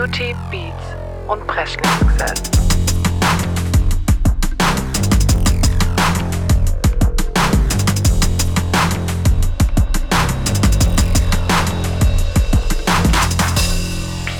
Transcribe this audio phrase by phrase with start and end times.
[0.00, 0.96] Beauty, Beats
[1.28, 2.42] und Presley-Success.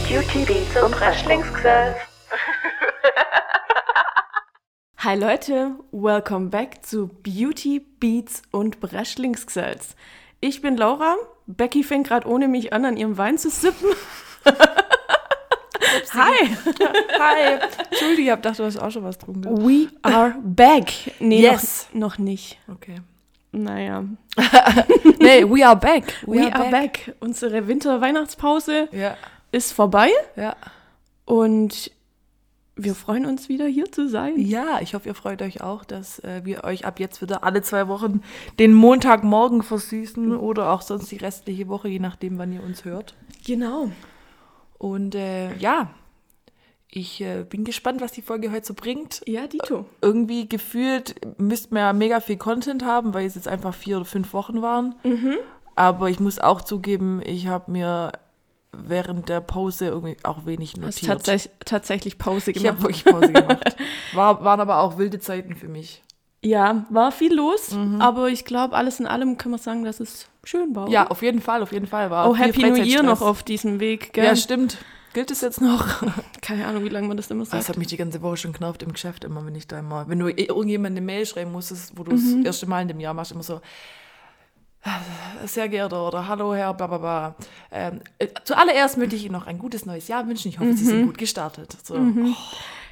[0.08, 1.96] Beauty, Beats und Presley-Success.
[4.96, 9.94] Hi Leute, welcome back zu Beauty, Beats und Breschlingsgesetz.
[10.40, 11.16] Ich bin Laura.
[11.46, 13.90] Becky fängt gerade ohne mich an, an ihrem Wein zu sippen.
[16.14, 16.46] Hi.
[17.18, 17.58] Hi.
[17.90, 19.44] Entschuldige, ich hab gedacht, du hast auch schon was getrunken.
[19.66, 20.92] We are back.
[21.18, 21.88] Nee, Yes.
[21.92, 22.58] noch, noch nicht.
[22.70, 22.96] Okay.
[23.52, 24.04] Naja.
[25.18, 26.14] Nee, we are back.
[26.26, 27.14] We, are, back.
[27.20, 29.16] Unsere Winter-Weihnachtspause Ja,
[29.52, 30.56] ist vorbei ja.
[31.26, 31.90] und
[32.76, 34.38] wir freuen uns wieder hier zu sein.
[34.38, 37.60] Ja, ich hoffe, ihr freut euch auch, dass äh, wir euch ab jetzt wieder alle
[37.60, 38.22] zwei Wochen
[38.58, 43.14] den Montagmorgen versüßen oder auch sonst die restliche Woche, je nachdem, wann ihr uns hört.
[43.46, 43.90] Genau.
[44.80, 45.90] Und äh, ja,
[46.90, 49.20] ich äh, bin gespannt, was die Folge heute so bringt.
[49.26, 49.84] Ja, Dito.
[50.00, 54.06] Irgendwie gefühlt müssten wir ja mega viel Content haben, weil es jetzt einfach vier oder
[54.06, 54.94] fünf Wochen waren.
[55.76, 58.12] Aber ich muss auch zugeben, ich habe mir
[58.72, 61.06] während der Pause irgendwie auch wenig Hast notiert.
[61.10, 62.72] tatsächlich, tatsächlich Pause Ich gemacht.
[62.78, 63.76] habe wirklich Pause gemacht.
[64.14, 66.02] War, waren aber auch wilde Zeiten für mich.
[66.42, 70.26] Ja, war viel los, aber ich glaube, alles in allem können wir sagen, dass es
[70.42, 70.88] schön war.
[70.88, 71.10] Ja, oder?
[71.10, 72.10] auf jeden Fall, auf jeden Fall.
[72.10, 74.24] War Oh, Happy New Year noch auf diesem Weg, gell?
[74.24, 74.78] Ja, stimmt.
[75.12, 76.02] Gilt es jetzt noch?
[76.40, 77.68] Keine Ahnung, wie lange man das immer Das sagt.
[77.68, 80.18] hat mich die ganze Woche schon genervt im Geschäft, immer wenn ich da immer, wenn
[80.18, 82.36] du irgendjemand eine Mail schreiben musstest, wo du Mhm.
[82.38, 83.60] das erste Mal in dem Jahr machst, immer so,
[85.44, 87.34] sehr geehrter oder hallo Herr Bababa.
[87.70, 90.48] Ähm, äh, zuallererst möchte ich Ihnen noch ein gutes neues Jahr wünschen.
[90.48, 90.88] Ich hoffe, Sie Mhm.
[90.88, 91.76] sind gut gestartet.
[91.84, 91.96] So.
[91.96, 92.34] Oh,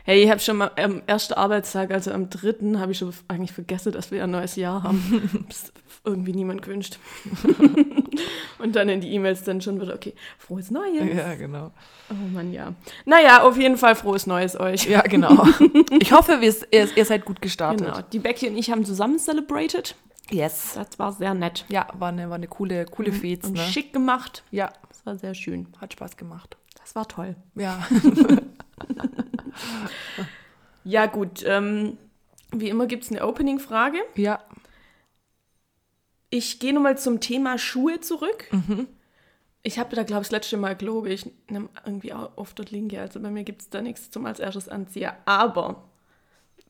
[0.09, 3.53] Hey, ich habe schon mal am ersten Arbeitstag, also am dritten, habe ich schon eigentlich
[3.53, 5.47] vergessen, dass wir ein neues Jahr haben.
[6.05, 6.99] irgendwie niemand gewünscht.
[8.59, 11.15] Und dann in die E-Mails dann schon wieder, okay, frohes Neues.
[11.15, 11.73] ja, genau.
[12.09, 12.73] Oh Mann, ja.
[13.05, 14.87] Naja, auf jeden Fall frohes Neues euch.
[14.89, 15.47] Ja, genau.
[16.01, 17.87] Ich hoffe, wir, ihr, ihr seid gut gestartet.
[17.87, 18.01] Genau.
[18.11, 19.95] Die Becky und ich haben zusammen celebrated.
[20.31, 20.73] Yes.
[20.75, 21.67] Das war sehr nett.
[21.69, 23.61] Ja, war eine, war eine coole, coole Fez, Und ne?
[23.61, 24.43] schick gemacht.
[24.53, 25.69] Ja, Das war sehr schön.
[25.79, 26.57] hat Spaß gemacht.
[26.81, 27.37] Das war toll.
[27.57, 27.87] Ja.
[30.85, 31.45] Ja, gut.
[31.45, 31.99] Ähm,
[32.51, 33.99] wie immer gibt es eine Opening-Frage.
[34.15, 34.43] Ja.
[36.31, 38.47] Ich gehe nochmal zum Thema Schuhe zurück.
[38.51, 38.87] Mhm.
[39.63, 41.11] Ich habe da, glaube ich, das letzte Mal gelogen.
[41.11, 43.01] Ich nehme irgendwie auch oft dort Linke.
[43.01, 45.11] Also bei mir gibt es da nichts zum als erstes anziehen.
[45.27, 45.85] Aber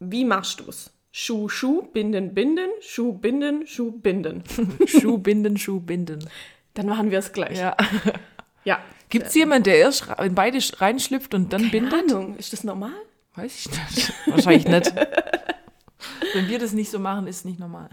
[0.01, 0.91] wie machst du es?
[1.13, 4.43] Schuh, Schuh, Binden, Binden, Schuh, Binden, Schuh, Binden.
[4.87, 6.29] Schuh binden, Schuh binden.
[6.75, 7.59] Dann machen wir es gleich.
[7.59, 7.77] Ja.
[8.65, 8.81] ja.
[9.09, 12.11] Gibt es jemanden, der erst in beide sch- reinschlüpft und dann Keine bindet?
[12.13, 12.93] Ahnung, ist das normal?
[13.35, 14.13] Weiß ich nicht.
[14.27, 14.93] Wahrscheinlich nicht.
[16.35, 17.89] Wenn wir das nicht so machen, ist es nicht normal.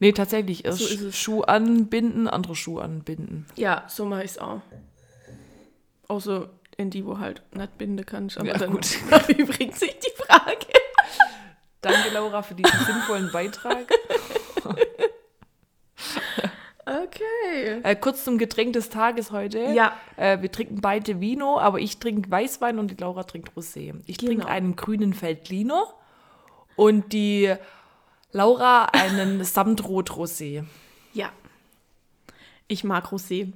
[0.00, 0.64] Nee, tatsächlich.
[0.64, 1.10] Erst So.
[1.12, 3.46] Schuh anbinden, andere Schuh anbinden.
[3.56, 4.62] Ja, so mache ich es auch.
[6.06, 8.38] Außer in die, wo halt nicht binden kannst.
[8.38, 8.86] Aber Ja, dann gut.
[9.10, 10.66] erübrigt sich die Frage.
[11.80, 13.86] Danke, Laura, für diesen sinnvollen Beitrag.
[16.88, 17.80] Okay.
[17.82, 19.58] Äh, kurz zum Getränk des Tages heute.
[19.58, 19.92] Ja.
[20.16, 23.94] Äh, wir trinken beide Vino, aber ich trinke Weißwein und die Laura trinkt Rosé.
[24.06, 24.30] Ich Genau.
[24.32, 25.84] trinke einen grünen Veltliner
[26.76, 27.54] und die
[28.32, 30.64] Laura einen Samtrot-Rosé.
[31.12, 31.30] Ja.
[32.68, 33.52] Ich mag Rosé.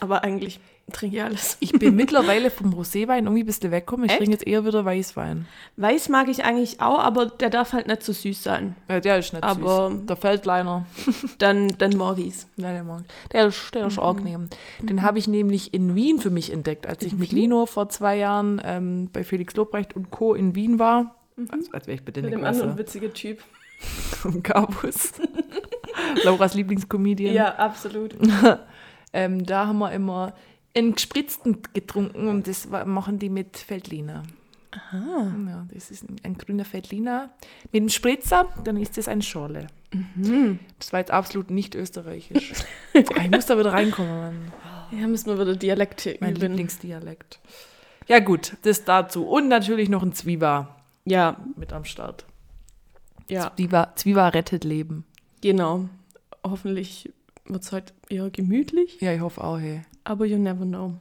[0.00, 0.58] Aber eigentlich
[0.90, 1.56] trinke ich alles.
[1.60, 4.04] Ich bin mittlerweile vom Roséwein irgendwie ein bisschen weggekommen.
[4.06, 4.18] Ich Echt?
[4.18, 5.46] trinke jetzt eher wieder Weißwein.
[5.76, 8.74] Weiß mag ich eigentlich auch, aber der darf halt nicht so süß sein.
[8.88, 10.06] Ja, der ist nicht Aber- süß.
[10.06, 10.84] Der Feldliner.
[11.38, 12.46] Dann, dann Morgis.
[12.56, 13.04] Ja, der, mag.
[13.32, 14.48] der ist, der ist angenehm.
[14.80, 18.16] Den habe ich nämlich in Wien für mich entdeckt, als ich mit Lino vor zwei
[18.16, 20.34] Jahren ähm, bei Felix Lobrecht und Co.
[20.34, 21.14] in Wien war.
[21.50, 22.78] Also, als wäre ich bitte Mit dem anderen Klasse.
[22.78, 23.38] witziger Typ.
[23.80, 25.12] Vom Gabus.
[26.24, 27.34] Lauras Lieblingscomedian.
[27.34, 28.14] Ja, absolut.
[29.12, 30.34] Ähm, da haben wir immer
[30.74, 34.22] einen gespritzten getrunken und das machen die mit Feldliner.
[34.70, 35.34] Aha.
[35.48, 37.30] Ja, das ist ein, grüner Feldliner
[37.72, 39.66] mit einem Spritzer, dann ist das ein Schorle.
[40.78, 42.52] Das war jetzt absolut nicht österreichisch.
[42.94, 44.52] Aber ich muss da wieder reinkommen, Mann.
[44.98, 46.40] Ja, müssen wir wieder Dialekte mein üben.
[46.52, 47.40] Lieblingsdialekt.
[48.08, 49.26] Ja gut, das dazu.
[49.26, 52.24] Und natürlich noch ein Zwieber Ja, mit am Start.
[53.28, 55.04] ja, Zwieber, Zwieber rettet Leben.
[55.42, 55.88] genau.
[56.44, 57.12] Hoffentlich
[57.44, 59.82] wird es heute eher gemütlich, Ja, ich hoffe auch, hey.
[60.04, 60.94] Aber you never know.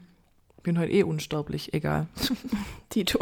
[0.63, 2.07] Bin heute eh unsterblich, egal.
[2.89, 3.19] Tito.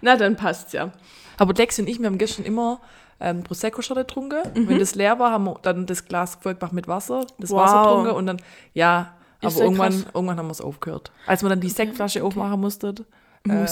[0.00, 0.92] Na, dann passt's ja.
[1.38, 2.80] Aber Dex und ich, wir haben gestern immer
[3.20, 4.42] ähm, Prosecco-Shot getrunken.
[4.54, 4.68] Mhm.
[4.68, 7.60] Wenn das leer war, haben wir dann das Glas voll gemacht mit Wasser, das Wow.
[7.60, 8.42] Wasser getrunken und dann,
[8.74, 10.06] ja, Ist aber irgendwann, krass.
[10.14, 11.10] irgendwann haben wir es aufgehört.
[11.26, 13.04] Als wir dann die Sektflasche aufmachen mussten,
[13.48, 13.66] äh,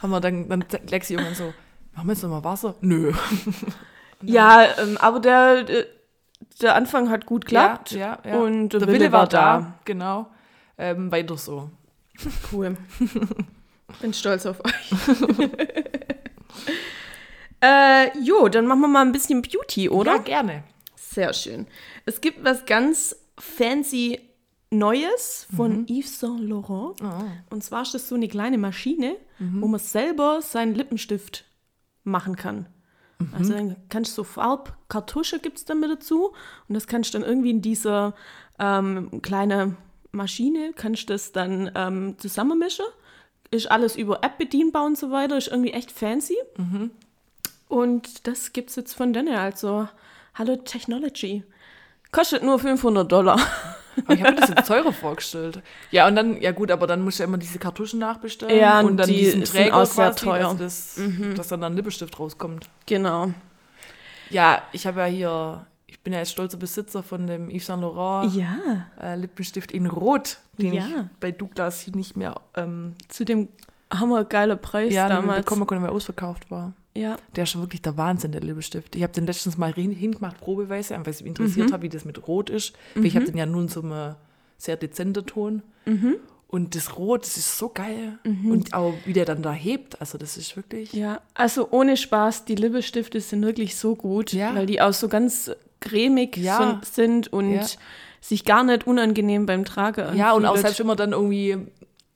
[0.00, 1.52] haben wir dann, dann Lexi irgendwann so,
[1.94, 2.74] machen wir jetzt nochmal Wasser?
[2.80, 3.12] Nö.
[4.24, 5.64] Ja, ähm, aber der,
[6.60, 7.92] der- Anfang hat gut geklappt.
[7.92, 8.38] Ja, ja, ja.
[8.38, 9.74] Und der, Der Wille, war da.
[9.84, 10.26] Genau.
[10.78, 11.70] Ähm, weiter so.
[12.52, 12.76] Cool.
[14.00, 14.92] Bin stolz auf euch.
[17.60, 20.12] äh, jo, dann machen wir mal ein bisschen Beauty, oder?
[20.16, 20.64] Ja, gerne.
[20.96, 21.66] Sehr schön.
[22.06, 24.20] Es gibt was ganz fancy
[24.70, 26.96] Neues von Yves Saint Laurent.
[27.50, 31.44] Und zwar ist das so eine kleine Maschine, wo man selber seinen Lippenstift
[32.04, 32.66] machen kann.
[33.36, 36.32] Also dann kannst du so Farbkartusche gibt es dann mit dazu
[36.68, 38.14] und das kannst du dann irgendwie in dieser
[38.58, 39.76] ähm, kleine
[40.12, 42.84] Maschine, kannst du das dann ähm, zusammenmischen.
[43.50, 46.36] Ist alles über App bedienbar und so weiter, ist irgendwie echt fancy.
[47.68, 49.88] Und das gibt es jetzt von denen, also
[50.34, 51.44] Hallo Technology.
[52.10, 53.38] Kostet nur 500 Dollar.
[54.04, 55.62] Aber ich habe mir das jetzt teurer vorgestellt.
[55.90, 58.58] Ja, und dann, ja gut, aber dann musst du ja immer diese Kartuschen nachbestellen.
[58.58, 60.48] Ja, und dann die diesen Träger auch sehr quasi, teuer.
[60.48, 61.00] Also das,
[61.36, 62.68] dass dann ein Lippenstift rauskommt.
[62.86, 63.30] Genau.
[64.30, 67.82] Ja, ich habe ja hier, ich bin ja jetzt stolzer Besitzer von dem Yves Saint
[67.82, 70.86] Laurent Ja, äh, Lippenstift in Rot, den Ja.
[70.86, 73.48] ich bei Douglas nicht mehr ähm, zu dem
[73.92, 75.44] hammergeiler Preis ja, damals.
[75.44, 76.72] bekommen konnte, weil er ausverkauft war.
[76.94, 78.94] Ja, Der ist schon wirklich der Wahnsinn, der Lippenstift.
[78.96, 82.04] Ich habe den letztens mal hin- hingemacht, probeweise, weil es mich interessiert hat, wie das
[82.04, 82.74] mit Rot ist.
[82.94, 84.14] Weil ich habe den ja nun so einem
[84.58, 85.62] sehr dezenten Ton.
[86.48, 88.18] Und das Rot, das ist so geil.
[88.24, 90.92] Und auch wie der dann da hebt, also das ist wirklich...
[90.92, 91.22] ja.
[91.32, 94.54] Also ohne Spaß, die Lippestifte sind wirklich so gut, Ja.
[94.54, 95.50] weil die auch so ganz
[95.80, 96.78] cremig Ja.
[96.84, 97.66] sind und Ja.
[98.20, 100.66] sich gar nicht unangenehm beim Tragen Ja, und auch anfühlt.
[100.66, 101.56] selbst wenn man dann irgendwie,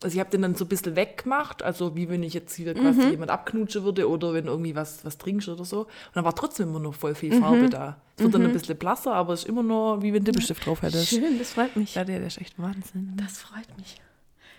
[0.02, 2.74] also ich habe den dann so ein bisschen weggemacht, also wie wenn ich jetzt hier
[2.74, 5.80] quasi jemand abknutschen würde oder wenn irgendwie was, was trinkst oder so.
[5.84, 7.96] Und dann war trotzdem immer noch voll viel Farbe da.
[8.16, 10.66] Es wird dann ein bisschen blasser, aber es ist immer noch wie wenn du Lippenstift
[10.66, 11.08] drauf hättest.
[11.08, 11.94] Schön, das freut mich.
[11.94, 13.12] Ja, der, der ist echt Wahnsinn.
[13.16, 13.96] Das freut mich.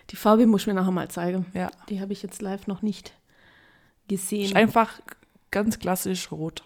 [0.10, 1.45] Die Farbe muss ich mir nachher mal zeigen.
[1.54, 1.69] Ja.
[1.89, 3.13] Die habe ich jetzt live noch nicht
[4.07, 4.45] gesehen.
[4.45, 5.00] Ist einfach
[5.51, 6.63] ganz klassisch rot.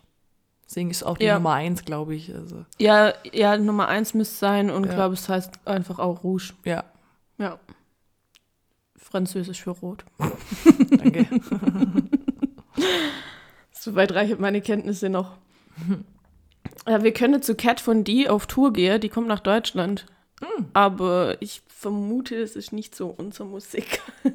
[0.66, 1.36] Deswegen ist auch die Ja.
[1.36, 2.34] Nummer eins, glaube ich.
[2.34, 4.94] Also, Ja, ja, Nummer eins müsste sein und Ja.
[4.94, 6.54] glaube, es heißt einfach auch Rouge.
[6.64, 6.86] ja,
[7.38, 7.60] Ja.
[9.12, 10.06] Französisch für Rot.
[10.90, 11.26] danke.
[13.72, 15.38] Soweit reichen meine Kenntnisse noch.
[16.88, 20.06] Ja, wir können zu Cat von D auf Tour gehen, die kommt nach Deutschland.
[20.74, 24.02] Aber ich vermute, es ist nicht so unsere Musik.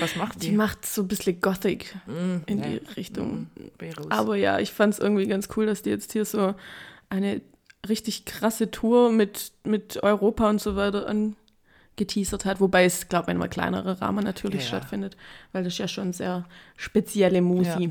[0.00, 0.56] Was macht Die die?
[0.56, 2.80] macht so ein bisschen Gothic Mm, in nee.
[2.80, 3.46] die Richtung.
[3.80, 4.06] Raus.
[4.10, 6.54] Aber ja, ich fand es irgendwie ganz cool, dass die jetzt hier so
[7.08, 7.40] eine
[7.88, 11.06] richtig krasse Tour mit, mit Europa und so weiter
[11.96, 12.60] angeteasert hat.
[12.60, 14.68] Wobei es, glaube ich, in einem kleineren Rahmen natürlich Ja.
[14.68, 15.16] stattfindet,
[15.52, 16.44] weil das ist ja schon sehr
[16.76, 17.84] spezielle Musi.
[17.84, 17.90] Ja.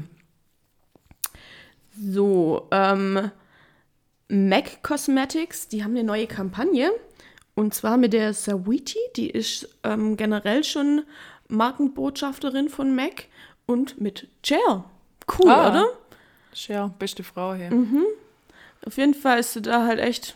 [1.98, 3.31] So, ähm,
[4.28, 6.92] MAC Cosmetics, die haben eine neue Kampagne.
[7.56, 11.04] Und zwar mit der Sawiti, die ist ähm, generell schon
[11.48, 13.28] Markenbotschafterin von MAC.
[13.66, 14.84] Und mit Cher.
[15.40, 15.69] Cool, Ah.
[15.69, 15.86] oder?
[16.54, 17.72] Cher, beste Frau hier.
[18.86, 20.36] Auf jeden Fall ist sie da halt echt,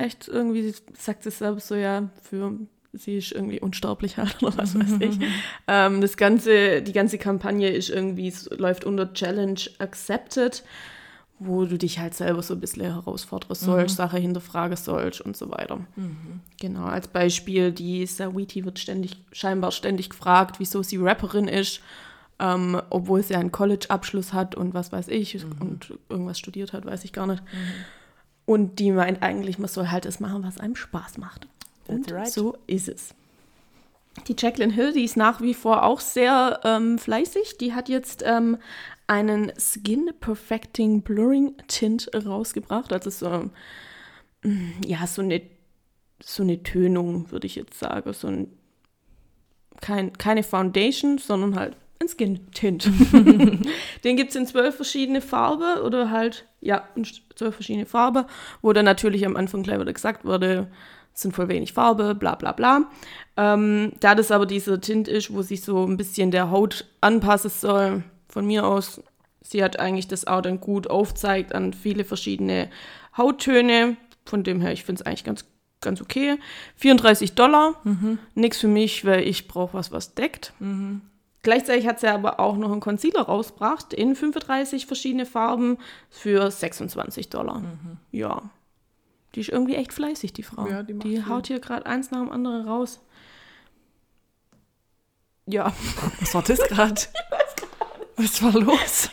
[0.00, 2.58] echt irgendwie, sie sagt es selbst so, ja, für
[2.92, 5.18] sie ist irgendwie unsterblich halt oder was weiß ich.
[5.68, 10.64] ähm, das ganze, die ganze Kampagne ist irgendwie, läuft unter Challenge Accepted,
[11.38, 15.50] wo du dich halt selber so ein bisschen herausfordern sollst, Sache hinterfragen sollst und so
[15.50, 15.80] weiter.
[16.60, 21.80] Genau, als Beispiel, die Sawiti wird ständig, scheinbar ständig gefragt, wieso sie Rapperin ist,
[22.40, 27.04] ähm, obwohl sie einen College-Abschluss hat und was weiß ich und irgendwas studiert hat, weiß
[27.04, 27.42] ich gar nicht.
[28.50, 31.46] Und die meint eigentlich, man soll halt das machen, was einem Spaß macht.
[31.86, 32.26] Und right.
[32.26, 33.14] so ist es.
[34.26, 37.58] Die Jacqueline Hill, die ist nach wie vor auch sehr ähm, fleißig.
[37.58, 38.58] Die hat jetzt ähm,
[39.06, 42.92] einen Skin Perfecting Blurring Tint rausgebracht.
[42.92, 43.50] Also so,
[44.42, 45.42] mm, ja, so eine,
[46.20, 48.12] so eine Tönung, würde ich jetzt sagen.
[48.12, 48.48] So ein,
[49.80, 52.84] kein, keine Foundation, sondern halt ein Skin Tint.
[54.04, 58.24] Den gibt es in zwölf verschiedene Farben oder halt, ja, in zwölf verschiedene Farben,
[58.62, 60.68] wo dann natürlich am Anfang gleich wieder gesagt wurde,
[61.12, 62.90] es sind voll wenig Farbe, bla bla bla.
[63.36, 67.50] Ähm, da das aber dieser Tint ist, wo sich so ein bisschen der Haut anpassen
[67.50, 69.02] soll, von mir aus,
[69.42, 72.70] sie hat eigentlich das auch dann gut aufzeigt an viele verschiedene
[73.16, 73.96] Hauttöne.
[74.24, 75.44] Von dem her, ich finde es eigentlich ganz,
[75.82, 76.38] ganz okay.
[76.76, 77.74] 34 Dollar,
[78.34, 80.54] nix für mich, weil ich brauche was, was deckt.
[81.42, 85.78] Gleichzeitig hat sie aber auch noch einen Concealer rausgebracht in 35 verschiedene Farben
[86.10, 87.62] für 26 Dollar.
[88.12, 88.42] Ja.
[89.34, 90.66] Die ist irgendwie echt fleißig, die Frau.
[90.66, 93.00] Ja, die macht die haut hier gerade eins nach dem anderen raus.
[95.46, 95.72] Ja.
[96.20, 97.00] Was war das gerade?
[98.16, 99.10] Was war los?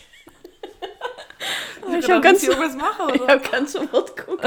[2.00, 3.36] Ich habe ganz, irgendwas machen, ich oder?
[3.36, 4.46] hab ganz verwirrt geguckt.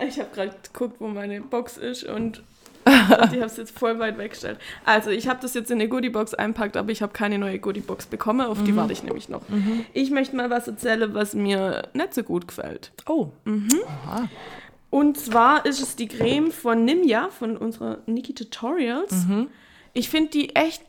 [0.00, 2.42] ich habe gerade geguckt, wo meine Box ist und,
[2.86, 2.92] und
[3.32, 4.58] die habe es jetzt voll weit weggestellt.
[4.84, 8.06] Also ich habe das jetzt in eine Goodiebox einpackt, aber ich habe keine neue Goodiebox
[8.06, 8.46] bekommen.
[8.46, 9.42] Auf die warte ich nämlich noch.
[9.92, 12.92] Ich möchte mal was erzählen, was mir nicht so gut gefällt.
[13.06, 13.68] Oh, Mhm.
[13.86, 14.28] Aha.
[14.90, 19.26] Und zwar ist es die Creme von Nimja, von unserer Niki Tutorials.
[19.92, 20.82] Ich finde die echt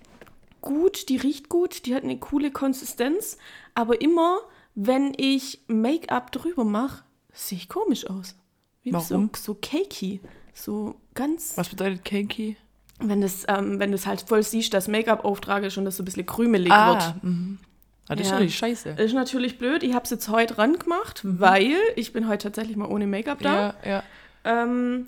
[0.62, 3.38] gut, die riecht gut, die hat eine coole Konsistenz.
[3.74, 4.40] Aber immer,
[4.76, 8.36] wenn ich Make-up drüber mache, sehe ich komisch aus.
[8.84, 9.30] Wie Warum?
[9.36, 10.22] So, so cakey.
[10.54, 11.58] So ganz.
[11.58, 12.56] Was bedeutet Cakey?
[13.00, 16.04] Wenn das, ähm, wenn du es halt voll siehst, dass Make-up auftrage schon, dass so
[16.04, 17.24] ein bisschen krümelig Ah, wird.
[17.24, 17.60] mhm.
[18.08, 18.32] ah, das ist Ja.
[18.36, 18.90] natürlich scheiße.
[18.92, 19.84] Ist natürlich blöd.
[19.84, 23.40] Ich habe es jetzt heute ran gemacht, weil ich bin heute tatsächlich mal ohne Make-up
[23.42, 23.76] da.
[23.84, 24.04] Ja, ja.
[24.46, 25.08] Ähm,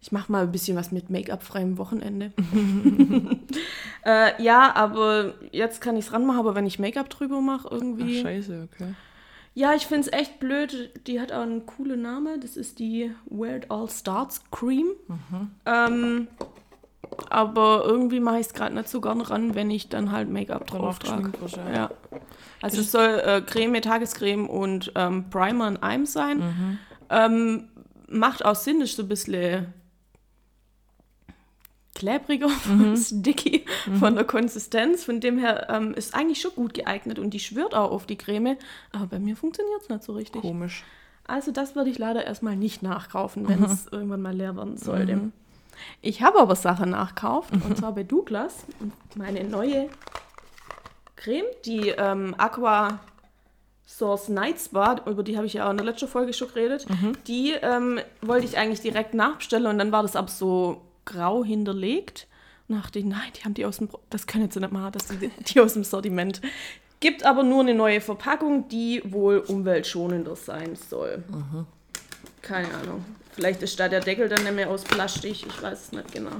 [0.00, 2.32] ich mache mal ein bisschen was mit Make-up-freiem Wochenende.
[4.04, 7.72] äh, ja, aber jetzt kann ich es ranmachen, aber wenn ich Make-up drüber mache, Ach,
[7.72, 8.20] irgendwie.
[8.20, 8.94] scheiße, okay.
[9.54, 10.90] Ja, ich finde es echt blöd.
[11.06, 12.40] Die hat auch einen coolen Namen.
[12.40, 14.88] Das ist die Where It All Starts Cream.
[15.64, 16.28] Ähm,
[17.30, 20.66] aber irgendwie mache ich es gerade nicht so gern ran, wenn ich dann halt Make-up
[20.66, 21.30] drauf trage.
[21.72, 21.90] Ja.
[22.60, 26.38] Also es soll äh, Creme, Tagescreme und ähm, Primer in einem sein.
[26.38, 26.78] Mhm.
[27.10, 27.68] Ähm,
[28.08, 29.72] macht auch Sinn, ist so ein bisschen
[31.94, 32.96] klebriger, Mhm.
[32.98, 33.64] sticky
[33.98, 35.04] von der Konsistenz.
[35.04, 38.16] Von dem her ähm, ist eigentlich schon gut geeignet und die schwört auch auf die
[38.16, 38.56] Creme.
[38.92, 40.42] Aber bei mir funktioniert es nicht so richtig.
[40.42, 40.84] Komisch.
[41.26, 43.64] Also das würde ich leider erstmal nicht nachkaufen, wenn Mhm.
[43.66, 45.30] es irgendwann mal leer werden sollte.
[46.02, 48.64] Ich habe aber Sachen nachkauft und zwar bei Douglas
[49.16, 49.88] meine neue
[51.16, 52.98] Creme, die ähm, Aqua
[53.86, 56.86] Source Night Spa, über die habe ich ja auch in der letzten Folge schon geredet.
[57.26, 62.26] Die ähm, wollte ich eigentlich direkt nachbestellen und dann war das aber so grau hinterlegt.
[62.68, 65.08] Und dachte ich, nein, die haben die aus dem, das können sie nicht machen, dass
[65.08, 66.40] die, die aus dem Sortiment.
[67.00, 71.22] Gibt aber nur eine neue Verpackung, die wohl umweltschonender sein soll.
[72.40, 73.04] Keine Ahnung.
[73.32, 76.30] Vielleicht ist da der Deckel dann nicht mehr aus Plastik, ich weiß es nicht genau.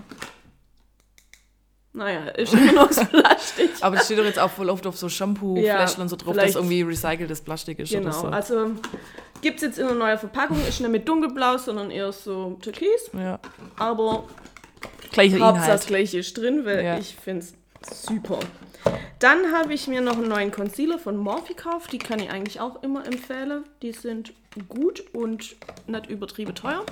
[1.93, 3.71] Naja, ist immer noch aus Plastik.
[3.81, 6.35] Aber das steht doch jetzt auch voll oft auf so Shampoo-Fläschchen Ja, und so drauf,
[6.35, 8.27] dass irgendwie recyceltes Plastik ist Genau, oder so.
[8.29, 8.71] also
[9.43, 13.11] gibt es jetzt in einer neuen Verpackung, ist nicht mit dunkelblau, sondern eher so türkis.
[13.13, 13.39] ja.
[13.77, 14.25] Aber
[15.15, 15.87] Das Inhalt.
[15.87, 16.99] gleiche ist drin, weil Ja.
[16.99, 17.45] ich finde
[17.81, 18.41] es super.
[19.19, 21.93] Dann habe ich mir noch einen neuen Concealer von Morphe gekauft.
[21.93, 23.65] Die kann ich eigentlich auch immer empfehlen.
[23.83, 24.33] Die sind
[24.69, 26.85] gut und nicht übertrieben teuer.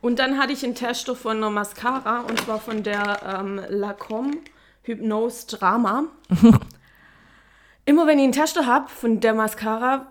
[0.00, 4.38] Und dann hatte ich einen Tester von einer Mascara und zwar von der ähm, Lacombe
[4.82, 6.04] Hypnose Drama.
[7.84, 10.06] immer wenn ich einen Tester habe von der Mascara,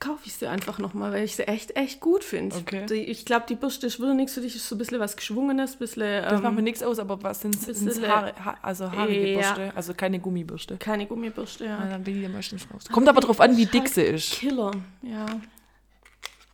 [0.00, 2.56] kaufe ich sie einfach nochmal, weil ich sie echt, echt gut finde.
[2.56, 2.84] Okay.
[2.94, 5.74] Ich glaube, die Bürste ist wieder nichts für dich, ist so ein bisschen was Geschwungenes,
[5.74, 6.22] ein bisschen.
[6.22, 8.02] Das macht mir Ähm, nichts aus, aber was sind es?
[8.02, 9.52] Haare, ha also haarige Ja.
[9.52, 10.76] Bürste, also keine Gummibürste.
[10.78, 11.78] keine Gummibürste, ja.
[11.84, 12.84] Ja, dann bin ich ja meistens raus.
[12.90, 14.32] Kommt aber drauf an, wie dick sie ist.
[14.32, 15.26] Killer, ja.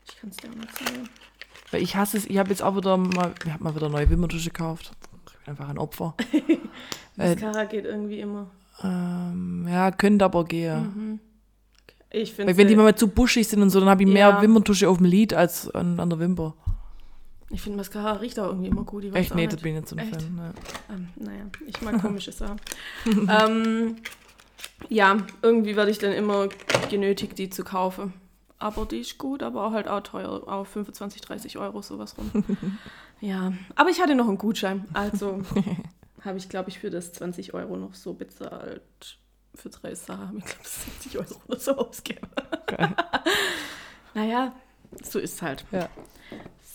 [0.08, 1.08] Ich kann es dir auch nicht sagen.
[1.70, 4.08] Weil ich hasse es, ich habe jetzt auch wieder mal, ich habe mal wieder neue
[4.10, 4.92] Wimperntusche gekauft.
[5.30, 6.14] Ich bin einfach ein Opfer.
[7.18, 8.50] Äh, Mascara geht irgendwie immer.
[8.84, 11.18] ähm, ja, könnte aber gehen.
[12.10, 14.28] Ich finde Weil wenn die mal zu buschig sind und so, dann habe ich mehr
[14.28, 14.42] Ja.
[14.42, 16.54] Wimperntusche auf dem Lid als an, an der Wimper.
[17.50, 19.04] ich finde Mascara riecht auch irgendwie immer gut.
[19.04, 19.34] Ich Echt?
[19.34, 20.08] Nee, das bin ich nicht so ein?
[20.08, 20.34] Fan.
[20.34, 20.54] Ne.
[20.90, 22.60] Ähm, naja, ich mag komische Sachen.
[23.06, 23.96] ähm,
[24.88, 26.48] ja, irgendwie werde ich dann immer
[26.90, 28.12] genötigt, die zu kaufen.
[28.58, 30.42] Aber die ist gut, aber auch halt auch teuer.
[30.46, 32.44] Auch 25, 30 Euro, sowas rum.
[33.20, 34.86] ja, aber ich hatte noch einen Gutschein.
[34.94, 35.42] Also
[36.24, 39.18] habe ich, glaube ich, für das 20 Euro noch so bezahlt.
[39.56, 42.28] Für drei habe ich, glaube ich, 70 Euro oder so ausgegeben.
[44.14, 44.54] naja,
[45.02, 45.64] so ist halt.
[45.72, 45.88] Ja.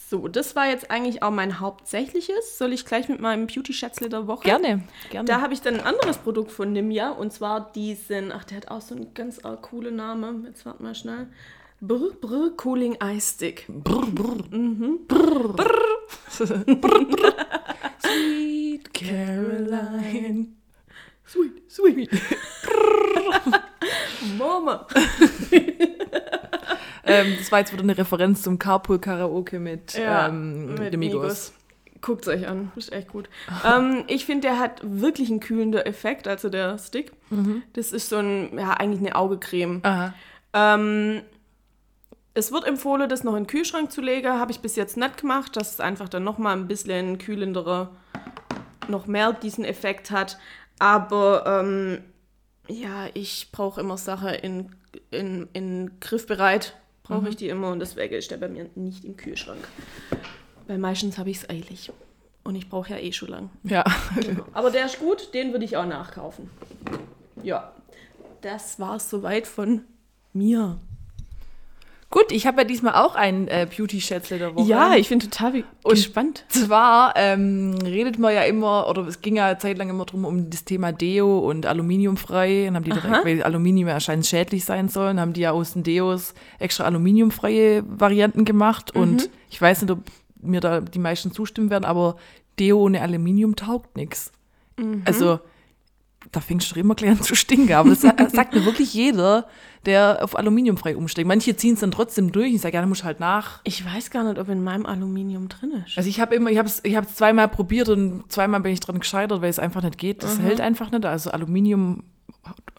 [0.09, 2.57] So, das war jetzt eigentlich auch mein hauptsächliches.
[2.57, 4.43] Soll ich gleich mit meinem Beauty-Schätzle der Woche?
[4.43, 5.25] Gerne, gerne.
[5.25, 8.67] Da habe ich dann ein anderes Produkt von Nimja und zwar diesen, ach, der hat
[8.67, 10.43] auch so einen ganz coolen Namen.
[10.45, 11.27] Jetzt warten wir schnell.
[11.79, 13.65] Brr, brr, Cooling Eye Stick.
[13.69, 14.35] brr, brr.
[14.55, 14.99] Mhm.
[18.01, 20.60] Sweet Caroline.
[21.31, 22.11] Sweet, sweet.
[24.37, 24.85] Mama.
[27.05, 31.53] ähm, das war jetzt wieder eine Referenz zum Carpool Karaoke mit, ähm, mit den Migos.
[32.01, 33.29] Guckt euch an, ist echt gut.
[33.65, 37.13] ähm, ich finde, der hat wirklich einen kühlender Effekt, also der Stick.
[37.73, 39.81] Das ist so ein, ja, eigentlich eine Augecreme.
[40.53, 41.21] Ähm,
[42.33, 44.33] es wird empfohlen, das noch in den Kühlschrank zu legen.
[44.33, 47.91] Habe ich bis jetzt nicht gemacht, dass es einfach dann nochmal ein bisschen kühlenderer,
[48.89, 50.37] noch mehr diesen Effekt hat.
[50.81, 52.01] Aber ähm,
[52.67, 54.71] ja, ich brauche immer Sachen in,
[55.11, 56.75] in, in griffbereit.
[57.03, 59.67] Brauche ich die immer und deswegen ist der bei mir nicht im Kühlschrank.
[60.65, 61.91] Weil meistens habe ich es eilig.
[62.43, 63.49] Und ich brauche ja eh schon lang.
[63.63, 63.83] Ja.
[64.53, 66.49] Aber der ist gut, den würde ich auch nachkaufen.
[67.43, 67.73] Ja,
[68.41, 69.83] das war es soweit von
[70.33, 70.79] mir.
[72.11, 74.67] Gut, ich habe ja diesmal auch ein äh, Beauty-Schätzle der Woche.
[74.67, 76.43] Ja, ich bin total Und gespannt.
[76.49, 80.25] zwar ähm, redet man ja immer, oder es ging ja eine Zeit lang immer drum
[80.25, 82.67] um das Thema Deo und aluminiumfrei.
[82.67, 85.71] Und haben die direkt, weil Aluminium ja anscheinend schädlich sein sollen, haben die ja aus
[85.71, 88.93] den Deos extra aluminiumfreie Varianten gemacht.
[88.93, 89.99] Und ich weiß nicht, ob
[90.41, 92.17] mir da die meisten zustimmen werden, aber
[92.59, 94.33] Deo ohne Aluminium taugt nichts.
[95.05, 95.39] Also,
[96.31, 97.73] da fängst du schon immer gleich an zu stinken.
[97.73, 99.47] Aber das sa- sagt mir wirklich jeder,
[99.85, 101.27] der auf aluminiumfrei umsteigt.
[101.27, 102.53] Manche ziehen es dann trotzdem durch.
[102.53, 103.59] Ich sage, ja, dann musst du halt nach.
[103.63, 105.97] Ich weiß gar nicht, ob in meinem Aluminium drin ist.
[105.97, 108.79] Also ich habe immer, ich habe es ich hab's zweimal probiert und zweimal bin ich
[108.79, 110.23] dran gescheitert, weil es einfach nicht geht.
[110.23, 111.05] Das hält einfach nicht.
[111.05, 112.03] Also Aluminium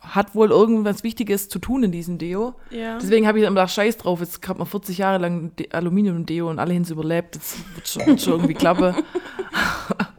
[0.00, 2.54] hat wohl irgendwas Wichtiges zu tun in diesem Deo.
[2.70, 2.98] Ja.
[2.98, 6.48] Deswegen habe ich dann gedacht, scheiß drauf, jetzt hat man 40 Jahre lang De- Aluminium-Deo
[6.50, 7.36] und alle hin überlebt.
[7.36, 8.94] Das wird schon, wird schon irgendwie klappen.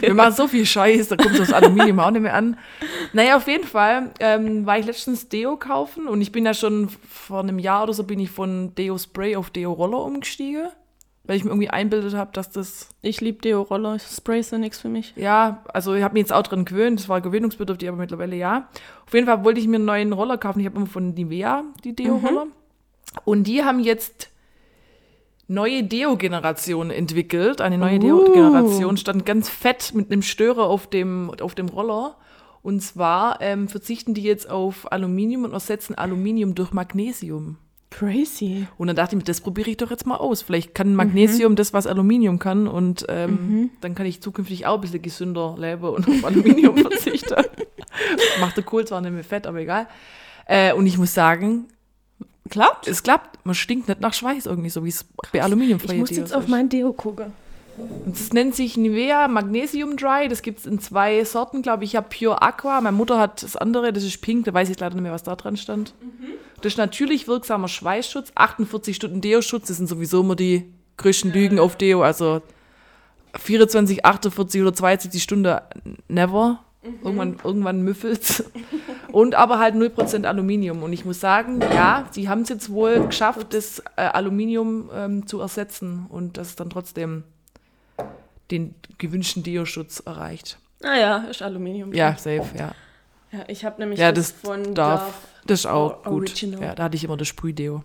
[0.00, 2.56] Wir machen so viel Scheiß, da kommt das Aluminium auch nicht mehr an.
[3.12, 6.88] Naja, auf jeden Fall ähm, war ich letztens Deo kaufen und ich bin ja schon
[7.08, 10.68] vor einem Jahr oder so bin ich von Deo Spray auf Deo Roller umgestiegen,
[11.24, 13.98] weil ich mir irgendwie einbildet habe, dass das, Ich liebe Deo-Roller.
[13.98, 15.12] Sprays sind nichts für mich.
[15.16, 18.68] ja, also ich habe mich jetzt auch dran gewöhnt, das war gewöhnungsbedürftig, aber mittlerweile ja.
[19.06, 21.64] Auf jeden Fall wollte ich mir einen neuen Roller kaufen, ich habe immer von Nivea
[21.84, 22.46] die Deo-Roller
[23.24, 24.30] und die haben jetzt
[25.48, 27.60] neue Deo-Generation entwickelt.
[27.60, 28.00] Eine neue Uh.
[28.00, 32.16] Deo-Generation stand ganz fett mit einem Störer auf dem, auf dem Roller.
[32.62, 37.56] Und zwar ähm, verzichten die jetzt auf Aluminium und ersetzen Aluminium durch Magnesium.
[37.90, 38.66] Crazy.
[38.76, 40.42] Und dann dachte ich mir, das probiere ich doch jetzt mal aus.
[40.42, 42.68] Vielleicht kann Magnesium das, was Aluminium kann.
[42.68, 47.42] Und ähm, dann kann ich zukünftig auch ein bisschen gesünder leben und auf Aluminium verzichten.
[48.40, 49.88] Macht der Kohl zwar nicht mehr fett, aber egal.
[50.46, 51.68] Äh, und ich muss sagen,
[52.48, 52.88] Klappt?
[52.88, 53.44] es klappt.
[53.44, 56.34] Man stinkt nicht nach Schweiß irgendwie, so wie es bei Aluminiumfreie Ich muss Deos jetzt
[56.34, 56.48] auf ist.
[56.48, 57.32] mein Deo gucken.
[57.76, 60.26] Und Das nennt sich Nivea Magnesium Dry.
[60.28, 61.90] Das gibt es in zwei Sorten, glaube ich.
[61.90, 62.80] Ich habe Pure Aqua.
[62.80, 64.46] Meine Mutter hat das andere, das ist pink.
[64.46, 65.94] Da weiß ich leider nicht mehr, was da dran stand.
[66.60, 68.32] Das ist natürlich wirksamer Schweißschutz.
[68.34, 69.68] 48 Stunden Deo-Schutz.
[69.68, 70.64] Das sind sowieso immer die
[70.96, 72.02] größten Lügen auf Deo.
[72.02, 72.42] Also
[73.36, 75.56] 24, 48 oder 72 Stunden
[76.08, 76.64] never.
[76.82, 78.44] Irgendwann, irgendwann müffelt
[79.12, 80.82] Und aber halt 0% Aluminium.
[80.82, 85.26] Und ich muss sagen, ja, sie haben es jetzt wohl geschafft, das äh, Aluminium ähm,
[85.26, 87.24] zu ersetzen und dass es dann trotzdem
[88.50, 90.58] den gewünschten Deo-Schutz erreicht.
[90.80, 91.92] Naja, ist Aluminium.
[91.92, 92.72] Ja, safe, ja.
[93.32, 95.02] ja ich habe nämlich Ja, das, das von darf.
[95.02, 95.12] Dove.
[95.46, 96.28] Das ist auch gut.
[96.28, 96.62] Original.
[96.62, 97.82] Ja, da hatte ich immer das Sprühdeo.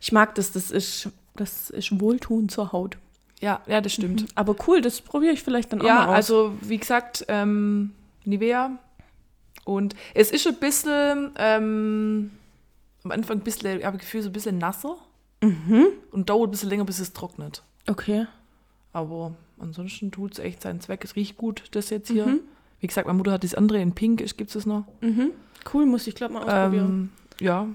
[0.00, 2.98] Ich mag das, das ist, das ist Wohltun zur Haut.
[3.40, 4.26] Ja, ja, das stimmt.
[4.34, 6.14] Aber cool, das probiere ich vielleicht dann auch Ja, mal aus.
[6.14, 7.92] also wie gesagt, ähm,
[8.24, 8.78] Nivea.
[9.64, 12.30] Und es ist ein bisschen, ähm,
[13.04, 14.96] am Anfang ein bisschen, ich habe das Gefühl, so ein bisschen nasser.
[16.10, 17.62] Und dauert ein bisschen länger, bis es trocknet.
[17.86, 18.26] Okay.
[18.92, 21.04] Aber ansonsten tut es echt seinen Zweck.
[21.04, 22.40] Es riecht gut, das jetzt hier.
[22.80, 24.84] Wie gesagt, meine Mutter hat das andere in Pink, gibt es noch.
[25.72, 27.12] Cool, muss ich glaube mal ausprobieren.
[27.40, 27.68] Ähm, ja,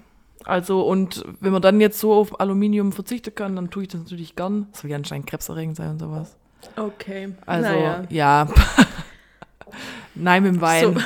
[0.46, 4.02] also und wenn man dann jetzt so auf Aluminium verzichten kann, dann tue ich das
[4.02, 4.68] natürlich gern.
[4.72, 6.36] Das soll ja anscheinend krebserregend sein und sowas.
[6.76, 7.34] okay.
[7.46, 8.04] Also, naja.
[8.10, 8.48] ja.
[10.16, 11.02] Nein mit dem Wein.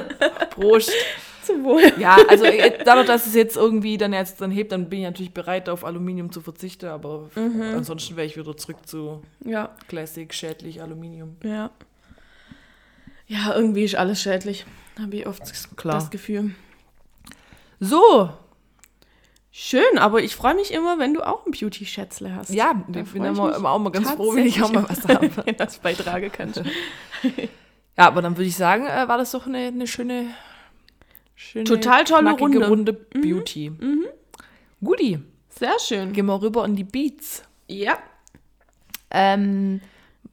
[0.50, 0.92] Prost.
[1.44, 1.80] Zum Wohl.
[1.98, 5.04] Ja, also äh, dadurch, dass es jetzt irgendwie dann jetzt dann hebt, dann bin ich
[5.06, 7.30] natürlich bereit, auf Aluminium zu verzichten, aber
[7.74, 11.36] ansonsten wäre ich wieder zurück zu Ja, Classic, schädlich, Aluminium.
[11.42, 11.70] ja.
[13.30, 14.64] Ja, irgendwie ist alles schädlich.
[14.98, 15.42] Habe ich oft
[15.76, 15.96] Klar.
[15.96, 16.54] das Gefühl.
[17.78, 18.30] So,
[19.60, 22.50] Schön, aber ich freue mich immer, wenn du auch ein Beauty-Schätzle hast.
[22.50, 25.08] ja, Da ich bin ich immer, auch mal ganz froh, wenn ich auch mal was
[25.08, 25.26] habe.
[25.26, 26.62] immer, das beitragen kannst.
[27.98, 30.26] Ja, aber dann würde ich sagen, äh, war das doch eine, eine schöne,
[31.34, 32.92] schöne, Total tolle knackige Runde.
[32.92, 33.72] Beauty.
[34.80, 35.18] Guti,
[35.48, 36.12] Sehr schön.
[36.12, 37.42] gehen wir rüber in die Beats.
[37.66, 37.98] Ja.
[39.10, 39.80] Ähm,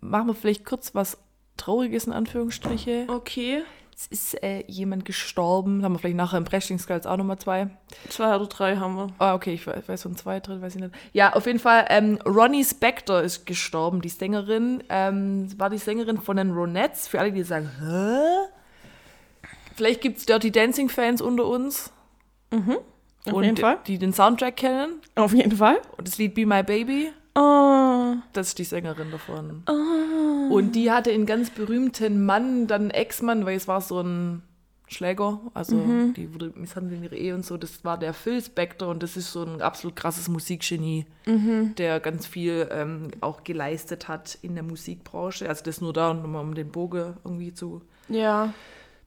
[0.02, 1.18] machen wir vielleicht kurz was
[1.58, 3.06] Trauriges in Anführungsstriche.
[3.08, 3.64] Okay.
[3.98, 5.84] Es ist äh, jemand gestorben.
[5.84, 7.70] Haben wir vielleicht nachher im Pressing-Skulls auch nochmal zwei.
[8.10, 9.08] Zwei oder drei haben wir.
[9.20, 10.94] Ah, okay, ich weiß, weiß von zwei drin, weiß ich nicht.
[11.14, 14.84] Ja, auf jeden Fall, ähm, Ronnie Spector ist gestorben, die Sängerin.
[14.90, 17.08] Ähm, war die Sängerin von den Ronettes.
[17.08, 18.50] Für alle, die sagen, hä?
[19.76, 21.92] Vielleicht gibt es Dirty Dancing-Fans unter uns.
[22.52, 23.80] Auf und jeden Fall.
[23.88, 25.02] die den Soundtrack kennen.
[25.16, 25.78] Auf jeden Fall.
[25.98, 28.14] Und das Lied Be My Baby, Oh.
[28.32, 29.64] das ist die Sängerin davon.
[30.50, 34.42] Und die hatte einen ganz berühmten Mann, dann Ex-Mann, weil es war so ein
[34.88, 35.84] Schläger, also
[36.16, 37.58] die wurde misshandelt in ihrer Ehe und so.
[37.58, 42.28] Das war der Phil Spector und das ist so ein absolut krasses Musikgenie, der ganz
[42.28, 45.50] viel ähm, auch geleistet hat in der Musikbranche.
[45.50, 48.54] Also das nur da, um, um den Bogen irgendwie zu Ja.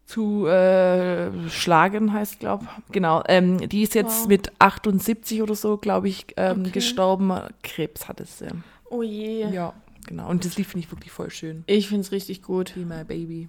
[0.04, 3.22] zu äh, schlagen, heißt, glaube Genau.
[3.28, 4.28] Ähm, die ist jetzt Wow.
[4.28, 6.70] mit 78 oder so, glaube ich, ähm, Okay.
[6.72, 7.32] gestorben.
[7.62, 8.48] Krebs hatte sie.
[8.90, 9.46] Oh je.
[9.50, 9.74] Ja,
[10.08, 10.28] genau.
[10.28, 11.62] Und das Lied finde ich wirklich voll schön.
[11.66, 12.74] Ich finde es richtig gut.
[12.74, 13.48] Be my baby.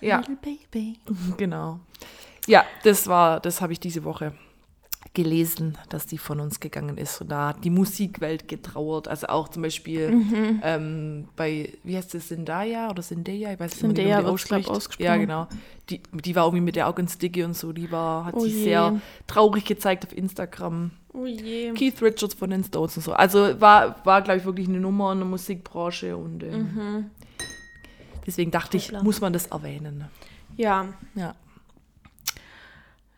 [0.00, 0.22] Ja,
[1.36, 1.80] genau.
[2.46, 4.32] Ja, das war, das habe ich diese Woche
[5.14, 7.20] gelesen, dass die von uns gegangen ist.
[7.20, 9.08] Und da hat die Musikwelt getrauert.
[9.08, 10.60] Also auch zum Beispiel Mhm.
[10.62, 13.52] ähm, bei, wie heißt das, Zendaya oder Zendaya?
[13.52, 14.68] Ich weiß nicht, Zendaya wie man die ausspricht.
[14.68, 15.04] ausgesprochen.
[15.06, 15.46] Ja, genau.
[15.90, 17.72] Die, die war irgendwie mit der Augensticke und so.
[17.72, 18.64] Die war, hat Oh sich je.
[18.64, 20.90] sehr traurig gezeigt auf Instagram.
[21.18, 21.72] Oh je.
[21.72, 23.12] Keith Richards von den Stones und so.
[23.14, 27.10] Also war, war glaube ich, wirklich eine Nummer in der Musikbranche und ähm, Mhm.
[28.26, 30.04] deswegen dachte ich, muss man das erwähnen.
[30.56, 31.34] Ja, Ja,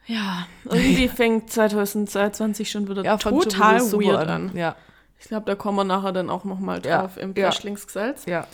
[0.06, 0.46] ja.
[0.64, 4.50] Irgendwie fängt 2022 schon wieder ja fand schon total wieder weird an.
[4.54, 4.76] Ja,
[5.18, 7.44] Ich glaube, da kommen wir nachher dann auch nochmal Ja, drauf im ja.
[7.44, 8.24] Verschlingsgesetz.
[8.26, 8.46] ja,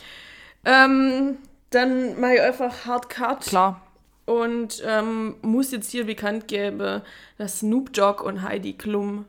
[0.64, 1.36] Ähm,
[1.70, 3.40] dann mache ich einfach Hard Cut.
[3.42, 3.80] klar.
[4.26, 7.02] Und ähm, muss jetzt hier bekannt geben,
[7.36, 9.26] dass Snoop Dogg und Heidi Klum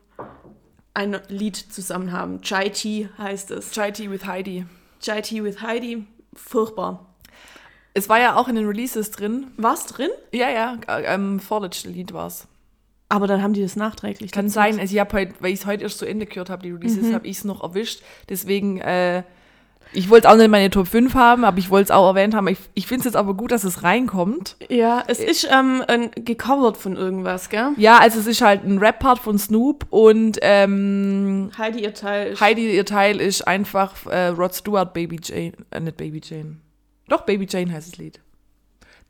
[0.96, 2.40] ein Lied zusammen haben.
[2.40, 3.70] Chai Tea heißt es.
[3.70, 4.66] Chai Tea with Heidi.
[5.00, 6.06] Chai Tea with Heidi.
[6.34, 7.06] Furchtbar.
[7.92, 9.48] Es war ja auch in den Releases drin.
[9.56, 10.10] War's drin?
[10.32, 12.46] Ja, ja, äh, ähm, vorletzte Lied war es.
[13.08, 14.32] Aber dann haben die das nachträglich.
[14.32, 16.62] Kann sein, also ich habe heute, weil ich es heute erst zu Ende gehört habe,
[16.62, 18.02] die Releases, habe ich es noch erwischt.
[18.28, 19.22] Deswegen, äh,
[19.92, 22.08] ich wollte es auch nicht in meine Top 5 haben, aber ich wollte es auch
[22.08, 22.48] erwähnt haben.
[22.48, 24.56] Ich, ich finde es jetzt aber gut, dass es reinkommt.
[24.68, 27.70] Ja, es ist ähm, ein, gecovert von irgendwas, gell?
[27.76, 32.40] Ja, also es ist halt ein Rap-Part von Snoop und ähm, Heidi ihr Teil ist.
[32.40, 35.52] Heidi, ihr Teil ist einfach äh, Rod Stewart, Baby Jane.
[35.70, 36.56] Äh, nicht Baby Jane.
[37.08, 38.20] Doch, Baby Jane heißt das Lied.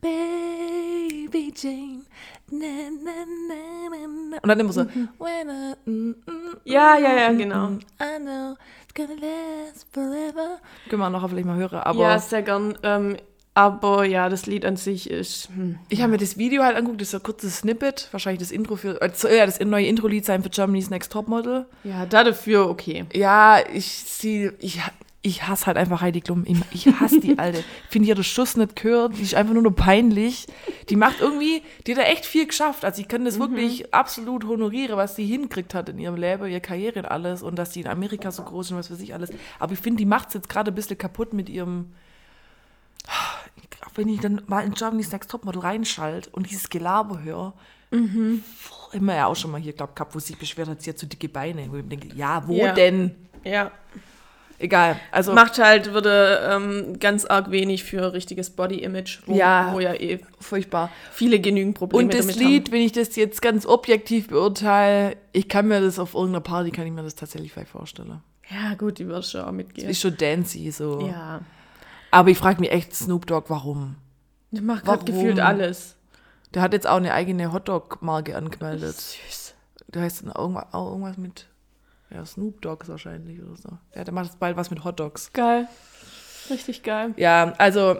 [0.00, 2.02] Baby Jane.
[2.50, 2.66] Na,
[3.02, 3.10] na,
[3.48, 3.54] na,
[3.90, 4.38] na, na.
[4.42, 4.82] Und dann immer so.
[5.18, 7.66] When I, mm, mm, Ja, ja, ja, mm, genau.
[7.70, 8.56] mm, I know
[8.96, 10.58] gonna last forever.
[10.88, 11.78] Können wir nachher vielleicht mal hören.
[11.78, 12.76] Aber ja, sehr gern.
[12.82, 13.16] Ähm,
[13.54, 15.48] aber ja, das Lied an sich ist.
[15.54, 15.78] Hm.
[15.88, 18.08] ich habe mir das Video halt angeguckt, das ist ein kurzes Snippet.
[18.10, 19.00] Wahrscheinlich das Intro für.
[19.00, 21.66] Äh, so, ja, das neue Intro-Lied sein für Germany's Next Topmodel.
[21.84, 23.04] Ja, da dafür okay.
[23.14, 24.80] Ja, ich sie, ich,
[25.26, 26.44] ich hasse halt einfach Heidi Klum.
[26.46, 27.58] Ich, ich hasse die Alte.
[27.58, 29.16] Ich finde ihre Schuss nicht gehört.
[29.18, 30.46] Die ist einfach nur noch peinlich.
[30.88, 32.84] Die macht irgendwie, die hat da echt viel geschafft.
[32.84, 36.60] Also ich kann das wirklich absolut honorieren, was sie hingekriegt hat in ihrem Leben, ihre
[36.60, 39.14] Karriere und alles und dass die in Amerika so groß ist und was weiß ich
[39.14, 39.30] alles.
[39.58, 41.92] Aber ich finde, die macht es jetzt gerade ein bisschen kaputt mit ihrem
[43.94, 47.54] wenn ich dann mal in Germany's Next Topmodel reinschalte und dieses Gelaber höre,
[47.90, 50.90] boah, immer ja auch schon mal hier, glaube gehabt, wo sie sich beschwert hat, sie
[50.90, 51.70] hat so dicke Beine.
[51.70, 52.72] Wo ich denke, ja, wo Ja.
[52.72, 53.14] denn?
[53.42, 53.70] Ja.
[54.58, 54.98] Egal.
[55.12, 59.70] Also Macht halt, würde ähm, ganz arg wenig für richtiges Body-Image, wo Ja.
[59.74, 60.90] wo ja eh furchtbar.
[61.12, 65.48] viele genügend Probleme Und das damit Lied, wenn ich das jetzt ganz objektiv beurteile, ich
[65.48, 68.10] kann mir das auf irgendeiner Party, kann ich mir das tatsächlich vielleicht vorstellen.
[68.10, 68.22] haben.
[68.48, 69.88] Ja, gut, die würde schon auch mitgehen.
[69.88, 71.06] ist schon dancy so.
[71.06, 71.40] ja.
[72.10, 73.96] Aber ich frage mich echt, Snoop Dogg, warum?
[74.52, 75.96] Die macht gerade gefühlt alles.
[76.54, 78.96] Der hat jetzt auch eine eigene Hotdog-Marke angemeldet.
[78.96, 79.54] Süß.
[79.88, 81.46] Der heißt dann irgendwas mit
[82.10, 83.68] ja, Snoop Dogs wahrscheinlich oder so.
[83.94, 85.32] Ja, der macht jetzt bald was mit Hotdogs.
[85.32, 85.68] Geil.
[86.50, 87.12] Richtig geil.
[87.16, 87.96] Ja, also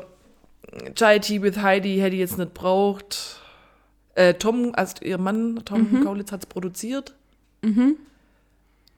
[0.95, 3.41] Chai Tea with Heidi hätte ich jetzt nicht braucht.
[4.15, 7.15] Äh, Tom, also ihr Mann, Tom Kaulitz, hat es produziert.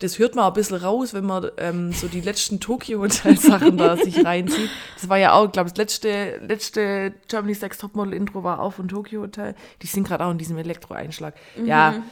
[0.00, 3.96] Das hört man auch ein bisschen raus, wenn man ähm, so die letzten Tokyo-Hotel-Sachen da
[3.96, 4.70] sich reinzieht.
[4.94, 8.86] Das war ja auch, glaube ich, das letzte, letzte Germany's Next Topmodel-Intro war auch von
[8.86, 9.54] Tokyo Hotel.
[9.82, 11.34] Die sind gerade auch in diesem Elektro-Einschlag.
[11.64, 12.02] Ja,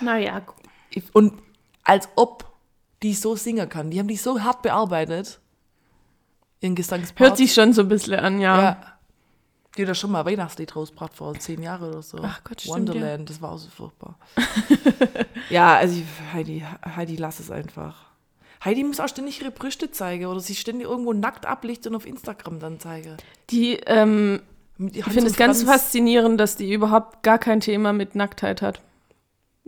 [0.00, 0.61] Naja, gu- ich-
[1.12, 1.34] und
[1.84, 2.52] als ob
[3.02, 3.90] die so singen kann.
[3.90, 5.40] Die haben die so hart bearbeitet.
[6.60, 7.30] Ihren Gesangspart.
[7.30, 8.62] hört sich schon so ein bisschen an, ja.
[8.62, 8.98] Ja.
[9.76, 12.18] Die hat da schon mal Weihnachtslied rausgebracht vor zehn Jahren oder so.
[12.22, 14.18] Ach Gott, stimmt, Wonderland, das war auch so furchtbar.
[15.50, 18.12] ja, also ich, Heidi, Heidi, lass es einfach.
[18.64, 22.06] Heidi muss auch ständig ihre Brüste zeigen oder sich ständig irgendwo nackt ablichten und auf
[22.06, 23.16] Instagram dann zeigen.
[23.50, 24.42] Die, ähm,
[24.78, 28.82] ich finde es ganz faszinierend, dass die überhaupt gar kein Thema mit Nacktheit hat.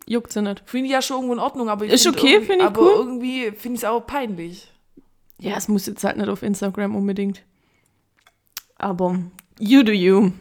[0.07, 0.63] Juckt sie nicht.
[0.67, 2.81] Finde ich ja schon irgendwo in Ordnung, aber ich Ist okay, irgendwie- find ich aber
[2.83, 2.93] cool.
[2.97, 4.71] irgendwie finde ich es auch peinlich.
[5.39, 7.43] Ja, es muss jetzt halt nicht auf Instagram unbedingt.
[8.77, 9.19] Aber
[9.59, 10.33] you do you.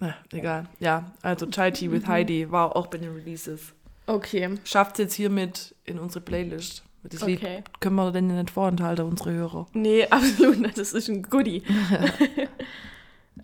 [0.00, 0.68] Na, egal.
[0.80, 3.72] Ja, also Chai Tea with Heidi war auch bei den Releases.
[4.06, 4.58] Okay.
[4.64, 6.82] Schafft es jetzt hiermit in unsere Playlist.
[7.04, 7.62] Das Lied Okay.
[7.80, 9.66] können wir denn nicht vorenthalten, unsere Hörer.
[9.74, 10.76] Nee, absolut nicht.
[10.78, 11.62] Das ist ein Goodie.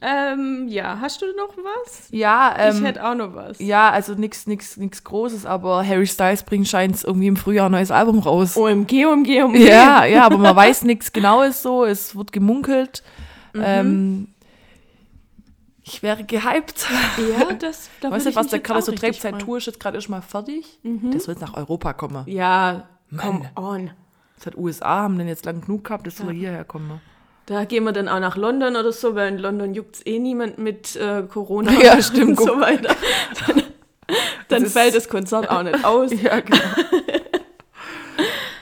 [0.03, 2.09] ähm, ja, hast du noch was?
[2.11, 3.59] Ja, ich ähm, hätte auch noch was.
[3.59, 7.73] ja, also nichts nix, nix Großes, aber Harry Styles bringt scheint irgendwie im Frühjahr ein
[7.73, 8.57] neues Album raus.
[8.57, 9.59] OMG, OMG, OMG.
[9.59, 13.03] Ja, ja, aber man weiß nichts Genaues so, es wird gemunkelt.
[13.53, 13.63] Mhm.
[13.65, 14.29] Ähm,
[15.83, 16.87] ich wäre gehypt.
[17.19, 19.39] Ja, das, da weißt du, was ich der gerade so richtig Seine.
[19.39, 20.79] Tour ist jetzt gerade erstmal fertig.
[20.83, 22.23] Der soll jetzt nach Europa kommen.
[22.27, 23.65] Ja, come Mann.
[23.65, 23.91] on.
[24.37, 27.01] Das hat USA, haben den jetzt lang genug gehabt, das soll er hierher kommen.
[27.51, 30.21] Da gehen wir dann auch nach London oder so, weil in London juckt es eh
[30.21, 32.39] niemand mit äh, Corona Ja, stimmt.
[32.39, 32.95] und so weiter.
[33.47, 33.63] Dann,
[34.49, 36.13] dann ist- fällt das Konzert auch nicht aus.
[36.23, 36.57] Ja, genau.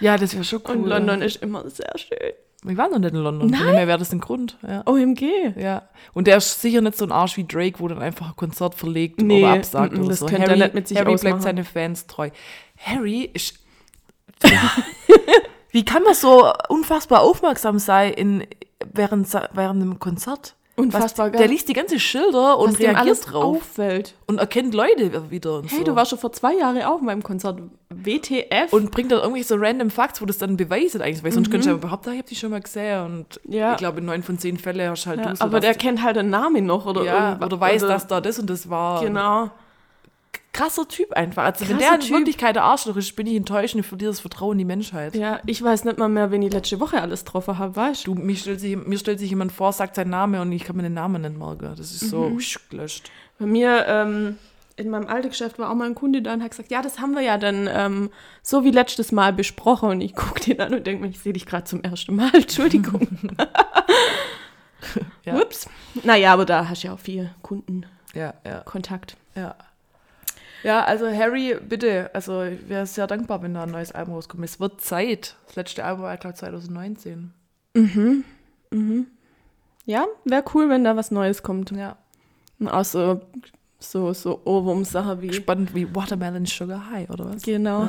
[0.01, 0.77] ja, das wäre schon cool.
[0.77, 2.33] Und London ist immer sehr schön.
[2.63, 3.51] Wir waren noch nicht in London.
[3.51, 3.73] Nein.
[3.73, 4.57] Mehr wäre das ein Grund.
[4.67, 4.83] Ja.
[4.87, 5.23] OMG.
[5.57, 5.89] Ja.
[6.15, 8.75] Und der ist sicher nicht so ein Arsch wie Drake, wo dann einfach ein Konzert
[8.75, 10.27] verlegt Nee, oder absagt mm, mm, oder das so.
[10.27, 11.31] könnte er Harry, nicht mit sich Harry ausmachen.
[11.41, 12.31] bleibt seine Fans treu.
[12.79, 13.55] Harry ist.
[15.73, 18.47] wie kann man so unfassbar aufmerksam sein in,
[18.95, 20.55] während, während einem Konzert?
[20.77, 21.41] Unfassbar Was, geil.
[21.41, 23.57] Der liest die ganze Schilder und Was reagiert alles drauf.
[23.57, 24.15] auffällt.
[24.29, 25.85] Und erkennt Leute wieder und Hey, so.
[25.87, 27.61] du warst schon vor zwei Jahren auch in meinem Konzert.
[27.91, 28.73] WTF.
[28.73, 31.25] und bringt dann irgendwelche so random Facts, wo das dann beweiset eigentlich.
[31.25, 33.05] Weil sonst könntest du ja behaupten, ich habe die schon mal gesehen.
[33.05, 33.53] Und Mhm.
[33.55, 33.73] Ja.
[33.73, 36.01] ich glaube, in neun von zehn Fällen hast halt ja, du so aber der kennt
[36.03, 39.03] halt den Namen noch oder ja, oder weiß, dass da das und das war.
[39.03, 39.51] Genau.
[40.53, 41.45] Krasser Typ einfach.
[41.45, 42.17] Also wenn Krasser der in Typ.
[42.17, 45.15] Wirklichkeit der Arschloch ist, bin ich enttäuscht und verliere das Vertrauen in die Menschheit.
[45.15, 48.15] Ja, ich weiß nicht mal mehr, wen ich letzte Woche alles getroffen habe, weißt du?
[48.15, 50.83] Mir stellt, sich, mir stellt sich jemand vor, sagt seinen Namen und ich kann mir
[50.83, 51.75] den Namen nicht merken.
[51.77, 52.41] Das ist so Mhm.
[52.71, 53.11] gelöscht.
[53.39, 54.37] Bei mir ähm,
[54.75, 56.99] in meinem alten Geschäft war auch mal ein Kunde da und hat gesagt, ja, das
[56.99, 58.11] haben wir ja dann ähm,
[58.43, 59.91] so wie letztes Mal besprochen.
[59.91, 62.31] Und ich gucke den an und denke mir, ich sehe dich gerade zum ersten Mal.
[62.35, 63.07] Entschuldigung.
[65.25, 65.35] Ja.
[65.37, 65.69] Ups.
[66.05, 67.97] Naja, aber da hast du ja auch viel Kundenkontakt.
[68.15, 68.35] Ja,
[69.35, 69.43] ja.
[69.43, 69.55] Ja.
[70.65, 74.45] Ja, also Harry, bitte, also ich wäre sehr dankbar, wenn da ein neues Album rauskommt.
[74.45, 75.37] Es wird Zeit.
[75.47, 77.33] Das letzte Album war, glaube ich, 2019.
[79.87, 81.71] Ja, wäre cool, wenn da was Neues kommt.
[81.71, 81.97] Ja.
[82.67, 83.21] Auch so,
[84.13, 85.33] so, Ohrwurm-Sache wie.
[85.33, 87.43] Spannend wie Watermelon Sugar High, oder was?
[87.43, 87.89] Genau.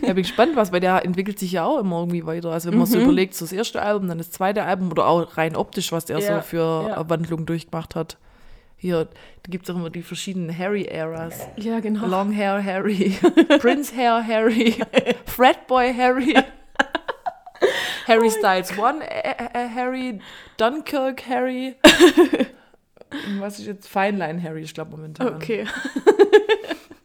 [0.00, 2.50] Ja, bin gespannt, was, weil der entwickelt sich ja auch immer irgendwie weiter.
[2.50, 2.92] Also wenn man Mhm.
[2.92, 6.06] so überlegt, so das erste Album, dann das zweite Album oder auch rein optisch, was
[6.06, 7.08] der Ja, so für ja.
[7.10, 8.16] Wandlungen durchgemacht hat.
[8.80, 11.48] Hier, da gibt es auch immer die verschiedenen Harry-Eras.
[11.56, 12.06] Ja, genau.
[12.06, 13.18] Long Hair Harry,
[13.58, 14.76] Prince Hair Harry,
[15.26, 16.34] Fredboy Harry,
[18.06, 20.20] Harry Styles One äh, äh, Harry,
[20.58, 21.74] Dunkirk Harry.
[23.40, 25.34] Was ist jetzt Feinline Harry, ich glaube momentan.
[25.34, 25.66] Okay.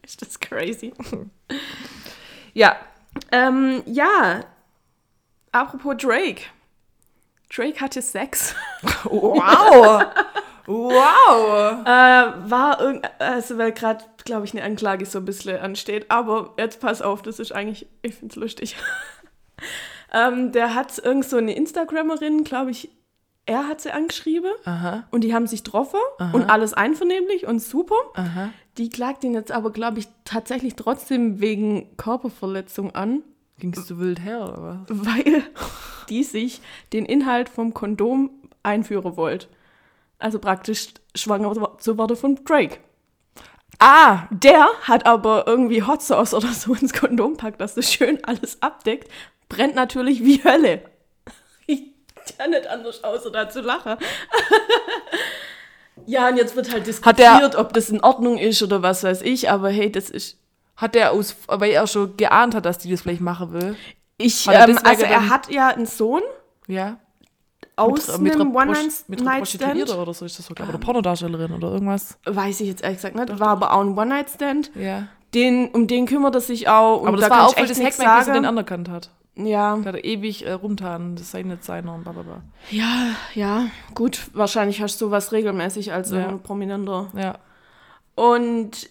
[0.04, 0.94] Ist das crazy?
[2.54, 2.76] Ja,
[3.32, 4.42] Ähm, ja.
[5.52, 6.42] Apropos Drake.
[7.54, 8.56] Drake hatte Sex.
[9.06, 10.04] wow.
[10.66, 11.82] Wow.
[11.86, 16.10] Äh, war irgend, also weil gerade, glaube ich, eine Anklage so ein bisschen ansteht.
[16.10, 18.76] Aber jetzt pass auf, das ist eigentlich, ich finde es lustig.
[20.14, 22.90] ähm, der hat irgend so eine Instagrammerin, glaube ich,
[23.46, 26.00] er hat sie angeschrieben Aha, und die haben sich getroffen
[26.32, 27.96] und alles einvernehmlich und super.
[28.14, 28.52] aha.
[28.78, 33.22] Die klagt ihn jetzt aber, glaube ich, tatsächlich trotzdem wegen Körperverletzung an,
[33.60, 35.06] Gingst du wild her, oder was?
[35.06, 35.44] weil
[36.10, 38.32] die sich den Inhalt vom Kondom
[38.64, 39.48] einführen wollte.
[40.24, 42.78] Also praktisch schwanger zu werden von Drake.
[43.80, 48.24] Ah, Der hat aber irgendwie Hot Sauce oder so ins Kondom packt, dass das schön
[48.24, 49.10] alles abdeckt.
[49.50, 50.82] Brennt natürlich wie Hölle.
[52.26, 53.98] Ich kann nicht anders außer da zu lachen.
[56.06, 59.04] ja, und jetzt wird halt Hat der- diskutiert, ob das in Ordnung ist oder was
[59.04, 60.38] weiß ich, aber hey, das ist.
[60.78, 63.76] hat der aus, weil er schon geahnt hat, dass die das vielleicht machen will.
[64.18, 66.22] Ich, ähm, also er hat ja einen Sohn
[66.68, 66.98] Ja.
[67.76, 69.90] Aus einem mit einer One-Night-Stand.
[69.94, 70.76] Oder so ist das so, glaube ich.
[70.78, 72.18] Oder Pornodarstellerin oder irgendwas.
[72.26, 73.40] Weiß ich jetzt ehrlich gesagt nicht.
[73.40, 74.72] War aber auch ein One-Night-Stand.
[74.76, 75.08] Ja.
[75.34, 77.02] Den, um den kümmert er sich auch.
[77.02, 79.10] Und Aber das da war auch voll echt das bis er den anerkannt hat.
[79.36, 82.44] Ja, Da hat er ewig äh, rumtan, das sei nicht seiner und blablabla.
[82.70, 84.28] ja, ja, gut.
[84.34, 86.28] Wahrscheinlich hast du sowas regelmäßig als Ja.
[86.28, 87.08] ein Prominenter.
[87.18, 87.40] Ja.
[88.14, 88.90] Und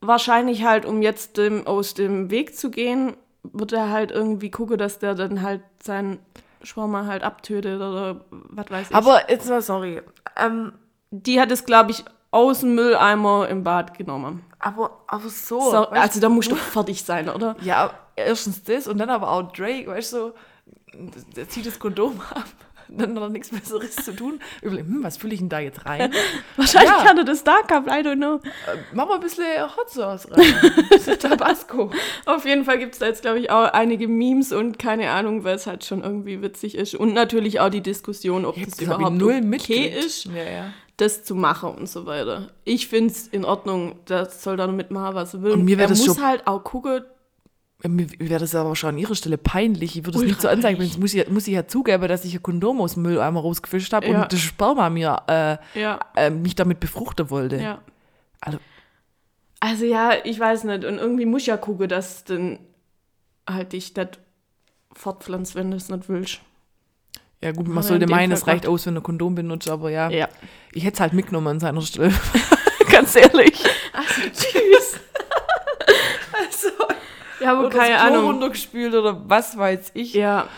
[0.00, 4.78] wahrscheinlich halt, um jetzt dem, aus dem Weg zu gehen, wird er halt irgendwie gucken,
[4.78, 6.18] dass der dann halt seinen
[6.66, 8.96] Sperma halt abtötet oder was weiß ich.
[8.96, 10.02] Aber jetzt mal sorry.
[10.36, 10.72] Ähm,
[11.10, 14.44] die hat es, glaube ich, aus dem Mülleimer im Bad genommen.
[14.58, 15.70] aber, aber so.
[15.70, 17.56] So, also da musst du fertig sein, oder?
[17.62, 20.34] ja, erstens das und dann aber auch Drake, weißt du, so,
[21.36, 22.44] der zieht das Kondom ab.
[22.88, 24.40] Dann er nichts Besseres zu tun.
[24.62, 26.12] Überlegt, hm, was fülle ich denn da jetzt rein?
[26.56, 27.04] Wahrscheinlich Ja.
[27.04, 28.36] hat er das da gehabt, I don't know.
[28.36, 29.44] Äh, Mach mal ein bisschen
[29.76, 30.40] Hot Sauce rein.
[30.62, 31.90] Ein bisschen Tabasco.
[32.26, 35.44] Auf jeden Fall gibt es da jetzt, glaube ich, auch einige Memes und keine Ahnung,
[35.44, 36.94] weil es halt schon irgendwie witzig ist.
[36.94, 40.72] Und natürlich auch die Diskussion, ob das, Das überhaupt null okay ist, Ja, ja.
[40.96, 42.48] das zu machen und so weiter.
[42.64, 45.52] Ich finde es in Ordnung, das soll da mitmachen, was er will.
[45.52, 47.02] Und mir er das muss halt auch gucken,
[47.86, 49.96] Ja, Mir wäre das aber schon an ihrer Stelle peinlich.
[49.96, 50.82] Ich würde es nicht so anzeigen.
[50.82, 53.92] Jetzt muss ich, muss ich ja zugeben, dass ich ein Kondom aus dem Mülleimer rausgefischt
[53.92, 54.22] habe Ja.
[54.22, 57.56] und das Sperma mir äh, ja, äh, mich damit befruchten wollte.
[57.56, 57.80] ja.
[58.40, 58.58] Also,
[59.60, 60.84] Also ja, ich weiß nicht.
[60.84, 62.58] Und irgendwie muss ich ja gucken, dass dann
[63.48, 64.08] halt dich das
[64.92, 66.40] fortpflanzt, wenn du es nicht willst.
[67.42, 70.08] ja gut, man sollte meinen, es reicht aus, wenn du ein Kondom benutzt, aber ja,
[70.10, 70.28] Ja.
[70.72, 72.12] ich hätte es halt mitgenommen an seiner Stelle.
[72.90, 73.62] Ganz ehrlich.
[73.92, 75.00] Also, tschüss.
[77.40, 78.24] Ja, aber Oder keine das Klo Ahnung.
[78.26, 80.14] runtergespült oder was weiß ich.
[80.14, 80.48] Ja,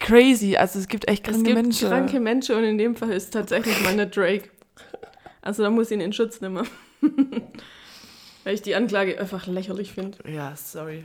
[0.00, 0.56] Crazy.
[0.56, 1.88] Also es gibt echt es kranke gibt Menschen.
[1.88, 4.50] kranke Menschen und in dem Fall ist tatsächlich meine Drake.
[5.40, 6.66] Also da muss ich ihn in Schutz nehmen.
[8.44, 10.18] Weil ich die Anklage einfach lächerlich finde.
[10.30, 11.04] Ja, sorry.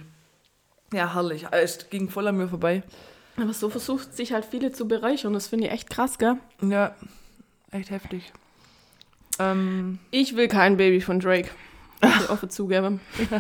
[0.94, 1.46] Ja, herrlich.
[1.52, 2.84] Es ging voll an mir vorbei.
[3.38, 5.32] Aber so versucht sich halt viele zu bereichern.
[5.34, 6.36] Das finde ich echt krass, gell?
[6.62, 6.94] Ja,
[7.72, 8.34] echt heftig.
[9.40, 11.50] Ähm, Ich will kein Baby von Drake.
[12.02, 13.00] Ich offen zugeben.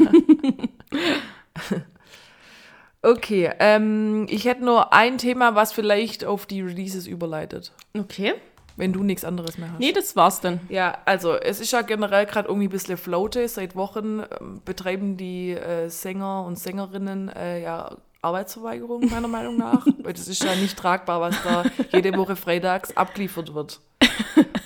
[3.02, 8.34] okay, ähm, ich hätte nur ein Thema, was vielleicht auf die Releases überleitet, Okay.
[8.76, 9.80] wenn du nichts anderes mehr hast.
[9.80, 10.60] Nee, das war's dann.
[10.70, 13.48] Ja, also es ist ja generell gerade irgendwie ein bisschen floaty.
[13.48, 19.86] Seit Wochen ähm, betreiben die äh, Sänger und Sängerinnen äh, ja Arbeitsverweigerung, meiner Meinung nach.
[20.04, 23.80] Weil das ist ja nicht tragbar, was da jede Woche freitags abgeliefert wird.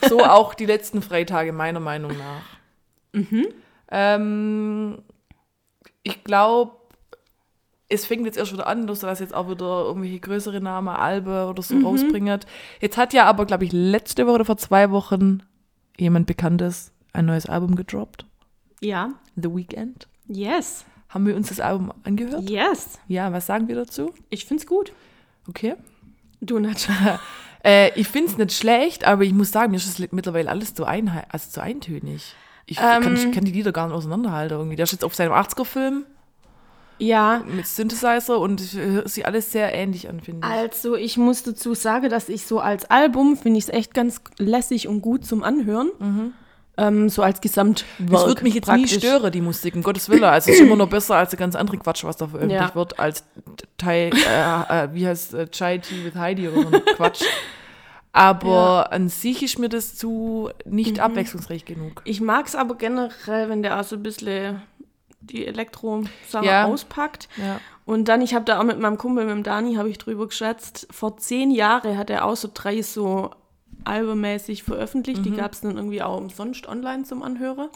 [0.10, 3.22] So auch die letzten Freitage, meiner Meinung nach.
[3.92, 5.04] Ähm,
[6.04, 6.74] ich glaube,
[7.90, 11.48] es fängt jetzt erst wieder an, dass das jetzt auch wieder irgendwelche größere Namen, Albe
[11.48, 12.40] oder so rausbringen.
[12.80, 15.44] Jetzt hat ja aber, glaube ich, letzte Woche oder vor zwei Wochen
[15.98, 18.26] jemand Bekanntes ein neues Album gedroppt.
[18.82, 19.10] Ja.
[19.36, 20.08] The Weeknd.
[20.28, 20.86] Yes.
[21.10, 22.50] Haben wir uns das Album angehört?
[22.50, 23.00] Yes.
[23.08, 24.14] Ja, was sagen wir dazu?
[24.30, 24.92] Ich find's gut.
[25.48, 25.76] Okay.
[26.42, 26.90] Du nicht.
[27.66, 30.74] Äh, ich finde es nicht schlecht, aber ich muss sagen, mir ist es mittlerweile alles
[30.74, 32.36] zu, einhe also zu eintönig.
[32.66, 34.76] Ich kann, ich kann die Lieder gar nicht auseinanderhalten irgendwie.
[34.76, 36.06] Der ist jetzt auf seinem 80er-Film
[36.98, 37.42] ja.
[37.46, 40.54] mit Synthesizer und es hört sich alles sehr ähnlich an, finde ich.
[40.54, 44.22] Also ich muss dazu sagen, dass ich so als Album finde ich es echt ganz
[44.38, 46.34] lässig und gut zum Anhören.
[46.76, 48.12] Ähm, so als Gesamtwerk.
[48.12, 48.98] Es wird mich jetzt nie praktisch.
[48.98, 50.24] stören, die Musik, um Gottes Willen.
[50.24, 52.74] Also es ist immer noch besser als der ganz andere Quatsch, was da veröffentlicht Ja.
[52.74, 53.24] wird, als
[53.78, 57.24] Thai, äh, äh, wie heißt äh, Chai Tea with Heidi oder so ein Quatsch.
[58.16, 61.04] Aber an sich ist mir das zu nicht Mhm.
[61.04, 62.02] abwechslungsreich genug.
[62.06, 64.62] Ich mag es aber generell, wenn der auch so ein bisschen
[65.20, 66.66] die Elektro-Sache Ja.
[66.66, 67.28] auspackt.
[67.38, 67.60] Ja.
[67.86, 70.28] Und dann, ich habe da auch mit meinem Kumpel, mit dem Dani, habe ich drüber
[70.28, 73.32] geschätzt, vor zehn Jahren hat er auch so drei so
[73.84, 75.26] albummäßig veröffentlicht.
[75.26, 77.70] Die gab es dann irgendwie auch umsonst online zum Anhören.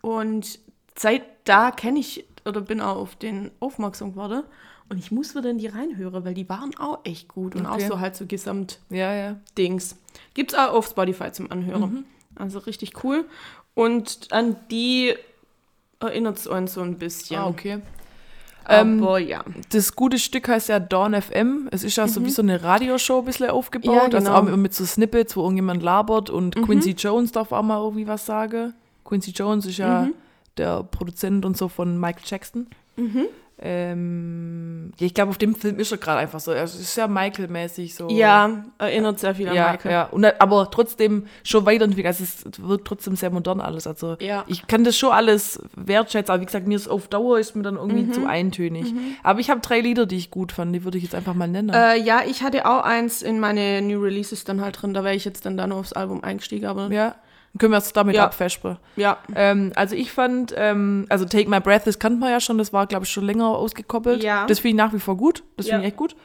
[0.00, 0.58] Und
[0.98, 4.42] seit da kenne ich oder bin auch auf den aufmerksam geworden.
[4.88, 7.84] Und ich muss wieder in die reinhören, weil die waren auch echt gut und Okay.
[7.84, 9.36] auch so halt so Gesamt Ja, ja.
[9.56, 9.96] Dings.
[10.34, 12.04] Gibt's auch auf Spotify zum Anhören.
[12.36, 13.24] Also richtig cool.
[13.74, 15.14] Und an die
[16.00, 17.38] erinnert es uns so ein bisschen.
[17.38, 17.78] Ah, okay.
[18.68, 19.42] Ähm, Aber ja.
[19.70, 21.68] Das gute Stück heißt ja Dawn FM.
[21.72, 23.94] Es ist ja so wie so eine Radioshow ein bisschen aufgebaut.
[23.94, 24.52] Ja, Also genau.
[24.52, 28.24] auch mit, so Snippets, wo irgendjemand labert und Quincy Jones darf auch mal irgendwie was
[28.26, 28.74] sagen.
[29.04, 30.08] Quincy Jones ist ja
[30.58, 32.66] der Produzent und so von Michael Jackson.
[33.64, 36.50] Ähm, ich glaube, auf dem Film ist er gerade einfach so.
[36.52, 38.08] Er ist sehr Michael-mäßig so.
[38.10, 39.92] Ja, erinnert sehr viel an Ja, Michael.
[39.92, 40.04] ja.
[40.04, 42.06] Und, aber trotzdem schon weiterentwickelt.
[42.06, 43.86] Also es wirkt trotzdem sehr modern alles.
[43.86, 44.44] Also Ja.
[44.46, 46.32] ich kann das schon alles wertschätzen.
[46.32, 48.12] Aber wie gesagt, mir ist auf Dauer ist mir dann irgendwie Mhm.
[48.12, 48.92] zu eintönig.
[49.22, 50.74] Aber ich habe drei Lieder, die ich gut fand.
[50.74, 51.70] Die würde ich jetzt einfach mal nennen.
[51.70, 54.94] Äh, ja, ich hatte auch eins in meine New Releases dann halt drin.
[54.94, 56.66] Da wäre ich jetzt dann da nur aufs Album eingestiegen.
[56.66, 57.14] Aber ja.
[57.52, 58.24] Dann können wir es damit Ja.
[58.24, 58.78] abfespen.
[58.96, 59.18] ja.
[59.34, 62.72] Ähm, also ich fand, ähm, also Take My Breath, das kannte man ja schon, das
[62.72, 64.22] war, glaube ich, schon länger ausgekoppelt.
[64.24, 64.46] Ja.
[64.46, 65.44] Das finde ich nach wie vor gut.
[65.56, 65.72] Das Ja.
[65.74, 66.16] finde ich echt gut.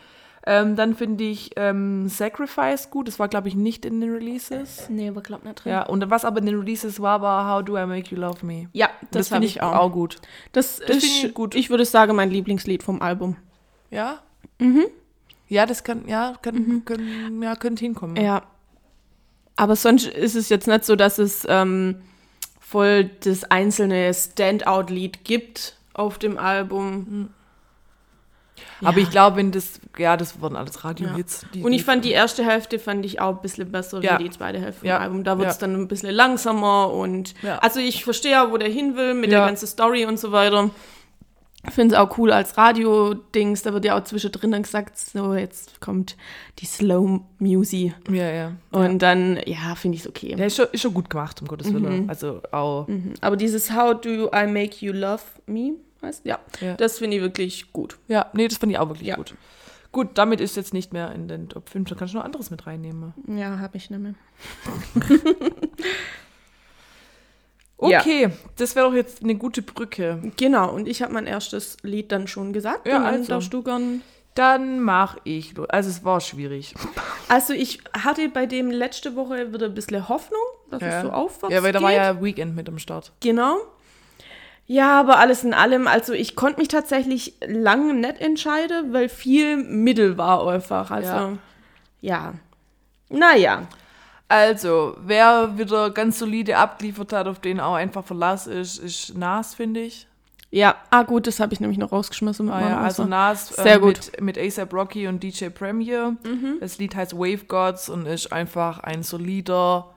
[0.50, 3.10] Ähm, dann finde ich ähm, Sacrifice gut.
[3.10, 4.88] Das war, glaube ich, nicht in den Releases.
[4.90, 5.74] Nee, aber glaub nicht drin.
[5.74, 8.46] Ja, und was aber in den Releases war, war How Do I Make You Love
[8.46, 8.70] Me.
[8.72, 9.92] Ja, Das, das, finde ich auch.
[9.92, 10.16] gut.
[10.54, 11.54] Das, Das ist finde ich gut.
[11.56, 13.36] Ich würde sagen, mein Lieblingslied vom Album.
[13.92, 14.20] Ja?
[15.50, 18.16] Ja, das kann, ja, kann, können, ja, könnte hinkommen.
[18.16, 18.44] Ja.
[19.58, 21.96] Aber sonst ist es jetzt nicht so, dass es ähm,
[22.62, 27.30] voll das einzelne Standout-Lied gibt auf dem Album.
[28.84, 31.46] Aber ich glaube, wenn das, ja, das waren alles Radiohits.
[31.54, 34.20] die- Und ich fand die erste Hälfte fand ich auch ein bisschen besser Ja.
[34.20, 34.98] wie die zweite Hälfte vom Ja.
[35.00, 35.24] Album.
[35.24, 35.62] Da wird es Ja.
[35.62, 37.58] dann ein bisschen langsamer und Ja.
[37.60, 39.40] also ich verstehe ja, wo der hin will mit Ja.
[39.40, 40.70] der ganzen Story und so weiter.
[41.66, 45.34] Ich finde es auch cool als Radio-Dings, da wird ja auch zwischendrin dann gesagt, so
[45.34, 46.16] jetzt kommt
[46.60, 47.94] die Slow Music.
[48.10, 48.52] Ja, ja.
[48.72, 50.36] Und dann, ja, finde ich es okay.
[50.38, 52.10] Ja, ist schon, ist schon gut gemacht, um Gottes Willen.
[52.10, 52.88] Also auch.
[52.88, 53.16] Mhm.
[53.22, 56.76] Aber dieses How do I make you love me, heißt ja, Ja.
[56.76, 57.98] das finde ich wirklich gut.
[58.08, 59.16] Ja, nee, das fand ich auch wirklich Ja.
[59.16, 59.36] gut.
[59.92, 62.52] Gut, damit ist jetzt nicht mehr in den Top 5, dann kannst du noch anderes
[62.52, 63.14] mit reinnehmen.
[63.28, 64.14] Ja, habe ich nicht mehr.
[67.78, 70.20] Okay, das wäre doch jetzt eine gute Brücke.
[70.36, 72.88] Genau, und ich habe mein erstes Lied dann schon gesagt.
[72.88, 73.28] Ja, und dann also.
[73.30, 74.02] darfst du gern
[74.34, 75.54] Dann mache ich.
[75.70, 76.74] Also es war schwierig.
[77.30, 81.54] Also ich hatte bei dem letzte Woche wieder ein bisschen Hoffnung, dass es so aufwärts
[81.54, 83.12] Ja, weil da war ja Weekend mit am Start.
[83.20, 83.58] Genau.
[84.66, 89.56] Ja, aber alles in allem, also ich konnte mich tatsächlich lange nicht entscheiden, weil viel
[89.58, 90.92] Mittel war einfach.
[90.92, 91.38] Also, Ja.
[92.02, 92.34] ja.
[93.10, 93.68] Naja.
[94.30, 99.56] Also, wer wieder ganz solide abgeliefert hat, auf den auch einfach Verlass ist, ist Nas,
[99.56, 100.08] finde ich.
[100.50, 102.50] Ja, ah gut, das habe ich nämlich noch rausgeschmissen.
[102.50, 103.04] Ah, ja, also.
[103.06, 104.12] Nas Sehr äh, gut.
[104.18, 106.16] mit, mit ASAP Rocky und DJ Premier.
[106.60, 109.94] Das Lied heißt Wave Gods und ist einfach ein solider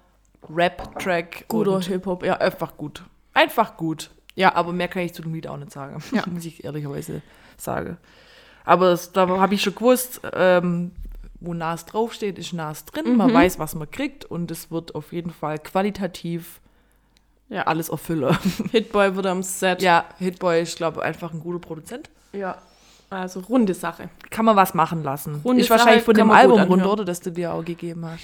[0.49, 1.45] Rap-Track.
[1.49, 2.37] Guter Hip-Hop, ja.
[2.39, 3.05] Einfach gut.
[3.33, 4.11] Einfach gut.
[4.35, 4.55] Ja.
[4.55, 6.03] Aber mehr kann ich zu dem Lied auch nicht sagen.
[6.13, 6.25] Ja.
[6.31, 7.23] Muss ich ehrlicherweise
[7.57, 7.97] sagen.
[8.65, 10.93] Aber es, da habe ich schon gewusst, ähm,
[11.41, 13.11] wo Nas draufsteht, ist Nas drin.
[13.13, 13.17] Mhm.
[13.17, 16.61] Man weiß, was man kriegt und es wird auf jeden Fall qualitativ
[17.49, 17.63] Ja.
[17.63, 18.37] alles erfüllen.
[18.73, 19.83] Hitboy wird am Set.
[19.83, 22.11] ja, Hitboy ist, glaube ich, einfach ein guter Produzent.
[22.33, 22.59] ja.
[23.13, 24.09] Also runde Sache.
[24.31, 25.41] Kann man was machen lassen.
[25.45, 26.91] Runde ist wahrscheinlich Sache von kann dem Album rund, anhören.
[26.93, 27.05] oder?
[27.05, 28.23] Das du dir auch gegeben hast.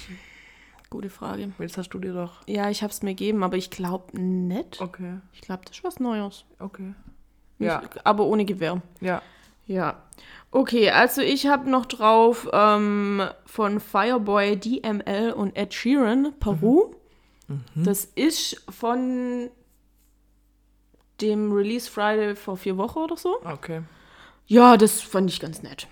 [0.89, 1.51] Gute Frage.
[1.59, 2.35] Jetzt hast du dir doch.
[2.47, 4.79] Ja, ich habe es mir gegeben, aber ich glaube nicht.
[4.79, 6.45] Okay, Ich glaube, das ist was Neues.
[6.59, 6.93] okay.
[7.59, 8.81] Nicht- Ja, Aber ohne Gewehr.
[9.01, 9.21] ja.
[9.65, 9.97] Ja.
[10.57, 16.95] Okay, also ich habe noch drauf ähm, von Fireboy, DML und Ed Sheeran, Peru.
[17.75, 19.51] Das ist von
[21.21, 23.35] dem Release Friday vor vier Wochen oder so.
[23.43, 23.83] Okay.
[24.47, 25.87] Ja, das fand ich ganz nett.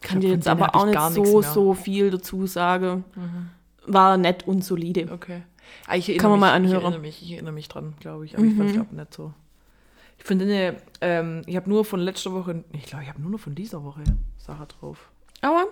[0.00, 1.52] Kann dir jetzt aber auch nicht so, mehr.
[1.52, 3.04] so viel dazu sagen.
[3.86, 5.12] War nett und solide.
[5.12, 5.42] Okay.
[5.86, 6.78] Ah, Kann man mich, mal anhören.
[6.78, 8.38] Ich erinnere mich, ich erinnere mich dran, glaube ich.
[8.38, 9.34] Aber ich fand es glaube nicht so.
[10.18, 13.30] Ich finde, ne, ähm, ich habe nur von letzter Woche, ich glaube, ich habe nur
[13.30, 14.02] noch von dieser Woche
[14.36, 15.10] Sache drauf.
[15.40, 15.66] Aber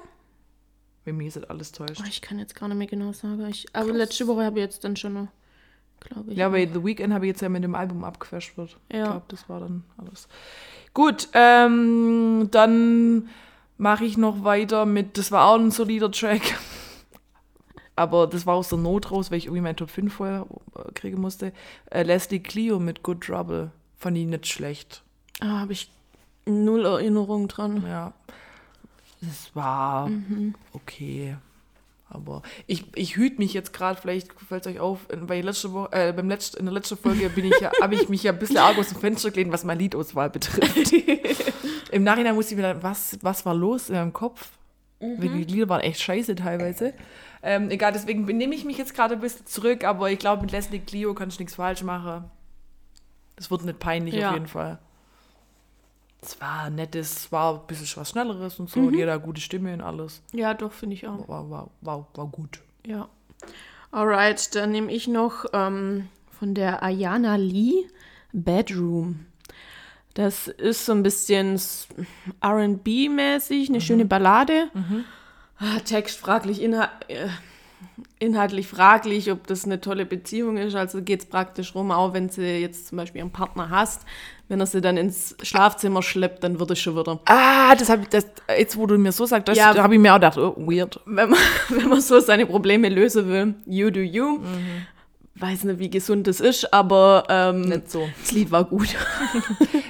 [1.05, 2.03] Wenn mir jetzt alles täuscht.
[2.09, 3.45] ich kann jetzt gar nicht mehr genau sagen.
[3.49, 5.29] Ich, aber letzte Woche habe ich jetzt dann schon noch,
[6.01, 6.39] glaube ich.
[6.39, 8.79] Ja, bei The Weeknd habe ich jetzt ja mit dem Album abgefasht wird.
[8.93, 9.03] Ja.
[9.03, 10.29] Ich glaube, das war dann alles.
[10.95, 13.29] Gut, ähm, dann
[13.79, 16.43] mache ich noch weiter mit, das war auch ein solider Track.
[17.97, 20.93] Aber das war aus der Not raus, weil ich irgendwie meinen Top 5 vorher äh,
[20.93, 21.53] kriegen musste.
[21.91, 23.71] Äh, Leslie Clio mit Good Trouble.
[23.99, 25.03] Fand ich nicht schlecht.
[25.41, 25.91] Ah, habe ich
[26.47, 27.83] null Erinnerung dran.
[27.87, 28.13] Ja.
[29.23, 30.11] Es war
[30.73, 31.37] okay.
[32.09, 35.73] Aber ich, ich hüte mich jetzt gerade, vielleicht fällt es euch auf, in- weil letzte
[35.73, 38.31] Woche, äh, beim Letzt, in der letzten Folge bin ich ja, habe ich mich ja
[38.33, 40.93] ein bisschen arg aus dem Fenster gelehnt, was meine Liedauswahl betrifft.
[41.91, 44.51] Im Nachhinein musste ich mir dann, was, was war los in meinem Kopf?
[45.01, 46.95] Weil die Lieder waren echt scheiße teilweise.
[47.43, 50.53] Ähm, egal, deswegen nehme ich mich jetzt gerade ein bisschen zurück, aber ich glaube, mit
[50.53, 52.25] Leslie Clio kann ich nichts falsch machen.
[53.37, 54.29] Das wird nicht peinlich Ja.
[54.29, 54.79] auf jeden Fall.
[56.23, 58.91] Es war nettes, es war ein bisschen was Schnelleres und so.
[58.91, 60.23] Die hat eine gute Stimme und alles.
[60.33, 61.29] Ja, doch, finde ich auch.
[61.29, 62.61] War, war, war, war gut.
[62.85, 63.09] Ja.
[63.93, 66.09] Alright, dann nehme ich noch ähm,
[66.39, 67.85] von der Ayana Lee
[68.33, 69.27] Bedroom.
[70.15, 71.61] Das ist so ein bisschen
[72.43, 74.69] RB-mäßig, eine schöne Ballade.
[75.59, 77.29] Ah, Text fraglich, inha äh,
[78.19, 80.75] inhaltlich fraglich, ob das eine tolle Beziehung ist.
[80.75, 84.03] Also geht es praktisch rum, auch wenn sie jetzt zum Beispiel einen Partner hast.
[84.49, 87.19] Wenn er sie dann ins Schlafzimmer schleppt, dann wird es schon wieder.
[87.27, 88.27] Ah, das habe ich, das,
[88.57, 89.77] jetzt wo du mir so sagst, das Ja.
[89.77, 91.01] habe ich mir auch gedacht, oh, weird.
[91.05, 94.39] wenn man, wenn man so seine Probleme lösen will, you do you.
[95.39, 98.09] Weiß nicht, wie gesund das ist, aber ähm, Nicht so.
[98.23, 98.89] das Lied war gut.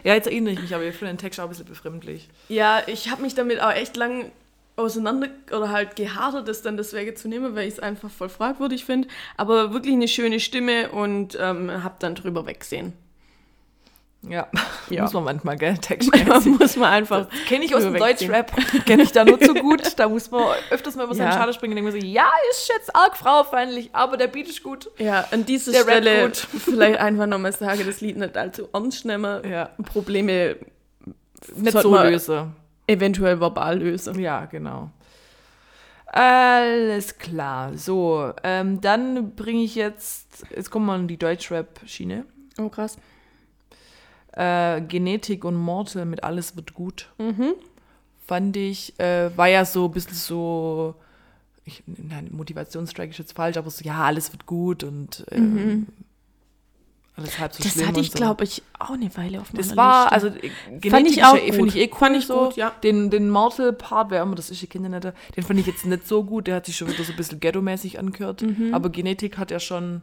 [0.03, 2.29] Ja, jetzt erinnere ich mich, aber ich finde den Text auch ein bisschen befremdlich.
[2.49, 4.31] ja, ich habe mich damit auch echt lang
[4.77, 8.85] auseinander oder halt gehadert, das dann deswegen zu nehmen, weil ich es einfach voll fragwürdig
[8.85, 9.09] finde.
[9.37, 12.93] Aber wirklich eine schöne Stimme und ähm, habe dann drüber wegsehen.
[14.29, 14.49] Ja,
[14.91, 15.03] Ja.
[15.03, 16.11] muss man manchmal, gell, Text.
[16.59, 17.29] muss man einfach.
[17.47, 17.95] Kenne ich aus dem.
[17.95, 18.53] Deutschrap,
[18.85, 19.83] kenne ich da nur zu gut.
[19.99, 21.33] Da muss man öfters mal über seinen Ja.
[21.39, 24.91] Schade springen und so, ja, ist jetzt arg frauenfeindlich, aber der Beat ist gut.
[24.99, 29.49] Ja, an dieser Der Stelle vielleicht einfach nochmal sagen, das Lied nicht allzu ernst nehmen.
[29.49, 29.71] Ja.
[29.93, 30.57] Probleme
[31.57, 32.49] Nicht so man- löse.
[32.87, 34.19] Eventuell verbal lösen.
[34.19, 34.91] Ja, genau.
[36.07, 37.77] Alles klar.
[37.77, 42.25] So, ähm, dann bringe ich jetzt, jetzt kommen wir an die Deutschrap-Schiene.
[42.59, 42.97] Oh, krass.
[44.33, 47.11] Äh, Genetik und Mortal mit Alles wird gut.
[47.19, 47.55] Mhm.
[48.27, 50.95] Fand ich, äh, war ja so ein bisschen so,
[51.65, 55.87] ich, nein, Motivationstrack ist jetzt falsch, aber so, ja, alles wird gut und ähm,
[57.17, 57.65] alles halb so Mhm.
[57.65, 58.17] Das schlimm hatte ich, so.
[58.19, 60.13] glaube ich, auch eine Weile auf meiner Das war, Liste.
[60.13, 60.31] also
[60.81, 61.69] Genetik Fand ich auch ja- Finde gut.
[61.75, 62.45] ich eh cool Fand ich so.
[62.45, 62.71] gut, ja.
[62.83, 66.07] Den, den Mortal-Part, wer immer das ist, ich kenne den den fand ich jetzt nicht
[66.07, 66.47] so gut.
[66.47, 68.45] Der hat sich schon wieder so ein bisschen ghetto-mäßig angehört.
[68.73, 70.03] Aber Genetik hat ja schon,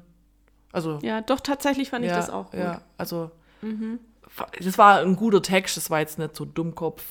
[0.71, 2.59] also ja, doch, tatsächlich fand ich ja, das auch gut.
[2.59, 3.29] Ja, also
[4.59, 7.03] das war ein guter Text, das war jetzt nicht so Dummkopf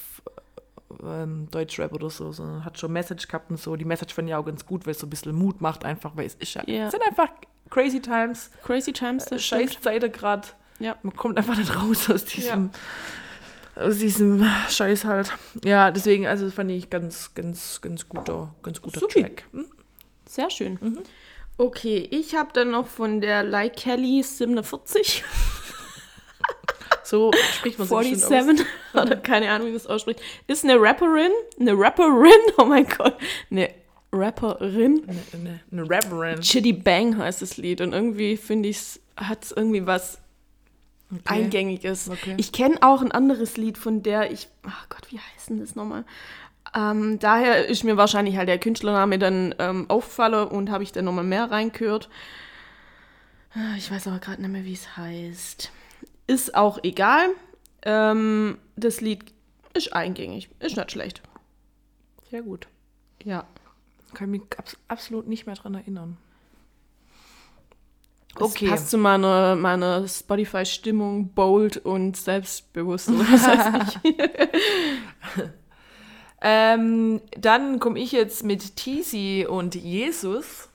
[1.03, 3.77] ähm, Deutschrap oder so, sondern hat schon Message gehabt und so.
[3.77, 6.17] Die Message fand ich auch ganz gut, weil es so ein bisschen Mut macht, einfach,
[6.17, 6.87] weil es ist ja, Ja.
[6.87, 7.29] es sind einfach
[7.73, 9.85] crazy times, Crazy Times, das scheiß stimmt.
[9.85, 10.49] Zeiten gerade.
[10.79, 10.97] Ja.
[11.03, 12.71] Man kommt einfach nicht raus aus diesem,
[13.77, 15.33] aus diesem Scheiß halt.
[15.65, 19.23] Ja, deswegen, also das fand ich ganz, ganz, ganz guter, ganz guter Supi.
[19.23, 19.45] Track.
[19.53, 19.67] Hm?
[20.29, 20.99] Sehr schön.
[21.57, 25.25] Okay, ich habe dann noch von der Like Kelly 47,
[27.05, 28.29] So spricht man so bestimmt aus.
[28.29, 30.21] 47, oder keine Ahnung, wie man das ausspricht.
[30.47, 33.17] Ist eine Rapperin, eine Rapperin, oh mein Gott,
[33.51, 33.82] eine
[34.13, 35.03] Rapperin.
[35.09, 36.41] Eine, eine, eine Rapperin.
[36.41, 40.19] Chitty Bang heißt das Lied und irgendwie finde ich es, hat es irgendwie was
[41.25, 42.09] Eingängiges.
[42.09, 42.35] Okay.
[42.39, 45.75] Ich kenne auch ein anderes Lied von der, ich, ach Gott, wie heißt denn das
[45.75, 46.05] nochmal?
[46.75, 51.05] Ähm, daher ist mir wahrscheinlich halt der Künstlername dann ähm, aufgefallen und habe ich dann
[51.05, 52.09] nochmal mehr reingehört.
[53.55, 55.71] Ah, Ich weiß aber gerade nicht mehr, wie es heißt.
[56.27, 57.27] Ist auch egal.
[57.83, 59.35] Ähm, das Lied
[59.75, 60.49] ist eingängig.
[60.61, 61.21] Ist nicht schlecht.
[62.31, 62.69] Sehr gut.
[63.23, 63.45] Ja.
[64.15, 66.17] Kann mich abs absolut nicht mehr dran erinnern.
[68.35, 68.69] Das Okay.
[68.69, 73.09] passt zu meiner, meiner Spotify-Stimmung, bold und selbstbewusst.
[73.13, 74.17] was weiß ich.
[76.41, 80.69] Ähm, dann komme ich jetzt mit Tisi und Jesus.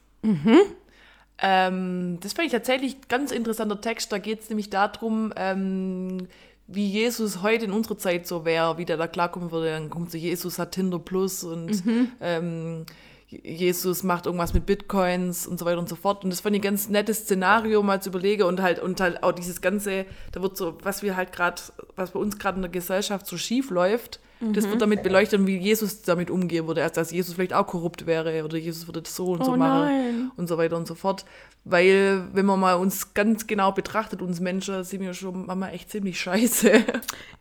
[1.39, 4.11] Ähm, das fand ich tatsächlich ganz interessanter Text.
[4.11, 6.27] Da geht es nämlich darum, ähm,
[6.67, 9.71] wie Jesus heute in unserer Zeit so wäre, wie der da klarkommen würde.
[9.71, 11.83] Dann kommt so, Jesus hat Tinder Plus und
[12.21, 12.85] ähm,
[13.29, 16.23] Jesus macht irgendwas mit Bitcoins und so weiter und so fort.
[16.23, 19.21] Und das fand ich ein ganz nettes Szenario, mal zu überlegen und halt, und halt
[19.21, 21.61] auch dieses ganze, da wird so, was wir halt gerade,
[21.95, 25.57] was bei uns gerade in der Gesellschaft so schief läuft, das wird damit beleuchtet, wie
[25.57, 26.83] Jesus damit umgehen würde.
[26.83, 29.57] Also, dass Jesus vielleicht auch korrupt wäre oder Jesus würde das so und so Oh
[29.57, 30.31] machen nein.
[30.37, 31.25] und so weiter und so fort.
[31.63, 35.89] Weil, wenn man mal uns ganz genau betrachtet, uns Menschen, sind wir schon manchmal echt
[35.91, 36.71] ziemlich scheiße.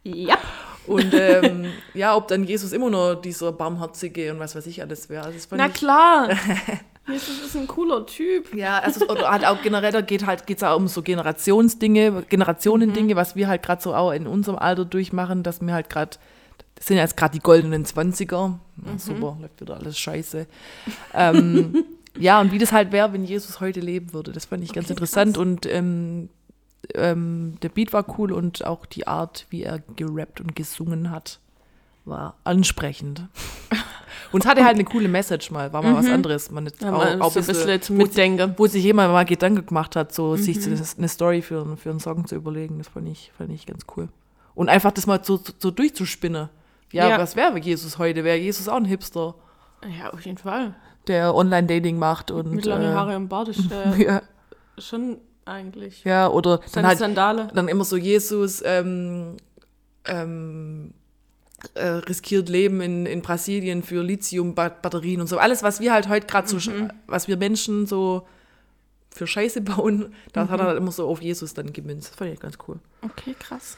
[0.05, 0.39] ja.
[0.87, 5.09] Und ähm, ja, ob dann Jesus immer noch dieser Barmherzige und was weiß ich alles
[5.09, 5.25] wäre.
[5.25, 6.29] Also Na ich- klar.
[7.09, 8.53] Jesus ist ein cooler Typ.
[8.55, 13.15] Ja, also oder halt auch generell, da geht halt geht's auch um so Generationsdinge, Generationendinge,
[13.17, 16.17] was wir halt gerade so auch in unserem Alter durchmachen, dass wir halt gerade,
[16.75, 18.59] das sind ja jetzt gerade die goldenen Zwanziger.
[18.85, 20.47] Ja, Super, läuft wieder alles scheiße.
[21.15, 21.85] ähm,
[22.19, 24.87] ja, und wie das halt wäre, wenn Jesus heute leben würde, das fand ich ganz
[24.87, 25.43] Okay, interessant krass.
[25.47, 26.29] und ähm,
[26.95, 31.41] ähm, der Beat war cool und auch die Art, wie er gerappt und gesungen hat,
[32.05, 33.27] war ansprechend.
[34.33, 36.51] Und es hatte halt eine coole Message mal, war mal was anderes.
[36.51, 38.55] Man Ja, mal so ein bisschen zum Mitdenken.
[38.57, 42.01] wo sich jemand mal Gedanken gemacht hat, so sich so eine Story für, für einen
[42.01, 42.79] Song zu überlegen.
[42.79, 44.09] Das fand ich, fand ich ganz cool.
[44.57, 46.49] Und einfach das mal so, so durchzuspinnen.
[46.91, 47.19] Ja, Ja.
[47.19, 48.25] was wäre Jesus heute?
[48.25, 49.35] Wäre Jesus auch ein Hipster,
[49.99, 50.75] Ja, auf jeden Fall.
[51.07, 54.23] der Online-Dating macht und Mit langen äh, Haare und Bart ist der ja,
[54.79, 56.03] schon eigentlich.
[56.05, 57.49] ja, oder dann Seine halt Sandale.
[57.55, 59.37] dann immer so Jesus ähm,
[60.07, 60.95] ähm,
[61.75, 65.39] äh, riskiert Leben in, in Brasilien für Lithium-Batterien und so.
[65.39, 68.27] Alles, was wir halt heute gerade so, sch- was wir Menschen so
[69.11, 72.11] für Scheiße bauen, das hat er halt immer so auf Jesus dann gemünzt.
[72.11, 72.79] Das fand ich ganz cool.
[73.03, 73.77] Okay, krass.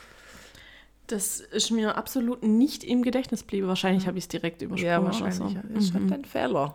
[1.08, 3.66] Das ist mir absolut nicht im Gedächtnis geblieben.
[3.68, 5.32] Wahrscheinlich habe ich es direkt übersprungen.
[5.32, 5.44] So.
[5.48, 6.74] Ja, Das ist halt ein Fehler.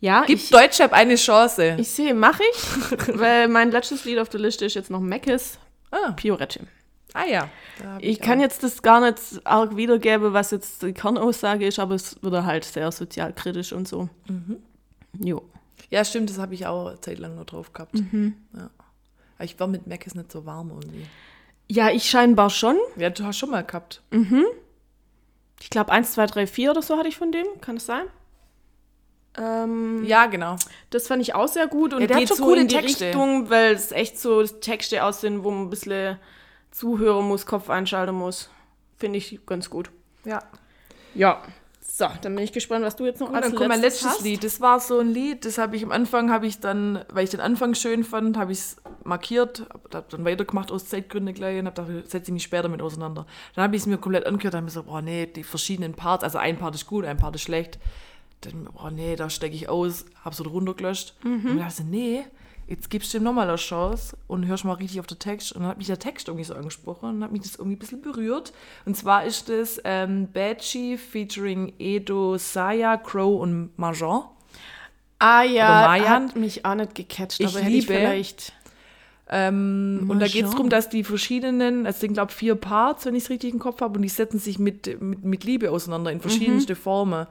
[0.00, 1.76] Ja, Gib ich, Deutschrap eine Chance.
[1.78, 3.08] ich sehe, mache ich.
[3.18, 5.58] weil mein letztes Lied auf der Liste ist jetzt noch Meckes,
[5.90, 6.60] ah, Pioretti.
[7.14, 7.48] ah ja.
[7.82, 11.78] Hab Ich kann auch- jetzt das gar nicht arg wiedergeben, was jetzt die Kernaussage ist,
[11.78, 14.08] aber es wird halt sehr sozialkritisch und so.
[15.18, 15.42] Jo.
[15.90, 17.94] Ja, stimmt, das habe ich auch eine Zeit lang noch drauf gehabt.
[17.96, 18.70] Ja.
[19.36, 21.06] Aber ich war mit Mac ist nicht so warm irgendwie.
[21.74, 22.76] Ja, ich scheinbar schon.
[22.96, 24.00] Ja, du hast schon mal gehabt.
[25.60, 27.46] Ich glaube, 1, 2, 3, 4 oder so hatte ich von dem.
[27.60, 28.04] Kann es sein?
[29.36, 30.56] Ähm, Ja, genau.
[30.90, 32.76] Das fand ich auch sehr gut und Ja, der hat schon so coole in die
[32.76, 33.06] Texte.
[33.06, 36.18] Richtung, weil es echt so Texte aus sind, wo man ein bisschen
[36.70, 38.50] zuhören muss, Kopf einschalten muss.
[38.96, 39.90] Finde ich ganz gut.
[40.24, 40.42] Ja.
[41.14, 41.42] Ja.
[41.96, 44.08] So, dann bin ich gespannt, was du jetzt noch Und als dann kommt mein letztes
[44.08, 44.24] hast.
[44.24, 44.42] Lied.
[44.42, 47.30] Das war so ein Lied, das habe ich am Anfang, habe ich dann, weil ich
[47.30, 51.66] den Anfang schön fand, habe ich es markiert, habe dann weitergemacht aus Zeitgründen gleich und
[51.66, 53.26] habe gedacht, setze ich mich später mit auseinander.
[53.54, 56.24] Dann habe ich es mir komplett angehört habe mir so, boah, nee, die verschiedenen Parts,
[56.24, 57.78] also ein Part ist gut, ein Part ist schlecht.
[58.40, 61.14] Dann, boah, nee, da stecke ich aus, habe so drunter gelöscht.
[61.22, 62.24] Und dann dachte ich, so, nee,
[62.66, 65.52] jetzt gibst du dem nochmal eine Chance und hörst mal richtig auf den Text.
[65.52, 67.78] Und dann hat mich der Text irgendwie so angesprochen und hat mich das irgendwie ein
[67.78, 68.52] bisschen berührt.
[68.84, 74.24] Und zwar ist das ähm, Bad Chief featuring Edo Saya, Crow und Marjan.
[75.18, 76.08] Ah ja, Mayan.
[76.08, 78.52] hat mich auch nicht gecatcht, Ich aber hätte ich liebe- vielleicht...
[79.26, 83.06] Ähm, und da geht es darum, dass die verschiedenen, es sind glaube ich vier Parts,
[83.06, 85.70] wenn ich es richtig im Kopf habe, und die setzen sich mit, mit, mit Liebe
[85.70, 87.26] auseinander in verschiedenste Formen.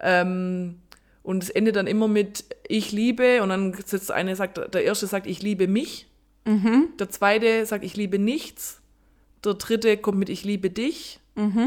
[0.00, 0.80] Ähm,
[1.26, 5.06] und es endet dann immer mit Ich liebe und dann sitzt eine sagt, der erste
[5.08, 6.06] sagt, ich liebe mich.
[7.00, 8.80] Der zweite sagt, ich liebe nichts.
[9.44, 11.18] Der dritte kommt mit Ich liebe dich.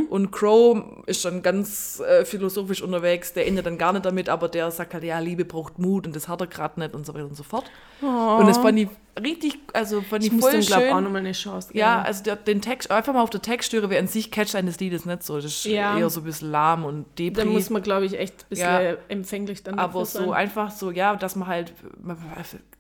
[0.10, 4.48] Und Crow ist dann ganz äh, philosophisch unterwegs, der endet dann gar nicht damit, aber
[4.48, 7.14] der sagt halt, ja, Liebe braucht Mut und das hat er gerade nicht und so
[7.14, 7.66] weiter und so fort.
[8.02, 8.88] Und das fand ich
[9.22, 10.92] richtig, also fand ich, Ich muss voll schön.
[10.94, 11.80] auch nochmal eine Chance geben.
[11.80, 14.80] Ja, also der, den Text, einfach mal auf der Textüre, wer an sich catcht eines
[14.80, 15.36] Liedes nicht so.
[15.36, 15.98] Das ist Ja.
[15.98, 17.46] eher so ein bisschen lahm und da depri.
[17.46, 18.98] muss man, glaube ich, echt ein bisschen Ja.
[19.10, 20.34] empfänglich dann aber so sein.
[20.34, 21.74] einfach so, ja, dass man halt,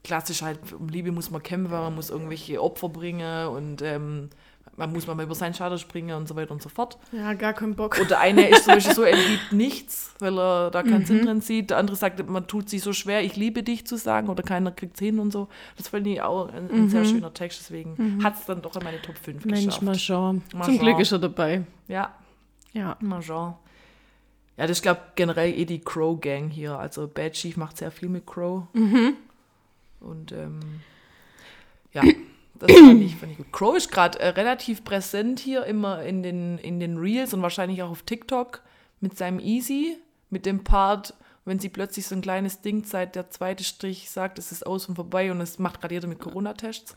[0.03, 4.29] klassisch halt, um Liebe muss man kämpfen, man muss irgendwelche Opfer bringen und ähm,
[4.79, 6.97] man muss mal über seinen Schaden springen und so weiter und so fort.
[7.11, 7.99] Ja, gar keinen Bock.
[7.99, 11.05] Und der eine ist zum Beispiel so, er liebt nichts, weil er da keinen Mhm.
[11.05, 11.69] Sinn drin sieht.
[11.69, 14.71] Der andere sagt, man tut sich so schwer, ich liebe dich zu sagen oder keiner
[14.71, 15.47] kriegt es hin und so.
[15.77, 18.83] Das fand ich auch ein, ein sehr schöner Text, deswegen hat es dann doch in
[18.83, 19.51] meine Top 5 Mhm.
[19.51, 19.83] Mensch, geschafft.
[19.83, 20.41] mal schauen.
[20.55, 21.63] Mal Zum Glück ist er dabei.
[21.87, 22.11] Ja,
[22.73, 22.97] Ja.
[23.01, 23.53] mal schauen.
[24.57, 26.77] Ja, das ist, glaube generell eh die Crow-Gang hier.
[26.77, 28.63] Also Bad Chief macht sehr viel mit Crow.
[28.73, 29.13] Mhm.
[30.01, 30.59] Und ähm,
[31.93, 32.03] ja,
[32.59, 33.51] Das fand ich, fand ich gut.
[33.51, 37.81] Crow ist gerade äh, relativ präsent hier immer in den, in den Reels und wahrscheinlich
[37.83, 38.61] auch auf TikTok
[39.01, 39.97] mit seinem Easy,
[40.29, 41.13] mit dem Part,
[41.45, 44.87] wenn sie plötzlich so ein kleines Ding seit der zweite Strich sagt, es ist aus
[44.87, 46.95] und vorbei und es macht gerade jeder mit Corona-Tests.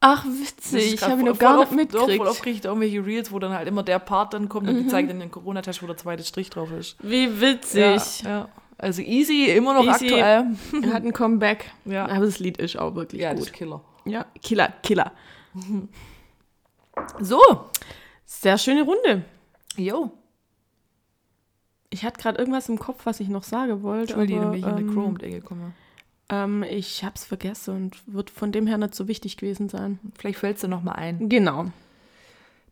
[0.00, 0.94] Ach, Das witzig.
[0.94, 2.16] Ich habe ihn noch gar nicht oft- doch, mitgekriegt.
[2.18, 4.68] Voll oft kriege ich da irgendwelche Reels, wo dann halt immer der Part dann kommt
[4.68, 6.96] und die zeigen dann den Corona-Test, wo der zweite Strich drauf ist.
[7.02, 8.22] Wie witzig.
[8.22, 8.48] Ja, ja.
[8.78, 10.12] Also easy, immer noch Easy.
[10.12, 10.46] aktuell.
[10.82, 11.70] Er hat ein Comeback.
[11.86, 12.04] Ja.
[12.10, 13.54] Aber das Lied ist auch wirklich Ja, das ist gut.
[13.56, 13.80] Killer.
[14.06, 15.12] Ja, Killer, Killer.
[17.20, 17.40] So,
[18.24, 19.24] Sehr schöne Runde.
[19.76, 20.12] jo.
[21.90, 24.14] Ich hatte gerade irgendwas im Kopf, was ich noch sagen wollte.
[24.14, 25.74] Entschuldigung, aber, ich in ähm, eine Chrome-Ecke gekommen.
[26.28, 29.98] Ähm, ich hab's vergessen und wird von dem her nicht so wichtig gewesen sein.
[30.18, 31.28] Vielleicht fällt es dir nochmal ein.
[31.28, 31.66] Genau.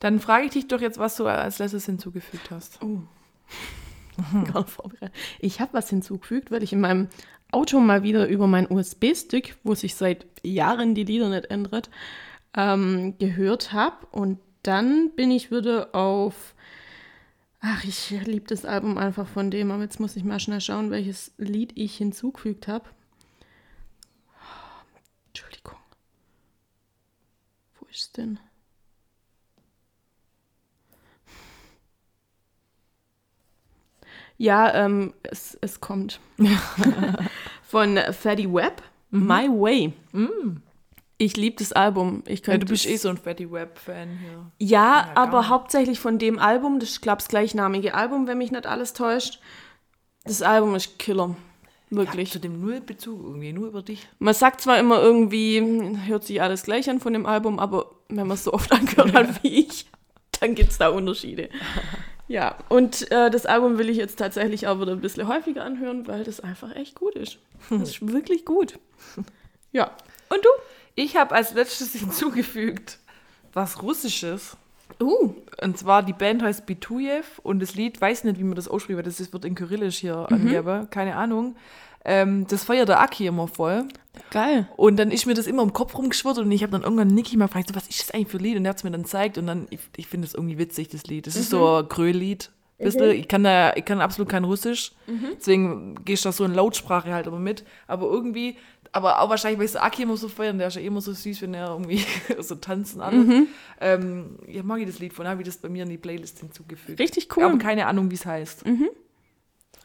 [0.01, 2.81] Dann frage ich dich doch jetzt, was du als letztes hinzugefügt hast.
[4.67, 5.15] Vorbereitet.
[5.39, 7.09] Ich habe was hinzugefügt, weil ich in meinem
[7.55, 11.89] Auto mal wieder über mein USB-Stick, wo sich seit Jahren die Lieder nicht ändert,
[12.57, 14.07] ähm, gehört habe.
[14.11, 16.55] Und dann bin ich wieder auf.
[17.61, 20.91] Ach, ich liebe das Album einfach von dem, aber jetzt muss ich mal schnell schauen,
[20.91, 22.85] welches Lied ich hinzugefügt habe.
[25.29, 25.79] Entschuldigung.
[27.79, 28.39] Wo ist denn?
[34.37, 36.21] Ja, ähm, es, es kommt.
[37.63, 39.93] Von Fatty Web, My Way.
[41.19, 42.23] Ich liebe das Album.
[42.27, 44.51] Ich Ja, du bist eh so ein Fatty Web-Fan hier.
[44.59, 46.81] ja, gar aber hauptsächlich von dem Album.
[46.81, 49.41] Das ist, glaube ich, das gleichnamige Album, wenn mich nicht alles täuscht.
[50.25, 51.37] Das Album ist Killer.
[51.91, 52.33] Wirklich.
[52.33, 54.09] Zu dem null Bezug irgendwie, nur über dich.
[54.19, 58.27] Man sagt zwar immer irgendwie, hört sich alles gleich an von dem Album, aber wenn
[58.27, 59.87] man es so oft angehört hat wie ich,
[60.41, 61.49] dann gibt es da Unterschiede.
[62.27, 66.07] Ja, und äh, das Album will ich jetzt tatsächlich auch wieder ein bisschen häufiger anhören,
[66.07, 67.39] weil das einfach echt gut ist.
[67.71, 68.79] Das ist wirklich gut.
[69.73, 69.91] Ja.
[70.31, 70.49] Und du?
[70.95, 72.99] Ich habe als letztes hinzugefügt
[73.53, 74.57] was Russisches.
[75.03, 78.69] Uh, Und zwar die Band heißt Bituyev und das Lied, weiß nicht, wie man das
[78.69, 81.57] ausspricht, weil das ist- wird in Kyrillisch hier angegeben, keine Ahnung.
[82.05, 83.87] Ähm, das feiert der Aki immer voll.
[84.31, 84.69] geil.
[84.77, 87.37] Und dann ist mir das immer im Kopf rumgeschwirrt und ich habe dann irgendwann Niki
[87.37, 88.57] mal gefragt, so, was ist das eigentlich für ein Lied?
[88.57, 90.89] Und er hat es mir dann gezeigt und dann, ich, ich finde das irgendwie witzig,
[90.89, 91.27] das Lied.
[91.27, 92.51] Das ist so ein Gröll-Lied.
[92.77, 93.13] Bisschen.
[93.13, 94.93] Ich, kann da, ich kann absolut kein Russisch,
[95.37, 97.65] deswegen gehe ich da so in Lautsprache halt immer mit.
[97.87, 98.57] Aber irgendwie,
[98.91, 101.13] aber auch wahrscheinlich, weil ich so Aki immer so feiern, der ist ja immer so
[101.13, 102.05] süß, wenn er irgendwie
[102.41, 103.27] so tanzen alles.
[103.81, 106.41] Ähm, ja, mag ich das Lied von, habe ich das bei mir in die Playlist
[106.41, 106.99] hinzugefügt.
[106.99, 107.45] Richtig cool.
[107.45, 108.65] Aber keine Ahnung, wie es heißt.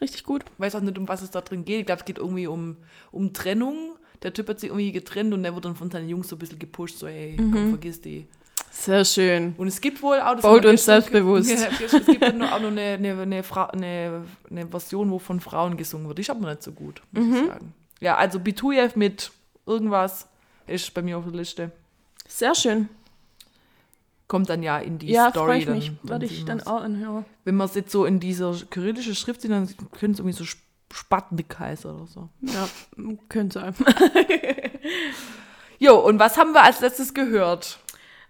[0.00, 0.44] Richtig gut.
[0.58, 1.80] weiß auch nicht, um was es da drin geht.
[1.80, 2.76] Ich glaube, es geht irgendwie um,
[3.12, 3.96] um Trennung.
[4.22, 6.38] Der Typ hat sich irgendwie getrennt und der wird dann von seinen Jungs so ein
[6.38, 8.26] bisschen gepusht, so, ey, komm, vergiss die.
[8.70, 9.54] Sehr schön.
[9.58, 10.34] Und es gibt wohl auch...
[10.34, 11.50] Das Bold und selbstbewusst.
[11.92, 15.76] Es gibt dann auch noch eine, eine, eine, Fra eine, eine Version, wo von Frauen
[15.76, 16.18] gesungen wird.
[16.18, 17.34] Die ist aber nicht so gut, muss Mhm.
[17.34, 17.74] ich sagen.
[18.00, 19.32] Ja, also Bituyev mit
[19.66, 20.28] irgendwas
[20.66, 21.72] ist bei mir auf der Liste.
[22.28, 22.88] Sehr schön.
[24.30, 25.46] Kommt dann ja in die ja, Story.
[25.46, 25.92] freue ich mich.
[26.04, 27.24] Werde ich dann auch anhören.
[27.44, 30.44] Wenn man es jetzt so in dieser kyrillischen Schrift sieht, dann könnte es irgendwie so
[30.92, 32.28] Spatnik heißen oder so.
[32.42, 32.68] Ja,
[33.28, 33.74] könnte sein.
[35.80, 37.80] Jo, und was haben wir als letztes gehört?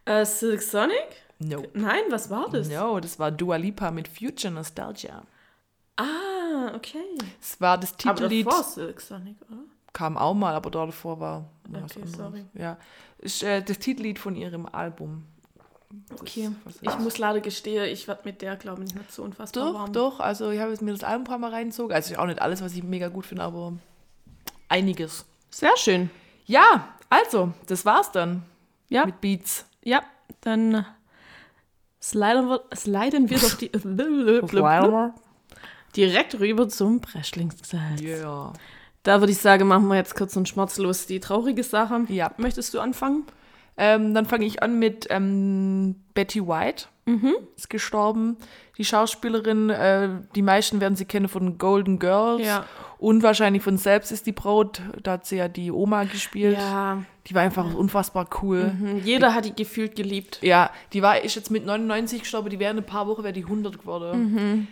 [0.07, 0.97] Äh, Silk Sonic?
[1.39, 1.65] No.
[1.75, 2.71] Nein, was war das?
[2.71, 5.23] No, das war Dua Lipa mit Future Nostalgia.
[5.97, 6.99] Ah, okay.
[7.43, 9.59] Es war das Aber Titellied, davor Silk Sonic, oder?
[9.93, 12.17] kam auch mal, aber da davor war was Okay, anderes.
[12.17, 12.45] sorry.
[12.55, 12.79] Ja,
[13.19, 15.27] ist äh, das Titellied von ihrem Album.
[16.21, 16.51] Okay.
[16.83, 19.93] Ich muss leider gestehen, ich werde mit der, glaube ich, nicht so unfassbar Doch, warm.
[19.93, 21.95] doch, also ich habe jetzt mir das Album ein paar Mal reingezogen.
[21.95, 23.73] Also auch nicht alles, was ich mega gut finde, aber
[24.69, 25.27] einiges.
[25.51, 26.11] Sehr schön.
[26.47, 28.45] Ja, also, das war's dann
[28.89, 29.67] Ja, mit Beats.
[29.83, 30.03] ja,
[30.43, 30.87] dann
[32.01, 33.71] sliden wir, sliden wir doch die,
[35.97, 38.01] direkt rüber zum Breschlingsgesetz.
[38.01, 38.53] Yeah.
[39.03, 42.05] Da würde ich sagen, machen wir jetzt kurz und schmerzlos die traurige Sache.
[42.09, 42.33] Ja.
[42.37, 43.25] Möchtest du anfangen?
[43.83, 46.85] Ähm, dann fange ich an mit ähm, Betty White.
[47.07, 47.33] Mhm.
[47.57, 48.37] Ist gestorben.
[48.77, 52.47] Die Schauspielerin, äh, die meisten werden sie kennen von Golden Girls.
[52.47, 52.67] Ja.
[52.99, 54.83] Und wahrscheinlich von Selbst ist die Braut.
[55.03, 56.59] Da hat sie ja die Oma gespielt.
[56.59, 58.73] Ja, Die war einfach unfassbar cool.
[58.79, 59.01] mhm.
[59.03, 60.39] jeder hat die gefühlt geliebt.
[60.43, 62.51] Ja, die war, ist jetzt mit 99 gestorben.
[62.51, 64.33] Die wäre in ein paar Wochen wäre die 100 geworden.
[64.33, 64.67] Mhm.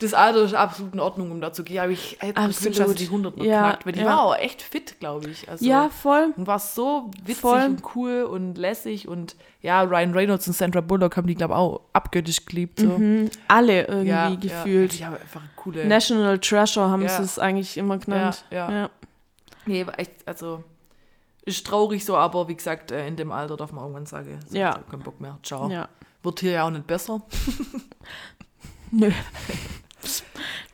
[0.00, 1.80] Das Alter ist absolut in Ordnung, um dazu zu gehen.
[1.80, 3.84] Aber ich hätte gewünscht, dass sie die 100 noch Ja, knackt.
[3.86, 4.06] Weil die ja.
[4.06, 5.48] war auch echt fit, glaube ich.
[5.48, 6.32] Also, Ja, voll.
[6.36, 7.64] Und war so witzig Voll.
[7.64, 11.58] und cool und lässig und ja, Ryan Reynolds und Sandra Bullock haben die, glaube ich,
[11.58, 12.78] auch abgöttisch geliebt.
[12.78, 12.86] So.
[12.86, 13.28] Mhm.
[13.48, 14.92] Alle irgendwie ja, gefühlt.
[14.92, 15.84] Ja, die haben einfach coole.
[15.84, 17.08] National Treasure haben Ja.
[17.08, 18.44] sie es eigentlich immer genannt.
[18.52, 18.90] Ja, ja.
[19.66, 20.62] Nee, war echt, also
[21.44, 24.56] ist traurig so, aber wie gesagt, äh, in dem Alter darf man irgendwann sagen, so,
[24.56, 24.78] Ja.
[24.88, 25.68] kein Bock mehr, ciao.
[25.68, 25.88] ja.
[26.22, 27.20] Wird hier ja auch nicht besser.
[28.92, 29.10] Nö.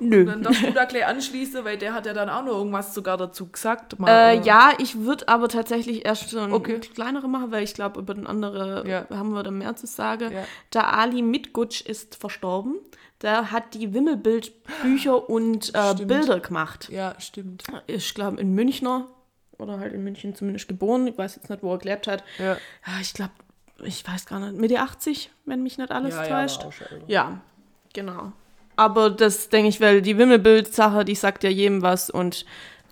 [0.09, 0.25] Nö.
[0.25, 3.17] Dann darfst du da gleich anschließen, weil der hat ja dann auch noch irgendwas sogar
[3.17, 3.99] dazu gesagt.
[3.99, 6.79] Mal, Äh, ja, ich würde aber tatsächlich erst so ein Okay.
[6.81, 9.07] kleinere machen, weil ich glaube, über den anderen Ja.
[9.11, 10.33] haben wir dann mehr zu sagen.
[10.33, 10.45] Ja.
[10.73, 12.77] Der Ali Mitgutsch ist verstorben.
[13.23, 15.95] Der hat die Wimmelbildbücher und äh.
[16.05, 16.89] Bilder gemacht.
[16.91, 17.65] Ja, stimmt.
[17.87, 19.07] Ich glaube, in Münchner
[19.59, 21.07] oder halt in München zumindest geboren.
[21.07, 22.23] Ich weiß jetzt nicht, wo er gelebt hat.
[22.39, 22.57] Ja.
[23.01, 23.31] Ich glaube,
[23.83, 26.67] ich weiß gar nicht, Mitte 80, wenn mich nicht alles täuscht.
[27.07, 27.41] Ja,
[27.93, 28.33] genau.
[28.77, 32.45] Aber das denke ich, weil die Wimmelbild-Sache, die sagt ja jedem was und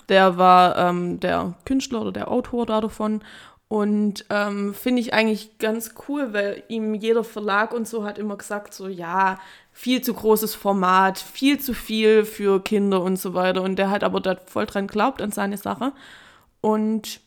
[0.09, 3.23] der war ähm, der Künstler oder der Autor da davon.
[3.69, 8.37] Und ähm, finde ich eigentlich ganz cool, weil ihm jeder Verlag und so hat immer
[8.37, 9.41] gesagt, so ja,
[9.73, 13.63] viel zu großes Format, viel zu viel für Kinder und so weiter.
[13.63, 15.93] Und der hat aber da voll dran geglaubt an seine Sache
[16.61, 17.21] und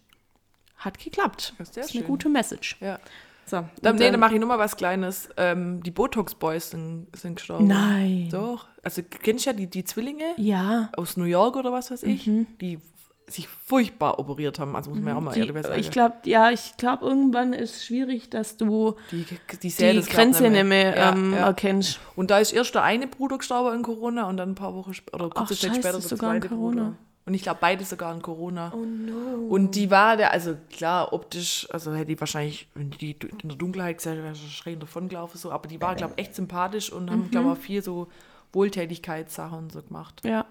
[0.78, 1.54] hat geklappt.
[1.58, 2.78] Ja, sehr das ist eine gute Message.
[2.80, 3.00] Ja.
[3.46, 5.30] So, Dann, und nee, dann- dann mache ich nochmal was Kleines.
[5.38, 7.68] Ähm, die Botox Boys sind, sind gestorben.
[7.68, 8.30] Nein.
[8.32, 8.68] Doch.
[8.84, 10.90] Also kennst du ja die, die Zwillinge Ja.
[10.98, 12.24] aus New York oder was weiß ich,
[12.60, 12.80] die
[13.28, 14.76] sich furchtbar operiert haben.
[14.76, 15.80] Also muss man ja auch mal Die, ehrlich sagen.
[15.80, 20.50] ich glaube, ja, ich glaube, irgendwann ist es schwierig, dass du die, die, die Grenze
[20.50, 21.40] nicht mehr Ja, ähm, ja.
[21.48, 22.00] erkennst.
[22.16, 24.94] Und da ist erst der eine Bruder gestorben in Corona und dann ein paar Wochen
[24.94, 26.82] später, oder kurze Zeit später der zweite Corona.
[26.84, 26.96] Bruder.
[27.26, 28.72] Und ich glaube, beide sogar in Corona.
[28.76, 29.48] Oh no.
[29.48, 33.58] Und die war der, also klar, optisch, also hätte die wahrscheinlich, wenn die in der
[33.58, 37.10] Dunkelheit gesehen wäre, schräg davon gelaufen, so, aber die war, glaube ich, echt sympathisch und
[37.10, 38.08] haben, glaube ich, auch viel so
[38.54, 40.22] Wohltätigkeitssachen und so gemacht.
[40.24, 40.46] Ja,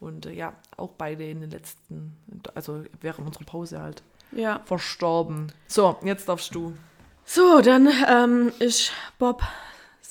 [0.00, 2.16] Und äh, ja, auch beide in den letzten,
[2.54, 4.02] also während unserer Pause halt,
[4.32, 4.60] ja.
[4.64, 5.52] verstorben.
[5.66, 6.74] So, jetzt darfst du.
[7.26, 9.42] So, dann ähm, ist Bob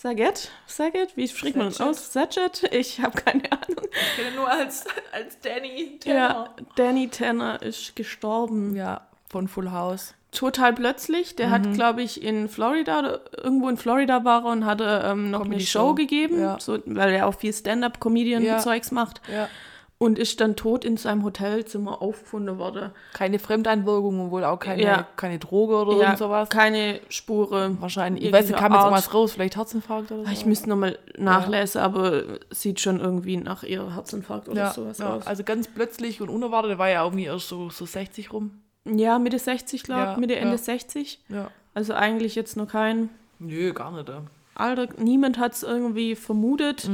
[0.04, 2.12] Saget, Saget, wie spricht man das aus?
[2.12, 2.64] Saget?
[2.74, 3.86] Ich habe keine Ahnung.
[3.89, 4.84] Ich kenne nur als,
[5.14, 8.76] als Danny Ja, Danny Tanner ist gestorben.
[8.76, 10.14] Ja, von Full House.
[10.34, 11.38] Total plötzlich.
[11.38, 11.51] Der Mhm.
[11.51, 15.51] hat, glaube ich, in Florida irgendwo in Florida war er und hatte ähm, noch eine
[15.51, 15.95] Comedy Show, Show.
[15.95, 16.58] gegeben, Ja.
[16.60, 18.93] so, weil er auch viel Stand-up-Comedian-Zeugs Ja.
[18.93, 19.22] macht.
[19.32, 19.47] Ja.
[20.00, 22.91] Und ist dann tot in seinem Hotelzimmer aufgefunden worden.
[23.14, 25.08] Keine Fremdeinwirkung und wohl auch keine, Ja.
[25.16, 26.50] keine Droge oder Ja, sowas.
[26.50, 27.78] keine Spuren.
[27.80, 28.26] Wahrscheinlich.
[28.26, 28.86] Ich weiß nicht, kam jetzt Art.
[28.88, 30.32] irgendwas raus, vielleicht Herzinfarkt oder so.
[30.32, 35.14] Ich müsste nochmal nachlesen, aber sieht schon irgendwie nach ihr Herzinfarkt oder ja, sowas ja,
[35.16, 35.26] aus.
[35.28, 38.60] also ganz plötzlich und unerwartet, der war ja irgendwie erst so, so 60 rum.
[38.86, 40.58] Ja, Mitte 60, glaube ich, Ja, Mitte, Ende ja.
[40.58, 41.22] 60.
[41.30, 41.50] Ja.
[41.74, 44.10] Also eigentlich jetzt noch kein Nö, gar nicht.
[44.10, 44.24] Ja.
[44.56, 44.88] Alter.
[44.98, 46.89] Niemand hat es irgendwie vermutet.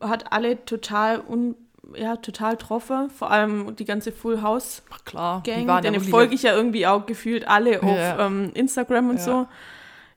[0.00, 1.54] Hat alle total un
[1.96, 3.10] ja, total getroffen.
[3.10, 5.60] Vor allem die ganze Full House Ach klar, Gang.
[5.60, 8.26] die waren Denen folge ich ja irgendwie auch gefühlt alle auf Ja.
[8.26, 9.22] ähm, Instagram und Ja.
[9.22, 9.46] so.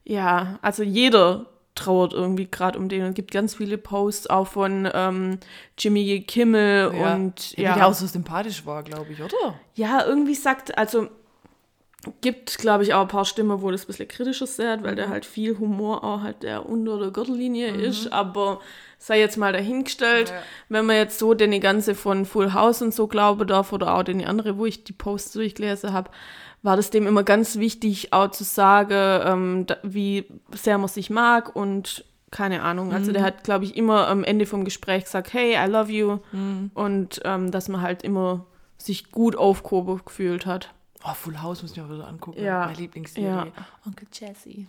[0.04, 1.46] Ja, also jeder
[1.76, 3.02] trauert irgendwie gerade um den.
[3.04, 5.40] Und es gibt ganz viele Posts auch von ähm,
[5.78, 7.14] Jimmy Kimmel ja.
[7.14, 7.64] und ja.
[7.64, 7.76] ja.
[7.76, 9.56] Der auch so sympathisch war, glaube ich, oder?
[9.76, 11.08] Ja, irgendwie sagt, also
[12.22, 15.10] gibt, glaube ich, auch ein paar Stimmen, wo das ein bisschen kritischer sieht, weil der
[15.10, 18.60] halt viel Humor auch halt der unter der Gürtellinie ist, aber
[18.98, 20.36] sei jetzt mal dahingestellt, Ja.
[20.70, 24.04] wenn man jetzt so den ganze von Full House und so glauben darf oder auch
[24.04, 26.10] den andere, wo ich die Posts durchgelesen habe,
[26.64, 31.10] war das dem immer ganz wichtig, auch zu sagen, ähm, da, wie sehr man sich
[31.10, 32.94] mag und keine Ahnung.
[32.94, 36.20] Also der hat, glaube ich, immer am Ende vom Gespräch gesagt, hey, I love you
[36.76, 38.46] und ähm, dass man halt immer
[38.78, 40.70] sich gut aufgehoben gefühlt hat.
[41.04, 42.44] Oh, Full House muss ich mir wieder angucken.
[42.44, 42.66] Ja.
[42.66, 43.28] Meine Lieblingsserie.
[43.28, 43.48] Ja.
[43.86, 44.50] Onkel Jesse.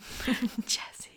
[0.67, 1.11] Jesse.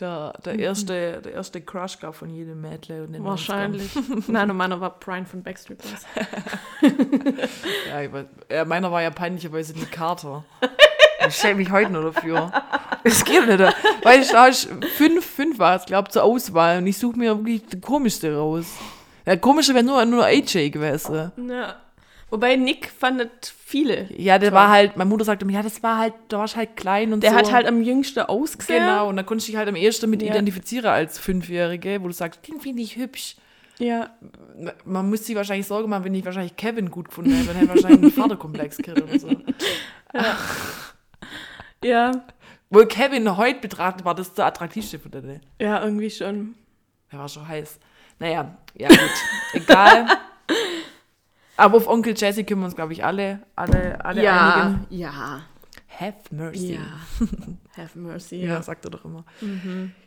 [0.00, 3.04] Der, der, erste, der erste Crush gab von jedem Mädle.
[3.04, 3.90] Und den Wahrscheinlich.
[4.26, 6.06] Nein, und meiner war Brian von Backstreet Boys.
[7.88, 10.44] Ja, ich weiß, ja, meiner war ja peinlicherweise Nick Carter.
[11.28, 12.50] Ich schäme mich heute nur dafür.
[13.04, 13.60] Es geht nicht.
[14.02, 14.66] Weil ich da ich
[14.96, 18.66] fünf, fünf war es, glaube zur Auswahl und ich suche mir wirklich die komischste raus.
[19.26, 21.30] Der komische wäre nur, nur AJ gewesen.
[21.48, 21.76] Ja.
[22.32, 24.08] Wobei Nick fandet viele.
[24.16, 24.58] Ja, der Toll.
[24.58, 27.12] war halt, meine Mutter sagte mir, ja, das war halt, da war ich halt klein
[27.12, 27.36] und Der so.
[27.36, 28.80] hat halt am jüngsten ausgesehen.
[28.84, 30.30] Genau, und da konnte ich dich halt am ehesten mit Ja.
[30.30, 33.36] identifizieren als Fünfjährige, wo du sagst, den finde ich hübsch.
[33.78, 34.10] Ja.
[34.86, 37.68] Man muss sich wahrscheinlich Sorge machen, wenn ich wahrscheinlich Kevin gut gefunden hätte, wenn er
[37.68, 39.28] wahrscheinlich einen Vaterkomplex kriegt oder so.
[41.84, 42.12] Ja.
[42.70, 45.40] Wohl Kevin heute betrachtet war das der attraktivste von denen.
[45.60, 46.54] Ja, irgendwie schon.
[47.10, 47.78] Der war schon heiß.
[48.18, 48.98] Naja, ja gut,
[49.52, 50.06] egal.
[51.56, 54.86] Aber auf Onkel Jesse können wir uns, glaube ich, alle, alle, alle einigen.
[54.90, 55.40] Ja.
[56.00, 56.74] Have mercy.
[56.74, 57.26] Ja.
[57.76, 58.36] Have mercy.
[58.36, 59.24] Ja, sagt er doch immer.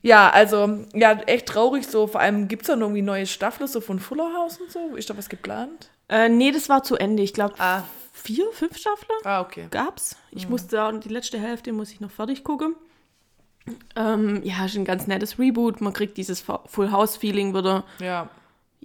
[0.02, 2.08] Ja, also, ja, echt traurig so.
[2.08, 4.96] Vor allem gibt es dann irgendwie neue Staffeln so von Fuller House und so.
[4.96, 5.90] Ist da was geplant?
[6.10, 7.22] Äh, nee, das war zu Ende.
[7.24, 7.84] Ich glaube, Ah.
[8.14, 9.68] vier, fünf Staffeln Ah, okay.
[9.70, 10.16] gab's.
[10.32, 12.76] Ich musste auch die letzte Hälfte muss ich noch fertig gucken.
[13.96, 15.82] Ähm, ja, ist ein ganz nettes Reboot.
[15.82, 17.84] Man kriegt dieses Full House Feeling wieder.
[18.00, 18.30] Ja.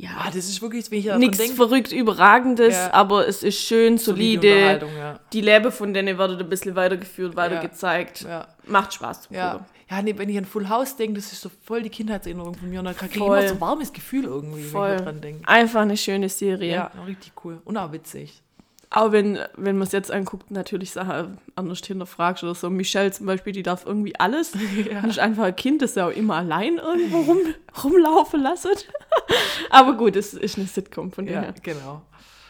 [0.00, 2.92] Ja, Ah, das ist wirklich, wenn ich nichts verrückt Überragendes, Ja.
[2.92, 4.40] aber es ist schön, solide
[4.78, 4.86] solide.
[4.98, 5.20] Ja.
[5.32, 8.22] Die Leben von denen werden ein bisschen weitergeführt, weiter gezeigt.
[8.22, 8.48] Ja.
[8.66, 9.66] Macht Spaß zu Ja.
[9.90, 12.70] Ja, nee, wenn ich an Full House denke, das ist so voll die Kindheitserinnerung von
[12.70, 12.78] mir.
[12.78, 14.94] Und dann kriege ich immer so ein warmes Gefühl irgendwie, wenn Voll.
[14.96, 15.48] ich dran denke.
[15.48, 16.72] Einfach eine schöne Serie.
[16.74, 17.60] Ja, richtig cool.
[17.64, 18.40] Und auch witzig.
[18.92, 22.68] Auch wenn, wenn man es jetzt anguckt, natürlich Sachen anders hinterfragst oder so.
[22.70, 24.52] Michelle zum Beispiel, die darf irgendwie alles.
[24.90, 25.00] Ja.
[25.00, 27.38] Und ist einfach ein Kind, das ja auch immer allein irgendwo rum,
[27.84, 28.72] rumlaufen lassen.
[29.70, 31.54] Aber gut, es ist eine Sitcom von Ja, daher.
[31.62, 32.02] genau.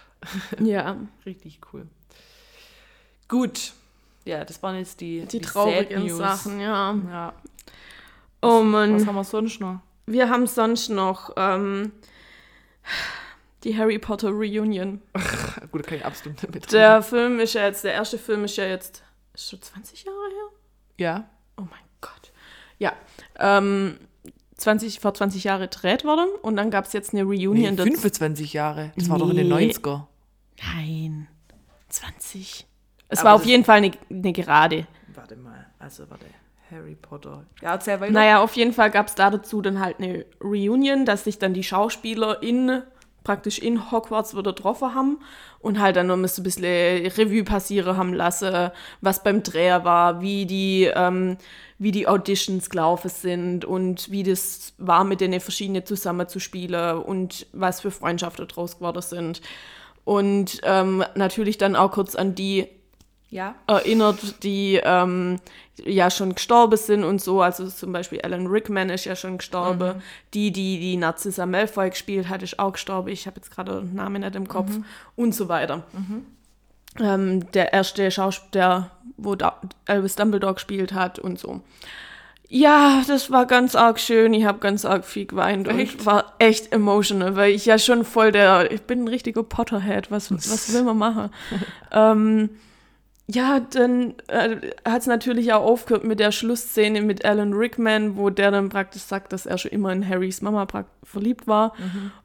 [0.60, 1.86] Ja, Richtig cool.
[3.28, 3.72] Gut.
[4.24, 6.08] Ja, das waren jetzt die, die, Sad traurigen.
[6.08, 6.94] Sachen, ja.
[7.10, 7.32] Ja.
[8.42, 9.06] Oh Was Mann.
[9.06, 9.80] haben wir sonst noch?
[10.06, 11.92] Wir haben sonst noch ähm,
[13.64, 15.02] die Harry Potter Reunion.
[15.70, 18.56] Gut, da kann ich absolut damit Der Film ist ja jetzt, der erste Film ist
[18.56, 19.02] ja jetzt
[19.34, 20.58] ist schon 20 Jahre her.
[20.98, 21.30] Ja.
[21.56, 22.32] Oh mein Gott.
[22.78, 22.92] Ja,
[23.38, 23.98] ähm,
[24.56, 27.54] 20, vor 20 Jahre gedreht worden und dann gab es jetzt eine Reunion.
[27.54, 27.90] Nee, dazu.
[27.92, 28.92] 25 Jahre.
[28.96, 29.70] Das war doch in den Nee.
[29.70, 30.06] 90er.
[30.76, 31.28] Nein,
[31.88, 32.66] 20.
[33.08, 34.86] Es Aber war auf jeden Fall eine, eine Gerade.
[35.14, 35.66] Warte mal.
[35.78, 36.26] Also, warte.
[36.70, 37.44] Harry Potter.
[37.60, 38.12] Ja, erzähl weiter.
[38.12, 41.52] Naja, auf jeden Fall gab es da dazu dann halt eine Reunion, dass sich dann
[41.52, 42.82] die Schauspieler in
[43.24, 45.18] praktisch in Hogwarts wieder getroffen haben
[45.60, 50.46] und halt dann noch ein bisschen Revue passieren haben lassen, was beim Dreher war, wie
[50.46, 51.36] die, ähm,
[51.78, 57.80] wie die Auditions gelaufen sind und wie das war, mit denen verschiedene zusammenzuspielen und was
[57.80, 59.40] für Freundschaften draus geworden sind.
[60.04, 62.66] Und ähm, natürlich dann auch kurz an die
[63.30, 63.54] Ja.
[63.68, 65.38] erinnert, die ähm,
[65.76, 67.42] ja schon gestorben sind und so.
[67.42, 70.02] Also zum Beispiel Alan Rickman ist ja schon gestorben.
[70.34, 73.08] Die, die die Narcissa Malfoy gespielt hat, ist auch gestorben.
[73.08, 74.72] Ich habe jetzt gerade den Namen nicht im Kopf.
[75.16, 75.84] Und so weiter.
[76.98, 81.60] Ähm, der erste Schauspieler, wo da Albus Dumbledore gespielt hat und so.
[82.52, 84.34] Ja, das war ganz arg schön.
[84.34, 86.00] Ich habe ganz arg viel geweint Echt?
[86.00, 90.10] und war echt emotional, weil ich ja schon voll der, ich bin ein richtiger Potterhead.
[90.10, 91.30] Was, was will man machen?
[91.92, 92.50] ähm,
[93.32, 98.30] ja, dann äh, hat es natürlich auch aufgehört mit der Schlussszene mit Alan Rickman, wo
[98.30, 100.66] der dann praktisch sagt, dass er schon immer in Harrys Mama
[101.04, 101.74] verliebt war.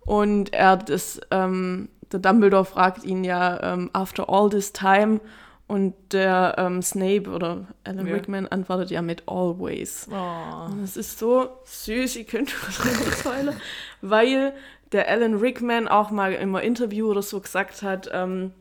[0.05, 5.19] Und er das, ähm, der Dumbledore fragt ihn ja, ähm, after all this time.
[5.67, 8.13] Und der ähm, Snape oder Alan Ja.
[8.13, 10.07] Rickman antwortet ja mit always.
[10.11, 10.71] Oh.
[10.71, 12.53] Und es ist so süß, ich könnte
[13.25, 13.55] heulen,
[14.01, 14.53] weil
[14.91, 18.51] der Alan Rickman auch mal im Interview oder so gesagt hat, ähm,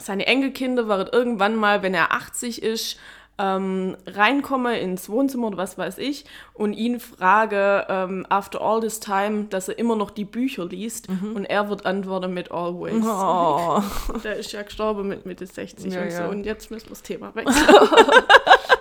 [0.00, 2.98] seine Enkelkinder werden irgendwann mal, wenn er 80 ist,
[3.40, 6.24] ähm, reinkomme ins Wohnzimmer oder was weiß ich
[6.54, 11.06] und ihn frage, ähm, after all this time, dass er immer noch die Bücher liest
[11.08, 12.94] und er wird antworten mit always.
[12.94, 13.06] Mhm.
[13.08, 13.80] Oh.
[14.24, 16.28] Der ist ja gestorben mit Mitte 60 Ja, und so ja.
[16.28, 17.64] und jetzt müssen wir das Thema wechseln.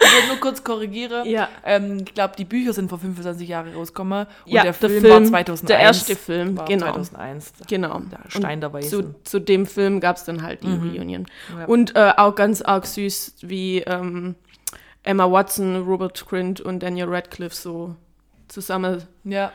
[0.02, 1.28] Ich wollte nur kurz korrigieren.
[1.28, 1.50] Ja.
[1.66, 4.26] Ähm, ich glaube, die Bücher sind vor 25 Jahren rausgekommen.
[4.46, 5.62] Und Ja, der der Film, Film, war 2001.
[5.68, 6.86] der erste Film, war genau.
[6.94, 7.54] 2001.
[7.68, 8.00] Genau.
[8.00, 8.90] Der Stein der Und Weisen.
[8.90, 11.26] Zu, zu dem Film gab es dann halt die Reunion.
[11.58, 11.66] Ja.
[11.66, 14.36] Und äh, auch ganz arg süß, wie ähm,
[15.04, 17.96] Emma Watson, Robert Grint und Daniel Radcliffe so
[18.48, 19.52] zusammen Ja.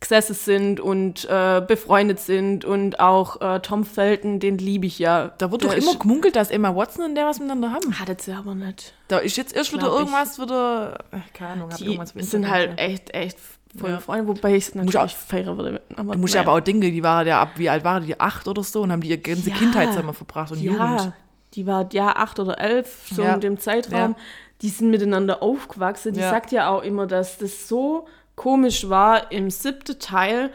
[0.00, 2.64] Gesessen sind und äh, befreundet sind.
[2.64, 5.32] Und auch äh, Tom Felton, den liebe ich ja.
[5.38, 7.98] Da wird Der doch immer gemunkelt, dass Emma Watson und der was miteinander haben.
[7.98, 8.94] Hattet sie aber nicht.
[9.08, 9.98] Da ist jetzt erst wieder Glaub ich.
[10.00, 10.98] irgendwas, wieder.
[11.12, 13.38] äh, Keine Ahnung, hab Die irgendwas sind halt echt, echt
[13.76, 14.00] voll Ja.
[14.00, 15.80] Freunde, wobei ich es natürlich feiern würde.
[15.96, 18.20] Aber Du musst ja aber auch denken, die waren ja ab, wie alt waren die?
[18.20, 19.56] Acht oder so und haben die ihre ganze Ja.
[19.56, 20.80] Kindheit zusammen verbracht und Jugend.
[20.80, 21.12] Ja,
[21.54, 23.34] die war ja acht oder elf, so Ja.
[23.34, 24.16] in dem Zeitraum.
[24.60, 26.12] Die sind miteinander aufgewachsen.
[26.12, 28.06] Die sagt ja auch immer, dass das so
[28.36, 30.50] komisch war, im siebten Teil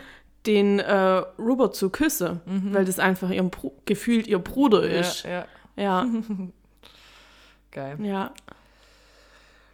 [0.45, 3.51] den äh, Robert zu küssen, weil das einfach ihrem
[3.85, 5.25] gefühlt ihr Bruder ist.
[5.25, 5.31] Mhm.
[5.31, 5.45] ja, ja.
[5.77, 6.05] Ja,
[7.71, 7.97] Geil.
[8.01, 8.31] ja.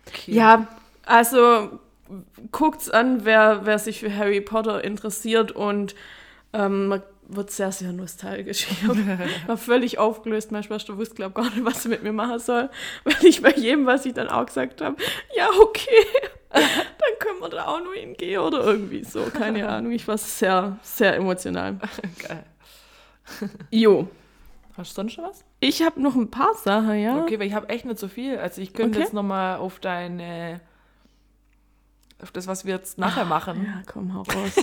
[0.08, 0.34] Okay.
[0.34, 0.68] Ja,
[1.06, 1.80] also
[2.52, 5.96] guckt's an, wer, wer sich für Harry Potter interessiert und
[6.52, 8.68] ähm, man wird sehr, sehr nostalgisch.
[8.70, 8.88] Ich
[9.48, 10.52] war völlig aufgelöst.
[10.52, 12.70] Meine Schwester wusste, glaube gar nicht, was sie mit mir machen soll,
[13.04, 14.98] weil ich bei jedem, was ich dann auch gesagt habe,
[15.36, 16.06] ja, okay,
[16.52, 16.64] dann
[17.20, 19.24] können wir da auch nur hingehen oder irgendwie so.
[19.24, 19.92] Keine Ahnung.
[19.92, 21.80] Ich war sehr, sehr emotional.
[22.20, 22.44] Geil.
[23.72, 24.08] Jo.
[24.76, 25.44] Hast du sonst schon was?
[25.60, 27.22] Ich habe noch ein paar Sachen, ja.
[27.22, 28.38] Okay, weil ich habe echt nicht so viel.
[28.40, 29.04] Also ich könnte Okay.
[29.06, 30.62] jetzt nochmal auf deine,
[32.22, 33.66] auf das, was wir jetzt nachher machen.
[33.66, 34.56] Ja, komm, hau raus.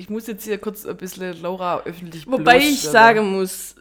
[0.00, 3.74] Ich muss jetzt hier kurz ein bisschen Laura öffentlich Wobei ich sagen muss,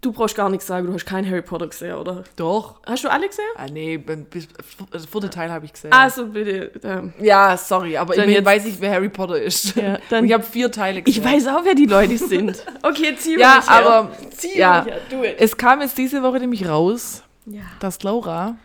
[0.00, 2.24] du brauchst gar nichts sagen, du hast kein Harry Potter gesehen, oder?
[2.36, 2.80] Doch.
[2.86, 3.44] Hast du alle gesehen?
[3.56, 4.02] Ah nee,
[4.90, 5.92] das vierte Teil habe ich gesehen.
[5.92, 6.72] Also bitte.
[6.82, 9.76] Ähm, ja, sorry, aber immerhin jetzt- weiß ich, wer Harry Potter ist.
[9.76, 11.22] Ja, dann- ich habe vier Teile gesehen.
[11.22, 12.64] ich weiß auch, wer die Leute sind.
[12.82, 13.86] Okay, zieh Ja, mich her.
[13.86, 14.82] aber zieh ja.
[14.82, 15.36] mich her, do it.
[15.38, 17.60] es kam jetzt diese Woche nämlich raus, Ja.
[17.80, 18.56] dass Laura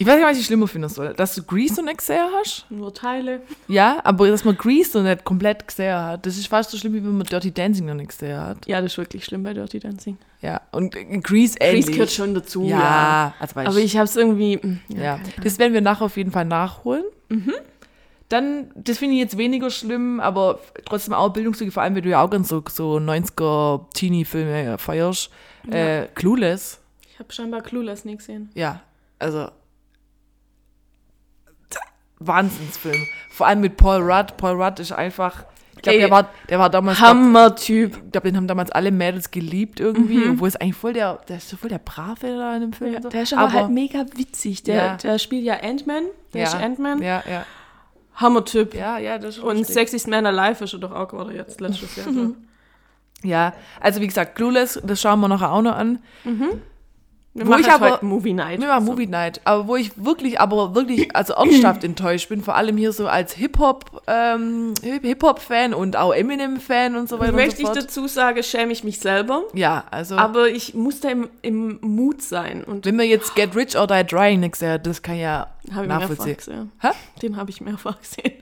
[0.00, 1.12] Ich weiß nicht, was ich schlimmer finden soll.
[1.14, 2.64] Dass du Grease und nicht gesehen hast?
[2.70, 3.40] Nur Teile.
[3.66, 6.94] Ja, aber dass man Grease noch nicht komplett gesehen hat, das ist fast so schlimm,
[6.94, 8.64] wie wenn man Dirty Dancing noch nicht gesehen hat.
[8.68, 10.16] Ja, das ist wirklich schlimm bei Dirty Dancing.
[10.40, 10.92] Ja, und
[11.24, 11.86] Grease ähnlich.
[11.86, 12.62] Grease gehört schon dazu.
[12.62, 13.34] Ja, Ja.
[13.40, 14.56] also weiß Aber ich habe es irgendwie.
[14.58, 15.02] mm, Ja.
[15.02, 17.02] Ja, das werden wir nachher auf jeden Fall nachholen.
[18.28, 22.10] Dann, das finde ich jetzt weniger schlimm, aber trotzdem auch Bildungslücke, vor allem, wenn du
[22.10, 25.30] ja auch ganz so, so 90er-Teenie-Filme feierst.
[25.70, 26.78] Äh, Clueless,
[27.10, 28.50] Ich habe scheinbar Clueless nie gesehen.
[28.54, 28.80] ja,
[29.18, 29.48] also
[32.20, 33.06] Wahnsinnsfilm.
[33.30, 34.36] Vor allem mit Paul Rudd.
[34.36, 35.44] Paul Rudd ist einfach,
[35.76, 37.96] ich glaube, der war, der war damals, Hammer-Typ.
[38.06, 41.36] ich glaube, den haben damals alle Mädels geliebt irgendwie, obwohl es eigentlich voll der, der
[41.36, 42.96] ist so voll der Brave da in dem Film.
[42.96, 43.08] und so.
[43.08, 44.62] Der ist aber, halt mega witzig.
[44.64, 44.96] Der, Ja.
[44.96, 46.04] der spielt ja Ant-Man.
[46.34, 47.00] Der ist Ant-Man.
[47.02, 47.44] Ja, ja,
[48.16, 48.74] Hammer-Typ.
[48.74, 49.74] ja, ja, das ist Und richtig.
[49.74, 52.06] Sexiest Man Alive ist er doch auch gerade jetzt letztes Jahr.
[53.24, 55.98] Ja, also wie gesagt, Clueless, das schauen wir nachher auch noch an.
[57.38, 58.60] Wir Wo machen ich aber- heute Movie Night.
[58.60, 58.92] Wir machen So.
[58.92, 62.92] Movie Night, aber wo ich wirklich, aber wirklich, also ernsthaft enttäuscht bin, vor allem hier
[62.92, 67.72] so als Hip-Hop, ähm, Hip-Hop-Fan und auch Eminem-Fan und so weiter Möchte und ich so
[67.72, 67.76] fort.
[67.84, 69.42] dazu sagen, schäme ich mich selber.
[69.54, 72.64] Ja, also, Aber ich muss da im, im Mut sein.
[72.64, 75.82] Und wenn wir jetzt Get Rich or Die Trying nichts ja, das kann ja habe
[75.84, 76.36] ich mehrfach nachvollziehen.
[76.36, 76.72] gesehen.
[76.80, 76.88] Hä?
[77.22, 78.32] Den habe ich mehrfach gesehen.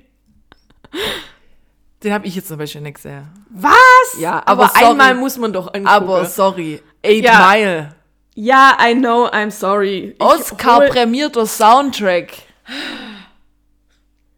[2.02, 3.26] Den habe ich jetzt zum Beispiel nicht gesehen.
[3.50, 3.72] Was?
[4.20, 4.84] Ja, aber, aber sorry.
[4.90, 5.86] einmal muss man doch angucken.
[5.86, 7.50] Aber sorry, Eight Ja.
[7.52, 7.94] Mile,
[8.36, 10.14] ja, I know, I'm sorry.
[10.16, 12.32] Ich Oscar prämierter Soundtrack.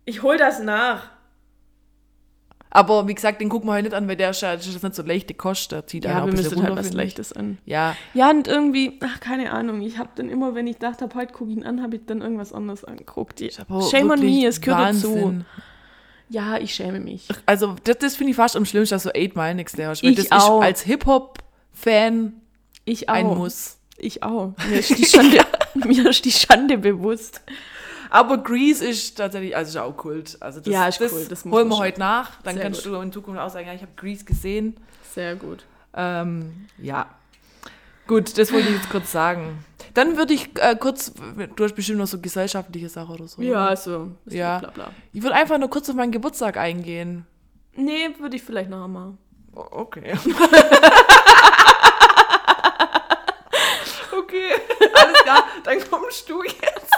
[0.06, 1.02] ich hol das nach.
[2.70, 4.82] Aber wie gesagt, den gucken wir heute nicht an, weil der ist ja, das ist
[4.82, 6.92] nicht so leichte Kost, der zieht Ja, wir müssen halt was.
[6.92, 7.58] Leichtes an.
[7.64, 9.80] Ja, Ja, und irgendwie, ach, keine Ahnung.
[9.80, 12.02] Ich habe dann immer, wenn ich dachte, hab, heute gucke ich ihn an, habe ich
[12.06, 13.40] dann irgendwas anderes angeguckt.
[13.90, 15.14] Shame on me, es gehört dazu.
[15.14, 15.44] Wahnsinn.
[16.28, 17.26] Ja, ich schäme mich.
[17.46, 19.96] Also, das, das finde ich fast am schlimmsten, dass so 8 Mile nichts der weil
[20.02, 20.60] Ich das auch.
[20.60, 22.34] ist als Hip-Hop-Fan
[23.06, 23.77] ein Muss.
[23.98, 24.54] Ich auch.
[24.68, 25.38] Mir ist die Schande,
[25.74, 27.40] mir ist die Schande bewusst.
[28.10, 30.36] Aber Grease ist tatsächlich, also ist auch Kult.
[30.40, 32.40] Also das, Ja, ist das cool, das holen wir heute nach.
[32.42, 32.92] Dann Sehr kannst gut.
[32.94, 34.76] du in Zukunft auch sagen, ja, ich habe Grease gesehen.
[35.14, 35.64] Sehr gut.
[35.94, 37.06] Ähm, ja.
[38.06, 39.62] Gut, das wollte ich jetzt kurz sagen.
[39.92, 41.12] Dann würde ich äh, kurz,
[41.56, 43.42] du hast bestimmt noch so gesellschaftliche Sachen oder so.
[43.42, 44.12] Ja, so.
[44.26, 44.60] Ja.
[44.60, 44.90] Bla, bla.
[45.12, 47.26] Ich würde einfach nur kurz auf meinen Geburtstag eingehen.
[47.74, 49.18] Nee, würde ich vielleicht machen.
[49.54, 50.14] O- Okay.
[54.18, 54.37] okay,
[54.94, 56.94] alles klar, dann kommst du jetzt.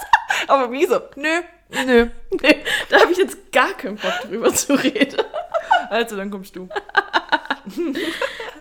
[0.49, 1.01] Aber wieso?
[1.17, 1.41] Nö,
[1.87, 2.07] nö.
[2.43, 2.57] Nee,
[2.89, 5.21] da habe ich jetzt gar keinen Bock drüber zu reden.
[5.91, 6.69] Also, dann kommst du.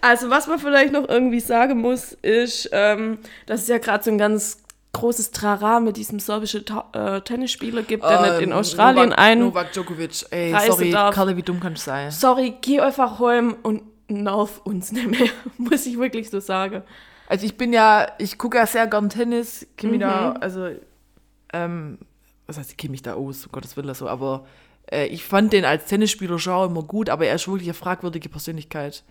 [0.01, 4.11] Also, was man vielleicht noch irgendwie sagen muss, ist, ähm, dass es ja gerade so
[4.11, 4.63] ein ganz
[4.93, 9.19] großes Trara mit diesem serbischen Ta äh, Tennisspieler gibt, der nicht in Ähm, Australien Novak,
[9.19, 9.39] ein.
[9.39, 10.25] Novak Djokovic.
[10.31, 11.15] Ey, Reise sorry, darf.
[11.15, 12.11] Karle, wie dumm kannst du sein?
[12.11, 15.29] Sorry, geh einfach heim und nerv uns nicht mehr.
[15.57, 16.83] Muss ich wirklich so sagen.
[17.29, 20.41] Also ich bin ja, ich gucke ja sehr gern Tennis, kenne mich da, Mhm.
[20.41, 20.67] also,
[21.53, 21.97] ähm,
[22.47, 24.45] was heißt, ich kenne mich da aus, um Gottes Willen so, aber
[24.91, 28.27] äh, ich fand den als Tennisspieler schon immer gut, aber er ist wirklich eine fragwürdige
[28.29, 29.03] Persönlichkeit.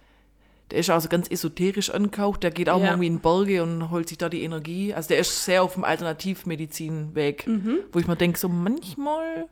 [0.72, 2.86] Der ist also ganz esoterisch angehaucht, der geht auch Ja.
[2.86, 4.92] mal irgendwie in Berge und holt sich da die Energie.
[4.92, 7.48] Also der ist sehr auf dem Alternativmedizinweg,
[7.92, 9.46] wo ich mir denke, so manchmal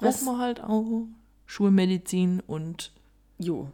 [0.00, 0.04] Mhm.
[0.04, 1.06] Braucht man halt auch
[1.46, 2.92] Schulmedizin und
[3.38, 3.68] Jo.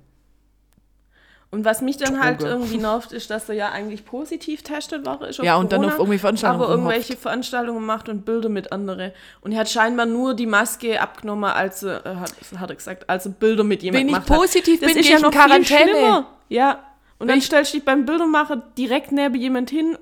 [1.55, 2.51] Und was mich dann halt Droge.
[2.51, 5.23] irgendwie nervt, ist, dass er ja eigentlich positiv testet war.
[5.29, 8.73] Ist Ja, und dann Corona, auf irgendwelche Veranstaltungen Aber irgendwelche Veranstaltungen macht und Bilder mit
[8.73, 9.13] anderen.
[9.41, 13.09] Und er hat scheinbar nur die Maske abgenommen, als er, äh, hat, hat er gesagt,
[13.09, 14.83] als er Bilder mit jemandem Wenn ich positiv hat.
[14.89, 15.85] Das bin, ist ja ich noch in Quarantäne.
[15.85, 16.27] Viel schlimmer.
[16.49, 16.81] ja.
[17.21, 19.97] Und dann ich- stellst du dich beim Bildermacher direkt neben jemand hin.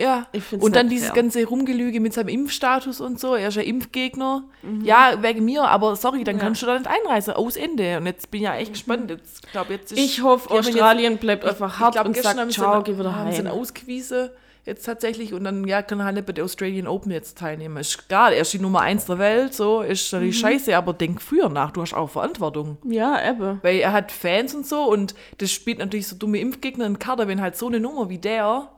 [0.00, 1.16] Ja, Ich und dann dieses fair.
[1.16, 3.34] ganze Rumgelüge mit seinem Impfstatus und so.
[3.34, 4.44] Er ist ja Impfgegner.
[4.84, 6.40] Ja, wegen mir, aber sorry, dann Mhm.
[6.40, 6.44] Ja.
[6.46, 7.34] kannst du da nicht einreisen.
[7.34, 7.96] Aus Ende.
[7.98, 9.10] Und jetzt bin ich ja echt gespannt.
[9.10, 12.36] Jetzt, glaub, jetzt ist, Ich hoffe, Australien bleibt Jetzt, einfach ich hart glaub, und gestern
[12.36, 13.46] sagt, ciao, geh wieder heim.
[13.48, 14.30] ausgewiesen.
[14.68, 15.32] Jetzt tatsächlich.
[15.32, 17.78] Und dann ja, kann er halt bei der Australian Open jetzt teilnehmen.
[17.78, 19.54] Ist klar, er ist die Nummer eins der Welt.
[19.54, 20.40] So, ist natürlich Mhm.
[20.40, 21.70] scheiße, aber denk früher nach.
[21.70, 22.76] Du hast auch Verantwortung.
[22.84, 23.58] Ja, eben.
[23.62, 27.26] Weil er hat Fans und so und das spielt natürlich so dumme Impfgegner in Kader,
[27.28, 28.68] wenn halt so eine Nummer wie der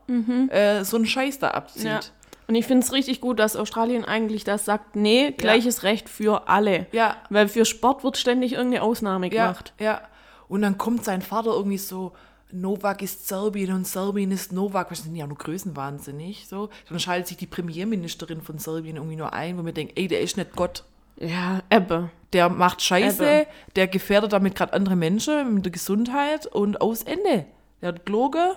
[0.50, 1.82] äh, so einen Scheiß da abzieht.
[1.84, 1.88] Mhm.
[1.90, 2.00] Ja.
[2.46, 6.48] Und ich finde es richtig gut, dass Australien eigentlich das sagt, nee, gleiches Recht für
[6.48, 6.86] alle.
[6.92, 7.16] Ja.
[7.30, 9.72] Weil für Sport wird ständig irgendeine Ausnahme Ja, gemacht.
[9.78, 10.00] ja.
[10.48, 12.10] Und dann kommt sein Vater irgendwie so,
[12.52, 14.90] Novak ist Serbien und Serbien ist Novak.
[14.90, 16.46] Was sind ja nur größenwahnsinnig.
[16.48, 16.68] So.
[16.88, 20.20] Dann schaltet sich die Premierministerin von Serbien irgendwie nur ein, wo mir denkt, ey, der
[20.20, 20.84] ist nicht Gott.
[21.16, 22.10] Ja, Ebbe.
[22.32, 23.46] Der macht Scheiße, Eben.
[23.76, 27.44] der gefährdet damit gerade andere Menschen mit der Gesundheit und aus Ende.
[27.82, 28.52] Der hat gelogen.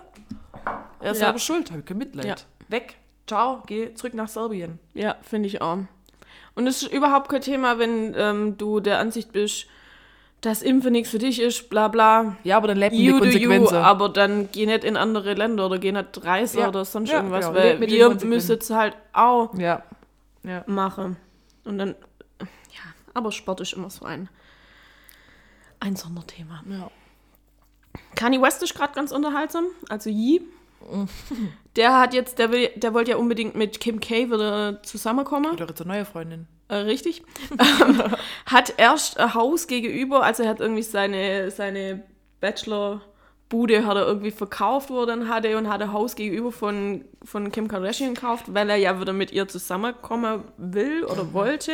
[1.02, 1.26] Er ist Ja.
[1.26, 2.26] selber schuld, habe ich kein Mitleid.
[2.26, 2.36] Ja.
[2.70, 2.96] Weg.
[3.28, 4.80] Ciao, geh zurück nach Serbien.
[4.94, 5.80] Ja, finde ich auch.
[6.56, 9.66] Und es ist überhaupt kein Thema, wenn ähm, du der Ansicht bist,
[10.44, 12.36] dass Impfen nichts für dich ist, bla bla.
[12.44, 13.78] Ja, aber dann lebt die do you, Konsequenzen.
[13.78, 16.68] aber dann geh nicht in andere Länder oder geh nicht reisen Ja.
[16.68, 18.30] oder sonst Ja, irgendwas, genau, weil wir Konsequenzen.
[18.30, 19.84] müssen jetzt halt auch ja.
[20.44, 20.64] Ja.
[20.68, 21.16] mache.
[21.64, 21.96] Und dann,
[22.41, 22.46] ja,
[23.14, 24.28] aber Sport ist immer so ein,
[25.80, 26.62] ein Sonderthema.
[26.70, 26.91] ja.
[28.16, 30.41] Kanye West ist gerade ganz unterhaltsam, also Yee.
[31.78, 35.56] Der hat jetzt, der, will, der wollte ja unbedingt mit Kim K wieder zusammenkommen.
[35.58, 36.48] Jetzt eine neue Freundin.
[36.74, 37.24] Äh, richtig.
[37.51, 38.01] Ähm,
[38.45, 42.03] hat erst ein Haus gegenüber, also er hat irgendwie seine, seine
[42.41, 47.05] Bachelor-Bude hat er irgendwie verkauft, wo er dann hatte und hat ein Haus gegenüber von,
[47.24, 51.71] von Kim Kardashian gekauft, weil er ja wieder mit ihr zusammenkommen will oder wollte.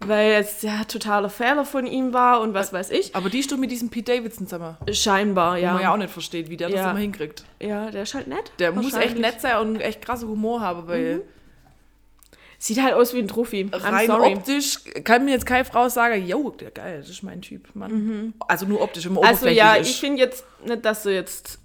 [0.00, 3.14] Weil es ja totaler Fehler von ihm war und was weiß ich.
[3.16, 4.76] Aber die ist doch mit diesem Pete Davidson zusammen.
[4.92, 5.72] Scheinbar, Ja.
[5.72, 6.90] Man ja auch nicht versteht, wie der das Ja.
[6.90, 7.44] immer hinkriegt.
[7.60, 8.52] Ja, der ist halt nett.
[8.58, 11.22] Der muss echt nett sein und echt krasse Humor haben, weil
[12.64, 13.68] Sieht halt aus wie ein Trophy.
[13.70, 14.34] I'm rein sorry.
[14.36, 18.32] optisch kann mir jetzt keine Frau sagen, yo, der geil, das ist mein Typ, Mann.
[18.48, 21.58] Also nur optisch, im Also ja, ich finde jetzt nicht, dass er jetzt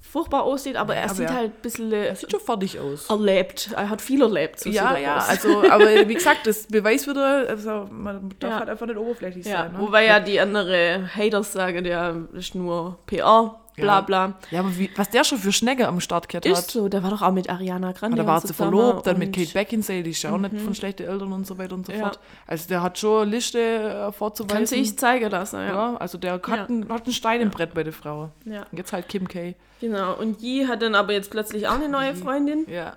[0.00, 1.34] furchtbar aussieht, aber er aber sieht ja.
[1.36, 3.08] halt ein bisschen äh, sieht schon fertig aus.
[3.08, 3.70] erlebt.
[3.76, 4.58] Er hat viel erlebt.
[4.58, 5.28] So ja, er ja, aus.
[5.28, 8.58] also, aber wie gesagt, das beweist wieder, also man darf Ja.
[8.58, 9.72] halt einfach nicht oberflächlich ja, sein.
[9.74, 9.78] Ne?
[9.78, 14.00] wobei ja die andere Haters sagen, der ist nur PR, bla Ja.
[14.02, 14.38] bla.
[14.50, 16.70] Ja, aber wie, was der schon für Schnecke am Start gehabt Ist hat.
[16.70, 18.20] so, der war doch auch mit Ariana Grande.
[18.20, 20.74] Und da war sie verlobt, dann mit Kate Beckinsale, die ist ja auch nicht von
[20.74, 22.00] schlechten Eltern und so weiter und so Ja.
[22.00, 22.20] fort.
[22.46, 24.56] Also der hat schon Liste äh, vorzuweisen.
[24.56, 25.66] Kann sich zeigen lassen, ja.
[25.92, 26.64] ja, also der hat, Ja.
[26.66, 28.30] einen, hat einen Stein im Brett bei der Frau.
[28.44, 28.66] ja.
[28.72, 29.54] Jetzt halt Kim K.
[29.80, 30.14] Genau.
[30.18, 32.66] Und Yi hat dann aber jetzt plötzlich auch eine neue Freundin.
[32.68, 32.96] Ja.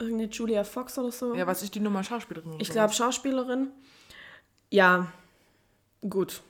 [0.00, 1.34] Irgendeine Julia Fox oder so.
[1.34, 2.52] Ja, was ist die Nummer Schauspielerin?
[2.60, 3.68] Ich glaube Schauspielerin.
[4.70, 5.06] Ja,
[6.08, 6.42] gut.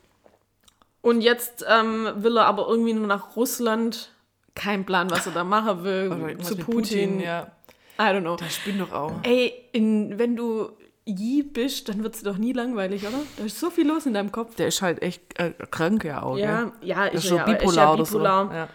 [1.00, 4.12] Und jetzt ähm, will er aber irgendwie nur nach Russland.
[4.54, 6.12] Kein Plan, was er da machen will.
[6.12, 7.20] Oder zu mit Putin.
[7.20, 7.52] ja.
[8.00, 8.36] I don't know.
[8.36, 9.12] Der spinnt doch auch.
[9.24, 10.70] Ey, in, wenn du
[11.04, 13.18] Yi bist, dann wird es doch nie langweilig, oder?
[13.36, 14.54] Da ist so viel los in deinem Kopf.
[14.56, 16.72] Der ist halt echt äh, krank ja auch, Ja, gell?
[16.82, 18.18] ja, ist ist ja, er ist bipolar ja oder so.
[18.18, 18.54] bipolar.
[18.54, 18.68] Ja.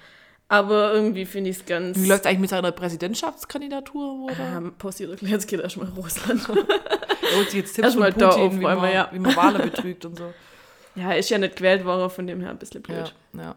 [0.50, 1.98] Aber irgendwie finde ich es ganz.
[1.98, 4.26] Wie läuft es eigentlich mit seiner Präsidentschaftskandidatur?
[4.26, 4.58] Oder?
[4.58, 6.48] ähm, passiert jetzt geht erstmal Russland.
[7.24, 9.10] Er holt sich jetzt Tipps Erstmal von da Putin, wie man, ja.
[9.12, 10.34] wie man Wahlen betrügt und so.
[10.96, 13.16] Ja, ist ja nicht gewählt worden, von dem her ein bisschen Ja, blöd.
[13.34, 13.56] ja.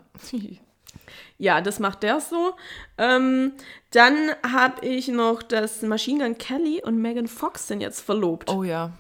[1.39, 2.55] Ja, das macht der so.
[2.97, 3.53] Ähm,
[3.91, 8.51] dann habe ich noch, dass Machine Gun Kelly und Megan Fox sind jetzt verlobt.
[8.51, 8.93] Oh ja.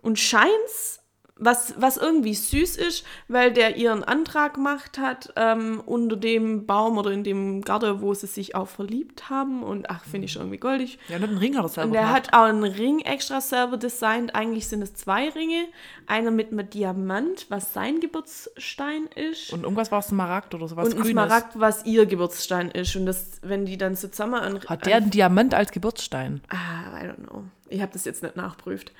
[0.00, 1.00] Und scheint's,
[1.38, 6.96] was, was irgendwie süß ist, weil der ihren Antrag gemacht hat ähm, unter dem Baum
[6.96, 9.62] oder in dem Garten, wo sie sich auch verliebt haben.
[9.62, 10.98] Und ach, finde ich irgendwie goldig.
[11.08, 12.16] Ja, nicht einen Ring hat er selber Und er gemacht.
[12.16, 14.34] hat auch einen Ring extra selber designt.
[14.34, 15.66] Eigentlich sind es zwei Ringe.
[16.06, 19.52] Einer mit einem Diamant, was sein Geburtsstein ist.
[19.52, 21.12] Und irgendwas war Smaragd oder sowas und ein Grünes.
[21.12, 22.96] Smaragd, was ihr Geburtsstein ist.
[22.96, 24.60] Und das, wenn die dann so zusammen an.
[24.66, 26.40] Hat der einen Diamant als Geburtsstein?
[26.48, 27.44] Ah, I don't know.
[27.68, 28.92] Ich habe das jetzt nicht nachprüft.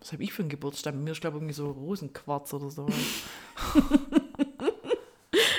[0.00, 0.94] Was habe ich für einen Geburtsstein?
[0.94, 2.86] Bei mir ist, glaube ich, irgendwie so Rosenquarz oder so.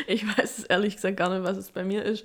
[0.09, 2.23] Ich weiß es ehrlich gesagt gar nicht, was es bei mir ist.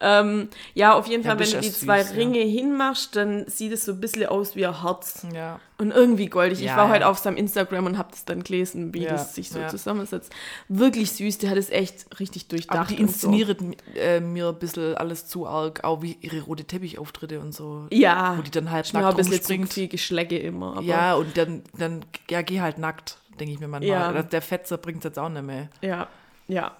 [0.00, 2.16] Ähm, ja, auf jeden Ja, Fall, wenn du die ja zwei süß, ja.
[2.18, 5.26] Ringe hinmachst, dann sieht es so ein bisschen aus wie ein Herz.
[5.32, 5.58] ja.
[5.78, 6.60] Und irgendwie goldig.
[6.60, 6.92] ich Ja, war ja.
[6.94, 9.66] heute auf seinem Instagram und habe das dann gelesen, wie Ja, das sich so ja.
[9.66, 10.32] zusammensetzt.
[10.68, 12.78] Wirklich süß, der hat es echt richtig durchdacht.
[12.78, 13.56] Aber die inszeniert
[13.96, 17.62] äh, mir ein bisschen alles zu arg, auch wie ihre rote Teppichauftritte und so.
[17.62, 17.86] So.
[17.90, 20.80] Ja, Wo die dann halt nackt ein bisschen zu viel Geschlecke immer.
[20.82, 23.88] Ja, und dann, dann ja, geh halt nackt, denke ich mir manchmal.
[23.88, 24.12] Ja.
[24.12, 25.68] Der- Der Fetzer bringt es jetzt auch nicht mehr.
[25.80, 26.06] Ja,
[26.46, 26.76] ja.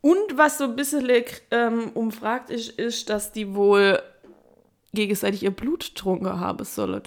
[0.00, 1.08] Und was so ein bisschen
[1.50, 4.00] ähm, umfragt ist, ist, dass die wohl
[4.94, 7.02] gegenseitig ihr Blut getrunken haben sollen.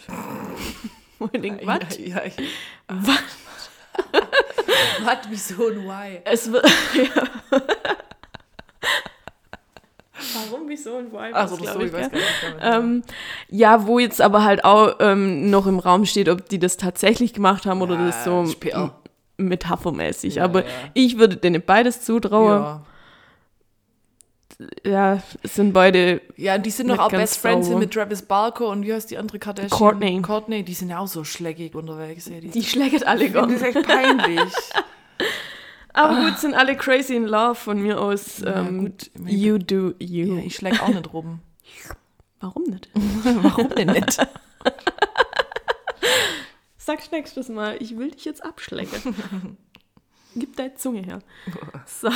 [1.19, 1.97] Und ich was?
[1.97, 2.31] Ja, ja.
[2.87, 3.19] Was?
[5.03, 6.21] Was, wieso und why?
[6.25, 6.65] Es wird.
[6.93, 7.23] ja.
[10.33, 11.31] Warum, wieso und why?
[11.31, 12.25] Was, das so, ich weiß gar nicht.
[12.61, 13.03] Ähm,
[13.49, 17.33] ja, wo jetzt aber halt auch ähm, noch im Raum steht, ob die das tatsächlich
[17.33, 18.91] gemacht haben oder Ja, das so m-
[19.39, 20.35] metaphermäßig.
[20.35, 20.69] Ja, aber ja.
[20.93, 22.61] ich würde denen beides zutrauen.
[22.61, 22.85] ja.
[24.85, 27.79] Ja, sind beide ja, die sind doch auch Best Friends sauber.
[27.79, 29.69] mit Travis Barker und wie heißt die andere Kardashian?
[29.69, 30.21] Courtney.
[30.21, 32.25] Courtney, die sind ja auch so schlägig unterwegs.
[32.25, 33.75] Die Die schlägt alle finde das gern.
[33.77, 34.53] echt peinlich.
[35.93, 38.39] Aber gut, sind alle crazy in love von mir aus.
[38.39, 39.09] Ja, Ähm, gut.
[39.25, 40.39] You do you.
[40.39, 41.39] ich schläg auch nicht rum.
[42.41, 42.89] Warum nicht?
[43.41, 44.17] Warum denn nicht?
[46.89, 49.15] Sag's nächstes Mal, ich will dich jetzt abschlecken.
[50.35, 51.19] Gib deine Zunge her.
[51.85, 52.09] So.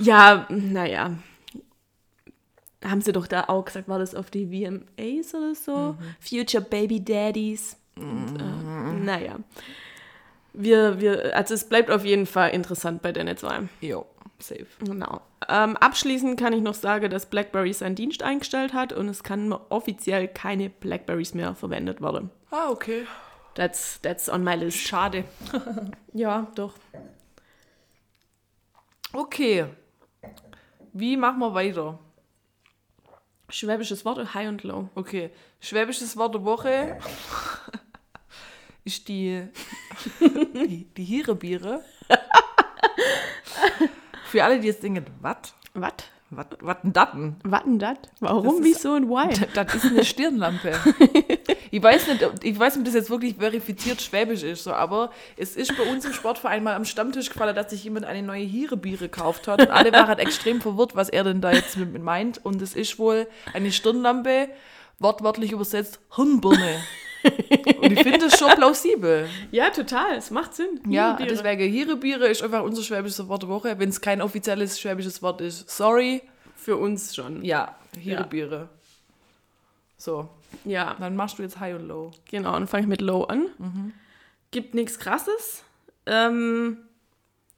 [0.00, 1.16] ja, naja.
[2.84, 5.96] Haben sie doch da auch gesagt, war das auf die VMAs oder so?
[6.18, 7.76] Future Baby Daddies.
[7.94, 9.38] Und, äh, naja.
[10.52, 13.68] Wir, wir, also es bleibt auf jeden Fall interessant bei den zwei.
[13.80, 14.06] Jo,
[14.40, 14.66] safe.
[14.80, 15.20] Genau.
[15.48, 19.52] Ähm, abschließend kann ich noch sagen, dass BlackBerry seinen Dienst eingestellt hat und es kann
[19.52, 22.30] offiziell keine Blackberries mehr verwendet werden.
[22.50, 23.06] Ah, okay.
[23.54, 24.78] That's, that's on my list.
[24.78, 25.24] Schade.
[26.14, 26.74] Ja, doch.
[29.14, 29.64] Okay.
[30.92, 31.98] Wie machen wir weiter?
[33.48, 34.90] Schwäbisches Wort, High und Low.
[34.94, 35.30] Okay.
[35.60, 36.98] Schwäbisches Wort der Woche
[38.84, 39.48] ist die,
[40.20, 41.82] die, die Hierebiere.
[44.32, 45.36] Für alle, die jetzt denken, was?
[45.74, 45.92] Was?
[46.30, 47.36] Was denn Datten?
[47.44, 47.98] Was denn das?
[48.20, 49.28] Warum, wieso und why?
[49.54, 50.72] Das ist eine Stirnlampe.
[51.70, 54.72] ich weiß nicht, ob- ich weiß nicht, ob das jetzt wirklich verifiziert Schwäbisch ist, so,
[54.72, 58.22] aber es ist bei uns im Sportverein mal am Stammtisch gefallen, dass sich jemand eine
[58.22, 59.60] neue Hierebiere gekauft hat.
[59.60, 62.42] Und alle waren halt extrem verwirrt, was er denn da jetzt mit meint.
[62.42, 64.48] Und es ist wohl eine Stirnlampe,
[64.98, 66.80] wortwörtlich übersetzt Hirnbirne.
[67.24, 69.28] Und ich finde es schon plausibel.
[69.50, 70.16] Ja, total.
[70.16, 70.80] Es macht Sinn.
[70.88, 73.78] Ja, deswegen Hierebiere ist einfach unser schwäbisches Wort der Woche.
[73.78, 76.22] Wenn es kein offizielles schwäbisches Wort ist, sorry.
[76.56, 77.44] Für uns schon.
[77.44, 78.68] Ja, Hierebiere.
[79.96, 80.28] So,
[80.64, 82.12] Ja, dann machst du jetzt High und Low.
[82.30, 82.52] genau.
[82.52, 83.46] Dann fange ich mit Low an.
[84.50, 85.64] Gibt nichts Krasses.
[86.06, 86.78] Ähm,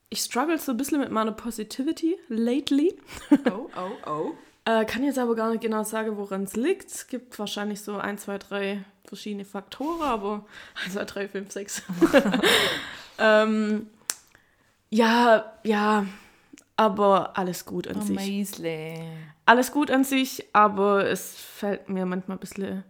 [0.09, 2.95] ich struggle so ein bisschen mit meiner Positivity lately.
[3.45, 4.31] Oh, oh, oh.
[4.67, 6.89] Äh, kann jetzt aber gar nicht genau sagen, woran es liegt.
[6.89, 10.45] Es gibt wahrscheinlich so ein, zwei, drei verschiedene Faktoren, aber
[10.83, 11.83] 1, 2, 3, 5, 6.
[13.19, 13.87] ähm,
[14.89, 16.05] ja, ja,
[16.77, 18.17] aber alles gut an sich.
[19.45, 22.83] Alles gut an sich, aber es fällt mir manchmal ein bisschen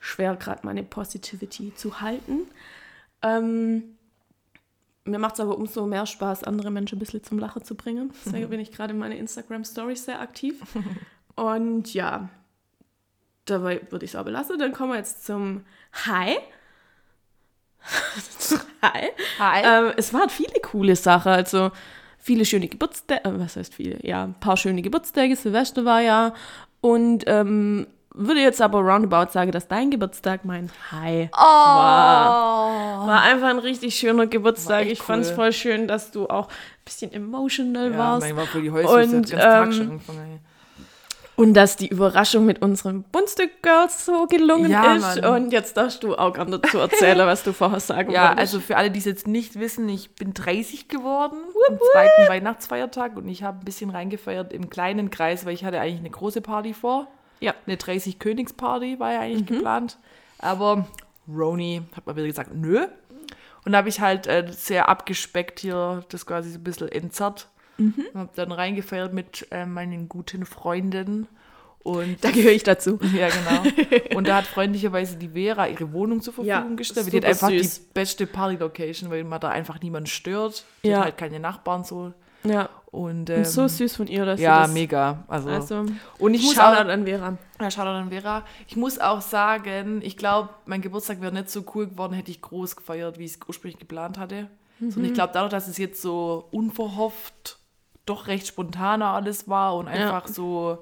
[0.00, 2.48] schwer, gerade meine Positivity zu halten.
[3.22, 3.96] Ähm,
[5.04, 8.12] mir macht es aber umso mehr Spaß, andere Menschen ein bisschen zum Lachen zu bringen.
[8.24, 10.62] Deswegen bin ich gerade in meine Instagram-Stories sehr aktiv.
[11.36, 12.28] Und ja,
[13.46, 14.58] dabei würde ich es aber lassen.
[14.58, 15.64] Dann kommen wir jetzt zum
[16.06, 16.36] Hi.
[18.82, 19.08] Hi.
[19.38, 19.62] Hi.
[19.64, 21.70] Ähm, es waren viele coole Sachen, also
[22.18, 23.98] viele schöne Geburtstage, äh, was heißt viele?
[24.06, 26.34] Ja, ein paar schöne Geburtstage, Silvester war ja
[26.80, 31.38] und ähm, würde jetzt aber roundabout sagen, dass dein Geburtstag mein Hi Oh.
[31.38, 33.06] war.
[33.06, 34.86] War einfach ein richtig schöner Geburtstag.
[34.86, 35.36] Ich fand es cool.
[35.36, 38.26] voll schön, dass du auch ein bisschen emotional Ja, warst.
[38.26, 40.40] mein war für die Häuser, Und, ähm, schon angefangen.
[41.40, 45.22] Und dass die Überraschung mit unseren Bunstück-Girls so gelungen Ja, ist.
[45.22, 45.44] Mann.
[45.44, 48.38] Und jetzt darfst du auch gerne dazu erzählen, was du vorher sagen Ja, wolltest.
[48.40, 51.38] also für alle, die es jetzt nicht wissen, ich bin 30 geworden
[51.68, 55.80] am zweiten Weihnachtsfeiertag und ich habe ein bisschen reingefeiert im kleinen Kreis, weil ich hatte
[55.80, 57.06] eigentlich eine große Party vor.
[57.40, 57.54] Ja.
[57.66, 59.98] Eine 30 Königsparty war ja eigentlich geplant.
[60.38, 60.86] Aber
[61.28, 62.86] Roni hat mal wieder gesagt, nö.
[63.64, 67.48] Und da habe ich halt äh, sehr abgespeckt hier das quasi so ein bisschen entzerrt.
[67.80, 71.26] Und habe dann reingefeiert mit äh, meinen guten Freunden.
[71.82, 72.98] Und da gehöre ich dazu.
[73.16, 73.62] ja, genau.
[74.16, 77.10] Und da hat freundlicherweise die Vera ihre Wohnung zur Verfügung Ja, gestellt.
[77.10, 77.80] Die hat einfach süß.
[77.86, 80.64] die beste Party-Location, weil man da einfach niemanden stört.
[80.84, 80.98] Die Ja.
[80.98, 82.12] hat halt keine Nachbarn so.
[82.44, 82.68] Ja.
[82.90, 84.72] Und, ähm, Und so süß von ihr, dass ja, das...
[84.72, 85.24] mega.
[85.28, 85.86] Also, Also,
[86.18, 87.38] und ich muss auch, an Vera.
[87.60, 88.44] ja, Shoutout an Vera.
[88.66, 92.42] Ich muss auch sagen, ich glaube, mein Geburtstag wäre nicht so cool geworden, hätte ich
[92.42, 94.48] groß gefeiert, wie ich es ursprünglich geplant hatte.
[94.80, 94.92] Mhm.
[94.96, 97.58] Und ich glaube, dadurch, dass es jetzt so unverhofft,
[98.10, 100.78] doch recht spontaner alles war und einfach so,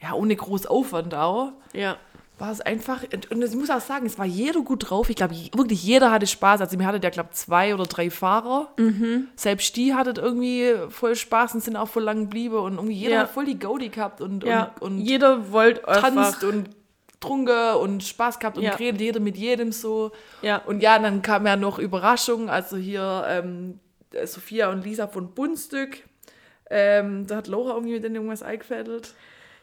[0.00, 1.96] ja, ohne groß Aufwand auch, Ja.
[2.38, 5.08] war es einfach, und ich muss auch sagen, es war jeder gut drauf.
[5.10, 6.60] Ich glaube, wirklich jeder hatte Spaß.
[6.60, 8.72] Also mir hattet ja, glaube zwei oder drei Fahrer.
[8.78, 9.28] Mhm.
[9.36, 13.14] Selbst die hattet irgendwie voll Spaß und sind auch voll lang geblieben und irgendwie jeder
[13.14, 13.20] Ja.
[13.22, 14.72] hat voll die Gaudi gehabt und, ja.
[14.80, 16.70] und, und Jeder wollte tanzt und
[17.20, 18.72] trunken und Spaß gehabt und Ja.
[18.72, 20.10] geredet, jeder mit jedem so.
[20.40, 20.56] Ja.
[20.66, 23.78] Und ja, dann kam ja noch Überraschung, also hier ähm,
[24.24, 26.02] Sophia und Lisa von Bunstück.
[26.74, 29.12] Ähm, da hat Laura irgendwie mit denen irgendwas eingefädelt.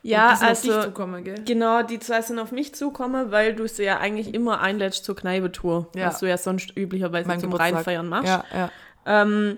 [0.03, 0.81] Ja, die sind also...
[0.83, 1.43] zukommen, gell?
[1.45, 5.15] Genau, die zwei sind auf mich zukommen, weil du sie ja eigentlich immer einlädst zur
[5.15, 6.07] Kneipe-Tour, Ja.
[6.07, 7.75] was du ja sonst üblicherweise Mein zum Geburtstag.
[7.75, 8.27] Reinfeiern machst.
[8.27, 8.71] Ja, ja.
[9.05, 9.57] Ähm,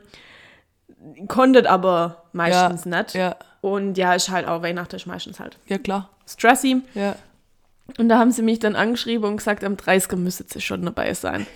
[1.27, 3.13] konntet aber meistens nicht.
[3.13, 6.09] Ja, Und ja, ist halt auch Weihnachten ist meistens halt ja klar.
[6.27, 6.81] stressy.
[6.93, 7.15] Ja.
[7.97, 10.13] Und da haben sie mich dann angeschrieben und gesagt, am 30.
[10.13, 11.45] müsste sie schon dabei sein.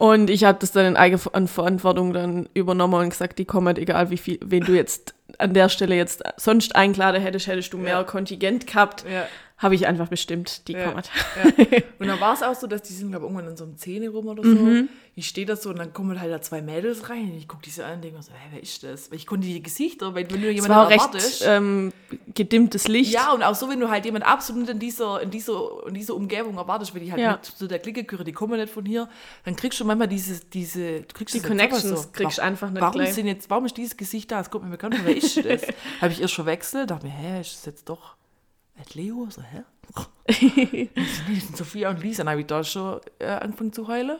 [0.00, 4.16] und ich habe das dann in Eigenverantwortung dann übernommen und gesagt, die kommen, egal wie
[4.16, 8.04] viel, wen du jetzt an der Stelle jetzt sonst eingeladen hättest, hättest du mehr Ja.
[8.04, 9.04] Kontingent gehabt.
[9.04, 9.26] Ja.
[9.60, 10.88] Habe ich einfach bestimmt, die Ja.
[10.90, 11.02] kommen.
[11.36, 11.66] Ja.
[11.98, 13.76] Und dann war es auch so, dass die sind, glaube ich, irgendwann in so einem
[13.76, 14.48] Zähne rum oder so.
[14.48, 14.88] Mhm.
[15.16, 17.62] Ich stehe da so und dann kommen halt da zwei Mädels rein und ich gucke
[17.64, 19.10] die so an und denke mir so, hä, wer ist das?
[19.10, 21.42] Weil ich konnte die Gesichter, weil wenn du jemanden war auch recht erwartest.
[21.46, 21.92] ähm,
[22.34, 23.12] gedimmtes Licht.
[23.12, 26.14] ja, und auch so, wenn du halt jemand absolut in dieser, in dieser, in dieser
[26.14, 27.32] Umgebung erwartest, weil die halt Ja.
[27.32, 29.10] nicht zu der Clique gehören, die kommen nicht von hier,
[29.44, 32.70] dann kriegst du manchmal diese, diese, du kriegst Die das Connections selber kriegst du einfach
[32.70, 33.12] nicht Warum gleich.
[33.12, 34.40] sind jetzt, warum ist dieses Gesicht da?
[34.40, 35.62] Es kommt mir bekannt vor, wer ist das?
[36.00, 38.14] Habe ich erst verwechselt, dachte mir, hä, ist das jetzt doch
[38.80, 39.28] Ed Leo?
[39.30, 39.62] So, hä?
[41.56, 44.18] Sophia und Lisa, dann habe ich da schon äh, angefangen zu heulen.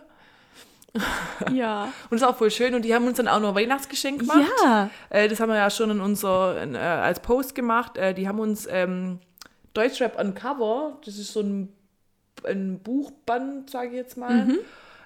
[1.53, 1.85] ja.
[1.85, 2.75] Und das ist auch voll schön.
[2.75, 4.51] Und die haben uns dann auch noch Weihnachtsgeschenk gemacht.
[4.65, 4.91] Ja.
[5.09, 7.97] Äh, das haben wir ja schon in unser, in, äh, als Post gemacht.
[7.97, 9.21] Äh, die haben uns ähm,
[9.73, 11.73] Deutschrap Uncover, das ist so ein,
[12.45, 14.59] ein Buchband, sage ich jetzt mal,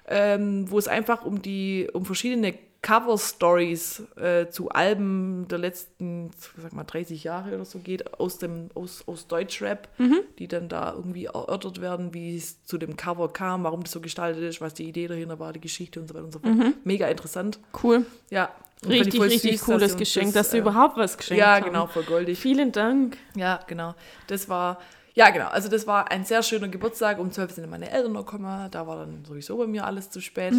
[0.07, 6.29] ähm, wo es einfach um die, um verschiedene Cover-Stories äh, zu Alben der letzten,
[6.61, 9.89] sag mal, 30 Jahre oder so geht, aus dem aus, aus Deutschrap,
[10.37, 14.01] die dann da irgendwie erörtert werden, wie es zu dem Cover kam, warum das so
[14.01, 16.53] gestaltet ist, was die Idee dahinter war, die Geschichte und so weiter und so fort.
[16.83, 17.59] Mega interessant.
[17.83, 18.05] Cool.
[18.29, 18.51] Ja.
[18.87, 21.55] Richtig, richtig süß, dass cooles uns Geschenk, das, dass sie äh, überhaupt was geschenkt Ja,
[21.55, 21.65] haben.
[21.65, 22.37] genau, voll goldig.
[22.37, 23.17] Vielen Dank.
[23.35, 23.95] Ja, genau.
[24.27, 24.79] Das war,
[25.15, 25.47] ja, genau.
[25.47, 27.17] Also, das war ein sehr schöner Geburtstag.
[27.17, 28.67] Um 12 sind meine Eltern noch gekommen.
[28.69, 30.53] Da war dann sowieso bei mir alles zu spät.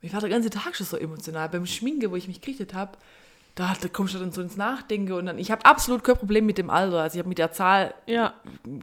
[0.00, 1.48] Ich war der ganze Tag schon so emotional.
[1.48, 2.92] Beim Schminke, wo ich mich gerichtet habe,
[3.56, 5.12] da, da kommst du dann so ins Nachdenken.
[5.12, 7.00] Und dann, ich habe absolut kein Problem mit dem Alter.
[7.02, 8.34] Also, ich habe mit der Zahl, Ja,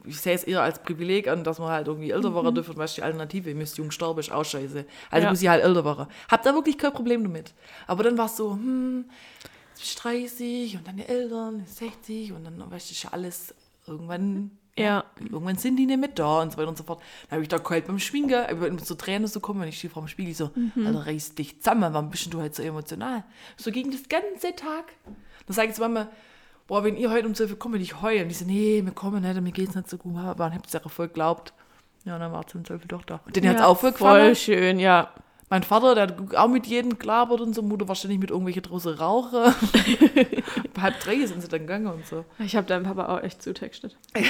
[0.04, 2.34] ich sehe es eher als Privileg an, dass man halt irgendwie älter Mhm.
[2.34, 2.72] werden dürfen.
[2.72, 3.48] Und was ist die Alternative?
[3.48, 4.84] Ihr müsst jung sterben, ist auch scheiße.
[5.10, 5.30] Also, Ja.
[5.30, 6.06] muss ich halt älter werden.
[6.30, 7.54] Hab da wirklich kein Problem damit.
[7.86, 9.06] Aber dann war es so, hm,
[9.78, 13.54] bist 30 und deine Eltern 60 und dann, weißt du, das ist ja alles
[13.86, 15.04] irgendwann, ja.
[15.20, 17.00] irgendwann sind die nicht mehr da und so weiter und so fort.
[17.28, 19.78] Dann habe ich da kalt beim Schminken, über mit so Tränen so kommen, wenn ich
[19.78, 20.86] stehe vor dem Spiegel so, Mhm.
[20.86, 23.24] Alter, reiß dich zusammen, warum bist du halt so emotional?
[23.56, 24.92] So ging das ganze Tag.
[25.46, 26.08] Dann sage ich zu Mama,
[26.66, 28.22] boah, wenn ihr heute um 12 Uhr kommt, will ich heulen.
[28.24, 30.16] Und die so, nee, wir kommen nicht, mir geht's nicht so gut.
[30.16, 31.52] Aber dann habt ihr es ja voll geglaubt.
[32.04, 33.20] Ja, und dann war es um 12 Uhr doch da.
[33.24, 34.26] Und den ja, auch voll gefallen.
[34.26, 35.10] Voll schön, ja.
[35.48, 38.94] Mein Vater, der hat auch mit jedem gelabert und so, Mutter wahrscheinlich mit irgendwelchen draußen
[38.94, 39.54] rauchen.
[40.80, 42.24] Halb drei sind sie dann gegangen und so.
[42.40, 43.96] Ich habe deinem Papa auch echt zutextet.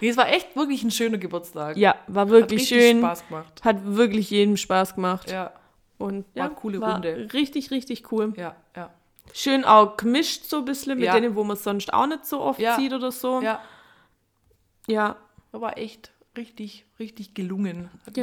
[0.00, 1.76] Nee, es war echt wirklich ein schöner Geburtstag.
[1.76, 2.98] Ja, war Hat wirklich richtig schön.
[3.00, 3.64] Spaß gemacht.
[3.64, 5.30] Hat wirklich jedem Spaß gemacht.
[5.30, 5.52] Ja,
[5.98, 7.28] Und War ja, coole war Runde.
[7.32, 8.32] Richtig, richtig cool.
[8.36, 8.90] ja, ja.
[9.32, 11.14] Schön auch gemischt so ein bisschen mit Ja.
[11.18, 12.76] denen, wo man sonst auch nicht so oft Ja.
[12.76, 13.40] sieht oder so.
[13.40, 13.60] Ja,
[14.86, 15.16] Ja,
[15.50, 17.90] war echt richtig, richtig gelungen.
[18.06, 18.22] Hat mir-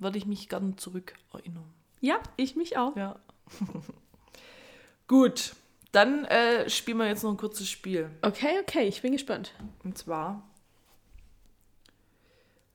[0.00, 1.64] Würde ich mich gern zurück erinnern.
[2.00, 2.96] Ja, ich mich auch.
[2.96, 3.20] Ja.
[5.06, 5.54] Gut,
[5.92, 8.10] dann äh, spielen wir jetzt noch ein kurzes Spiel.
[8.22, 9.52] Okay, okay, ich bin gespannt.
[9.84, 10.42] Und zwar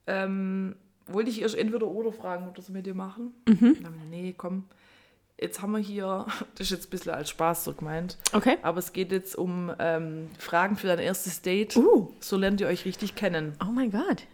[0.06, 0.76] ähm,
[1.06, 3.34] wollte ich erst entweder oder fragen, ob das mit dir machen.
[3.48, 3.82] Mhm.
[3.82, 4.64] Dann, nee, komm.
[5.40, 8.56] Jetzt haben wir hier, das ist jetzt ein bisschen als Spaß so gemeint, Okay.
[8.62, 11.76] aber es geht jetzt um ähm, Fragen für dein erstes Date.
[11.76, 12.12] Uh.
[12.20, 13.54] So lernt ihr euch richtig kennen.
[13.60, 14.24] Oh mein Gott.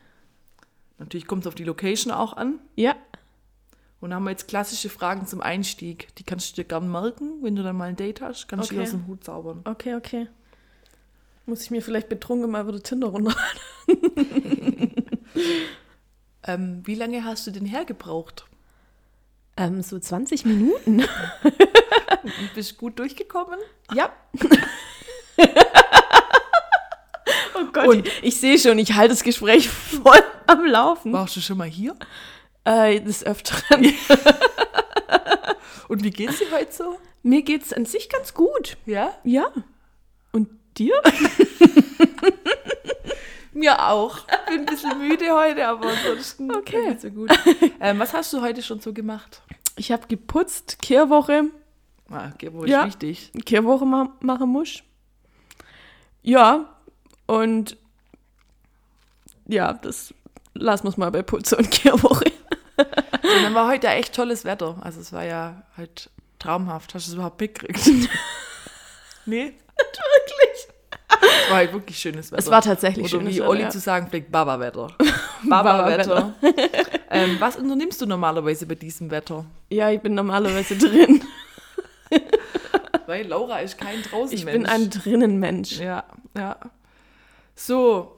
[1.03, 2.59] Natürlich kommt es auf die Location auch an.
[2.77, 2.95] Ja.
[4.01, 6.15] Und dann haben wir jetzt klassische Fragen zum Einstieg.
[6.17, 8.49] Die kannst du dir gern merken, wenn du dann mal ein Date hast.
[8.49, 8.83] Kannst du Okay.
[8.83, 9.61] die aus dem Hut zaubern.
[9.65, 10.29] Okay, okay.
[11.47, 13.35] Muss ich mir vielleicht betrunken mal wieder Tinder runter.
[16.45, 18.47] Ähm, wie lange hast du denn hergebraucht?
[19.57, 21.01] Ähm, so 20 Minuten.
[21.43, 23.61] Und bist gut durchgekommen?
[23.95, 24.11] Ja.
[27.73, 29.69] Gott, ich, ich sehe schon, ich halte das Gespräch
[30.03, 31.13] voll am Laufen.
[31.13, 31.95] Warst du schon mal hier?
[32.65, 33.93] Äh, des Öfteren.
[35.89, 36.99] Und wie geht's dir heute so?
[37.23, 38.77] Mir geht's an sich ganz gut.
[38.87, 39.15] Ja?
[39.25, 39.47] Ja.
[40.33, 40.95] Und dir?
[43.55, 44.21] Mir auch.
[44.49, 46.89] Bin ein bisschen müde heute, aber ansonsten Okay.
[46.89, 47.31] geht's mir gut.
[47.81, 49.43] Ähm, was hast du heute schon so gemacht?
[49.77, 51.45] Ich habe geputzt, Kehrwoche.
[52.11, 52.83] Ah, wo Ja.
[52.85, 53.33] ist wichtig.
[53.45, 54.83] Kehrwoche ma machen muss.
[56.23, 56.77] Ja,
[57.27, 57.77] und
[59.47, 60.15] ja, das
[60.55, 62.33] lassen wir es mal bei Putze und Kehrwoche.
[62.77, 64.77] Und dann war heute ja echt tolles Wetter.
[64.81, 66.95] Also es war ja halt traumhaft.
[66.95, 67.81] Hast du es überhaupt mitgekriegt?
[69.27, 69.55] nee?
[69.77, 70.69] Wirklich?
[71.45, 72.39] Es war halt wirklich schönes Wetter.
[72.39, 73.71] Es war tatsächlich Oder schönes wie Wetter, Olli ja.
[73.71, 74.89] zu sagen pflegt, Baba-Wetter.
[75.49, 76.35] Baba-Wetter.
[77.11, 79.45] ähm, was unternimmst du normalerweise bei diesem Wetter?
[79.71, 81.23] Ja, ich bin normalerweise drin.
[83.07, 85.79] Weil Laura ist kein draußen Ich bin ein Drinnenmensch.
[85.79, 86.05] Ja,
[86.37, 86.57] ja.
[87.55, 88.17] So.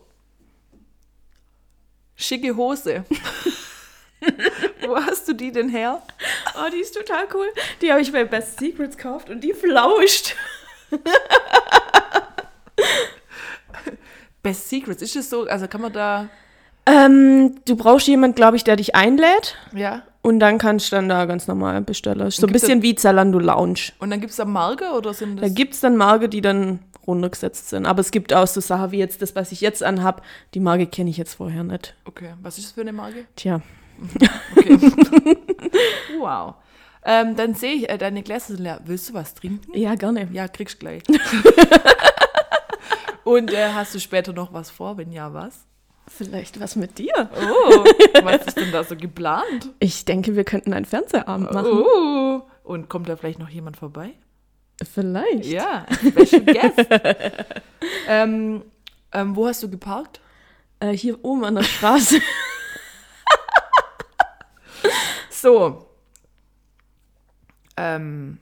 [2.16, 3.04] Schicke Hose.
[4.86, 6.02] Wo hast du die denn her?
[6.56, 7.48] Oh, die ist total cool.
[7.82, 10.34] Die habe ich bei Best Secrets gekauft und die flauscht.
[14.42, 15.44] Best Secrets, ist es so?
[15.44, 16.28] Also kann man da.
[16.86, 19.56] Ähm, du brauchst jemanden, glaube ich, der dich einlädt.
[19.72, 20.02] Ja.
[20.26, 22.26] Und dann kannst du dann da ganz normal bestellen.
[22.26, 23.92] Ist so ein bisschen wie Zalando Lounge.
[23.98, 25.54] Und dann gibt es da Marke oder sind Da das.
[25.54, 27.84] gibt es dann Marke, die dann runtergesetzt sind.
[27.84, 30.22] Aber es gibt auch so Sachen wie jetzt das, was ich jetzt anhab.
[30.54, 31.94] Die Marke kenne ich jetzt vorher nicht.
[32.06, 33.26] okay, was ist das für eine Marke?
[33.36, 33.60] Tja.
[34.56, 34.78] Okay.
[36.18, 36.54] wow.
[37.04, 38.80] Ähm, dann sehe ich, äh, deine Gläser sind leer.
[38.86, 39.76] Willst du was trinken?
[39.78, 40.26] Ja, gerne.
[40.32, 41.02] Ja, kriegst gleich.
[43.24, 44.96] Und äh, hast du später noch was vor?
[44.96, 45.66] Wenn ja, was?
[46.06, 47.12] Vielleicht was mit dir.
[47.34, 47.84] Oh,
[48.22, 49.70] was ist denn da so geplant?
[49.80, 51.72] Ich denke, wir könnten einen Fernsehabend machen.
[51.72, 52.42] Oh.
[52.62, 54.14] Und kommt da vielleicht noch jemand vorbei?
[54.82, 55.46] Vielleicht.
[55.46, 56.88] Ja, Special Guest.
[58.08, 58.62] ähm,
[59.12, 60.20] ähm, wo hast du geparkt?
[60.80, 62.20] Äh, hier oben an der Straße.
[65.44, 65.90] So.
[67.76, 68.38] Ähm,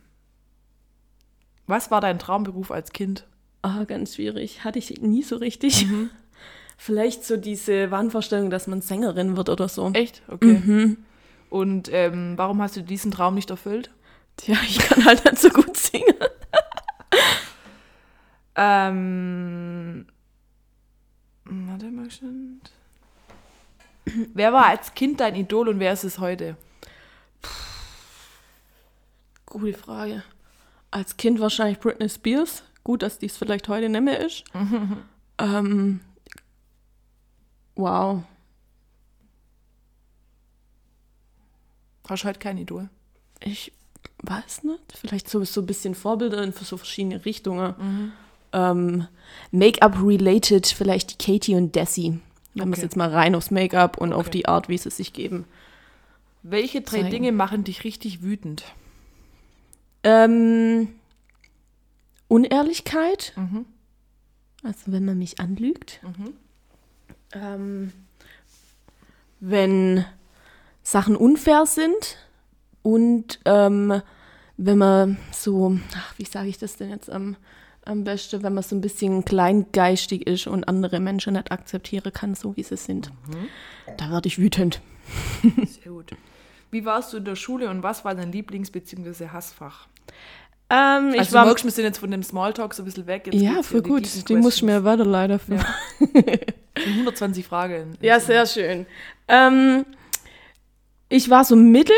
[1.67, 3.27] was war dein Traumberuf als Kind?
[3.61, 4.63] Ah, ganz schwierig.
[4.63, 5.85] Hatte ich nie so richtig.
[6.85, 9.93] Vielleicht so diese Wahnvorstellung, dass man Sängerin wird oder so.
[9.93, 10.21] Echt?
[10.27, 10.97] Okay.
[11.49, 13.93] Und ähm, warum hast du diesen Traum nicht erfüllt?
[14.37, 16.17] Tja, ich kann halt nicht so gut singen.
[18.57, 20.07] Ähm,
[21.45, 22.61] warte mal schon.
[24.35, 26.57] Wer war als Kind dein Idol und wer ist es heute?
[29.47, 30.25] Gute Frage.
[30.91, 32.65] Als Kind wahrscheinlich Britney Spears.
[32.83, 34.43] Gut, dass dies vielleicht heute nicht mehr ist.
[35.39, 36.01] ähm,
[37.75, 38.23] wow.
[42.09, 42.89] Hast du heute kein Idol?
[43.41, 43.73] Ich
[44.23, 44.81] weiß nicht.
[44.95, 48.13] Vielleicht so, so ein bisschen Vorbilder in so verschiedene Richtungen.
[48.53, 49.07] Ähm,
[49.51, 52.21] Make-up-related, vielleicht die Katie und Desi.
[52.55, 52.83] Wenn wir es Okay.
[52.83, 54.39] jetzt mal rein aufs Make-up und auf Okay.
[54.39, 55.47] die Art, wie sie sich geben.
[56.43, 57.11] Welche drei Zeigen.
[57.11, 58.65] Dinge machen dich richtig wütend?
[60.03, 60.89] Ähm,
[62.29, 63.33] Unehrlichkeit.
[63.37, 63.65] Mhm.
[64.63, 66.01] Also wenn man mich anlügt.
[67.35, 67.93] Ähm,
[69.41, 70.05] wenn
[70.83, 72.19] Sachen unfair sind
[72.83, 74.03] und ähm,
[74.57, 77.37] wenn man so, ach, wie sage ich das denn jetzt am,
[77.85, 82.35] am besten, wenn man so ein bisschen kleingeistig ist und andere Menschen nicht akzeptieren kann,
[82.35, 83.11] so wie sie sind.
[83.97, 84.81] Da werde ich wütend.
[85.43, 86.13] Sehr gut.
[86.71, 89.29] Wie warst du in der Schule und was war dein Lieblings- bzw.
[89.29, 89.89] Hassfach?
[90.75, 93.07] Ähm, ich also war du merkst, wir sind jetzt von dem Smalltalk so ein bisschen
[93.07, 93.27] weg.
[93.27, 94.05] Jetzt ja, in gut.
[94.05, 95.57] Deep Die muss ich mir weiter leider für.
[95.57, 95.65] Ja.
[96.87, 97.99] 120 Fragen.
[98.01, 98.87] Ja, sehr schön.
[99.29, 99.85] Ähm,
[101.11, 101.95] ich war so mittel,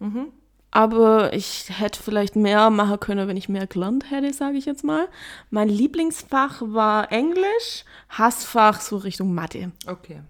[0.00, 0.26] Mhm.
[0.72, 4.82] aber ich hätte vielleicht mehr machen können, wenn ich mehr gelernt hätte, sage ich jetzt
[4.82, 5.06] mal.
[5.50, 9.70] Mein Lieblingsfach war Englisch, Hassfach so Richtung Mathe.
[9.86, 10.20] Okay.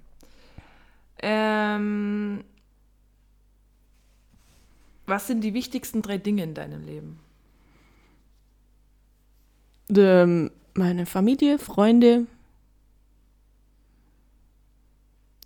[1.22, 2.44] Ähm,
[5.06, 7.20] was sind die wichtigsten drei Dinge in deinem Leben?
[9.90, 12.26] Ähm, meine Familie, Freunde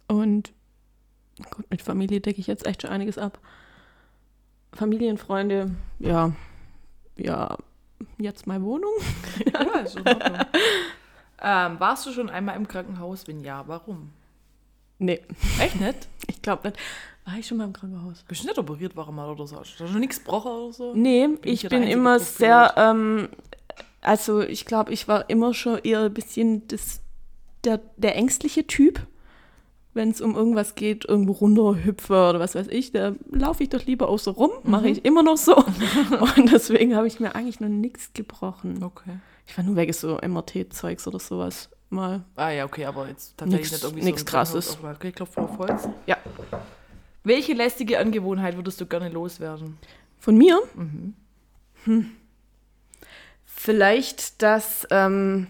[0.07, 0.53] und
[1.51, 3.39] gut, mit Familie decke ich jetzt echt schon einiges ab.
[4.73, 6.33] Familienfreunde, ja,
[7.17, 7.57] ja,
[8.19, 8.93] jetzt meine Wohnung.
[9.53, 10.39] Ja, ist in Ordnung.
[11.43, 13.27] ähm, warst du schon einmal im Krankenhaus?
[13.27, 14.11] Wenn ja, warum?
[14.99, 15.23] Nee,
[15.61, 16.09] Echt nicht?
[16.27, 16.81] ich glaube nicht.
[17.25, 18.25] War ich schon mal im Krankenhaus?
[18.27, 19.59] Bist du nicht operiert worden mal oder so?
[19.61, 20.95] Hast du schon nichts gebrochen oder so?
[20.95, 23.29] Nee, ich ich der bin immer sehr, ähm,
[24.01, 27.01] also ich glaube, ich war immer schon eher ein bisschen das,
[27.65, 29.01] der, der ängstliche Typ.
[29.95, 33.85] Wenn es um irgendwas geht, irgendwo runterhüpfe oder was weiß ich, da laufe ich doch
[33.85, 34.93] lieber außer rum, mache Mhm.
[34.93, 35.57] ich immer noch so.
[36.37, 38.83] Und deswegen habe ich mir eigentlich noch nichts gebrochen.
[38.85, 39.19] Okay.
[39.47, 42.23] Ich war nur wegen so MRT-Zeugs oder sowas mal.
[42.37, 44.79] Ah ja, okay, aber jetzt tatsächlich Nix- nicht irgendwie nix so Krasses.
[44.85, 45.89] Okay, Klopf auf Holz.
[46.07, 46.19] Ja.
[47.25, 49.79] Welche lästige Angewohnheit würdest du gerne loswerden?
[50.21, 50.61] Von mir?
[50.77, 51.15] Mhm.
[51.85, 52.11] Hm.
[53.61, 55.49] Vielleicht, dass, ähm,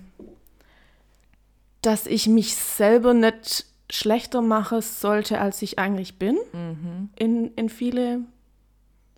[1.82, 6.39] dass ich mich selber nicht schlechter mache sollte, als ich eigentlich bin.
[6.55, 7.10] Mhm.
[7.16, 8.20] In, in viele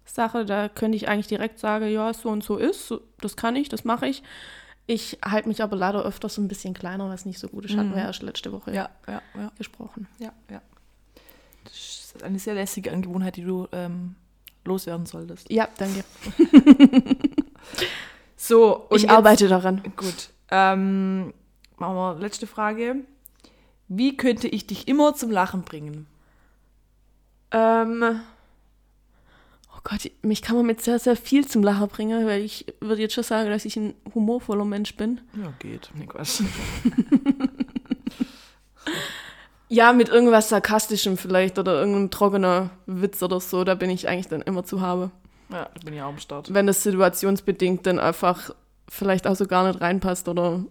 [0.04, 0.46] Sachen.
[0.48, 2.88] Da könnte ich eigentlich direkt sagen, ja, so und so ist.
[2.88, 4.24] So, das kann ich, das mache ich.
[4.86, 7.76] Ich halte mich aber leider öfter so ein bisschen kleiner, was nicht so gut ist.
[7.76, 8.76] Hatten wir erst letzte Woche Mhm.
[8.76, 10.08] Ja, ja, ja, gesprochen.
[10.18, 10.60] ja, ja.
[11.62, 14.16] Das ist eine sehr lästige Angewohnheit, die du ähm,
[14.64, 15.48] loswerden solltest.
[15.48, 16.02] Ja, danke.
[18.50, 19.82] So, ich jetzt- arbeite daran.
[19.96, 20.30] Gut.
[20.50, 21.32] Ähm,
[21.78, 22.96] machen wir letzte Frage.
[23.88, 26.06] Wie könnte ich dich immer zum Lachen bringen?
[27.52, 28.20] Ähm,
[29.74, 33.02] oh Gott, mich kann man mit sehr, sehr viel zum Lachen bringen, weil ich würde
[33.02, 35.20] jetzt schon sagen, dass ich ein humorvoller Mensch bin.
[35.40, 35.90] Ja, geht.
[36.08, 36.42] Quatsch.
[39.72, 44.26] Ja, mit irgendwas Sarkastischem vielleicht oder irgendein trockener Witz oder so, da bin ich eigentlich
[44.26, 45.12] dann immer zu habe.
[45.50, 46.52] Ja, da bin ich auch am Start.
[46.54, 48.50] Wenn das situationsbedingt dann einfach
[48.88, 50.64] vielleicht auch so gar nicht reinpasst oder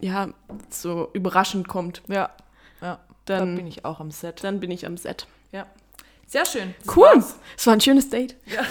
[0.00, 0.28] ja,
[0.70, 2.30] so überraschend kommt, Ja,
[2.80, 2.98] ja.
[3.26, 4.42] Da dann, bin ich auch am Set.
[4.44, 5.26] dann bin ich am Set.
[5.52, 5.66] Ja.
[6.26, 6.74] Sehr schön.
[6.84, 7.04] Das Cool.
[7.06, 7.36] war's.
[7.56, 8.36] Es war ein schönes Date.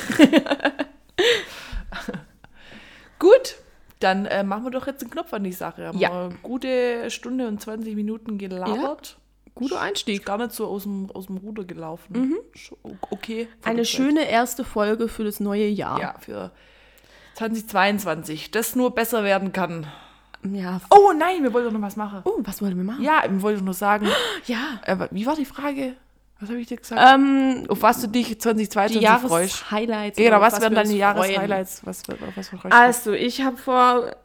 [3.19, 3.55] Gut.
[3.99, 5.87] Dann äh, machen wir doch jetzt einen Knopf an die Sache.
[5.87, 6.09] Haben Ja.
[6.09, 9.17] wir eine gute Stunde und 20 Minuten gelabert.
[9.59, 10.25] Guter Einstieg.
[10.25, 12.33] Gar nicht so aus dem, aus dem Ruder gelaufen.
[12.55, 12.73] Sch-
[13.11, 13.47] Okay.
[13.63, 13.93] Eine der Zeit.
[13.93, 15.99] schöne erste Folge für das neue Jahr.
[15.99, 16.51] Ja, für
[17.35, 18.51] 2022.
[18.51, 19.87] Das nur besser werden kann.
[20.49, 20.79] Ja.
[20.89, 22.21] Oh nein, wir wollten doch noch was machen.
[22.23, 23.03] Oh, was wollen wir machen?
[23.03, 24.07] Ja, ich wollte nur sagen,
[24.45, 24.79] Ja.
[24.85, 25.95] äh, wie war die Frage?
[26.39, 27.01] Was habe ich dir gesagt?
[27.15, 29.59] Ähm, Auf was du dich die 2022 freust?
[29.69, 30.17] Jahreshighlights.
[30.17, 31.81] Genau, was wären wir deine Jahreshighlights?
[31.85, 32.03] Was,
[32.35, 32.71] was, was.
[32.71, 34.15] Also, ich habe vor,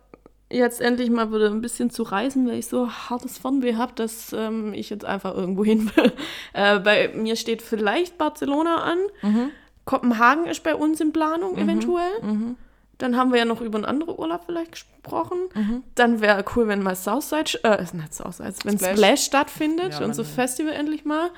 [0.50, 4.32] jetzt endlich mal wieder ein bisschen zu reisen, weil ich so hartes Fernweh habe, dass
[4.32, 6.12] ähm, ich jetzt einfach irgendwo hin will.
[6.52, 8.98] Äh, bei mir steht vielleicht Barcelona an.
[9.22, 9.50] Mhm.
[9.84, 12.54] Kopenhagen ist bei uns in Planung eventuell.
[12.98, 15.38] Dann haben wir ja noch über einen anderen Urlaub vielleicht gesprochen.
[15.54, 15.82] Mhm.
[15.96, 18.96] Dann wäre cool, wenn mal Southside, äh, ist nicht Southside, wenn Splash.
[18.96, 20.24] Splash, stattfindet, Ja, unser.
[20.24, 21.30] Festival endlich mal.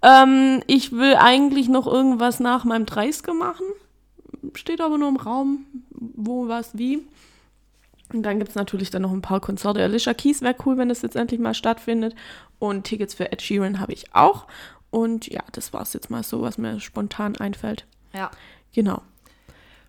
[0.00, 3.66] Ähm, ich will eigentlich noch irgendwas nach meinem 30er machen.
[4.54, 7.06] Steht aber nur im Raum, wo, was, wie.
[8.12, 9.82] Und dann gibt es natürlich dann noch ein paar Konzerte.
[9.82, 12.14] Alicia Keys wäre cool, wenn das jetzt endlich mal stattfindet.
[12.58, 14.46] Und Tickets für Ed Sheeran habe ich auch.
[14.90, 17.86] Und ja, das war es jetzt mal so, was mir spontan einfällt.
[18.14, 18.30] Ja.
[18.72, 19.02] Genau.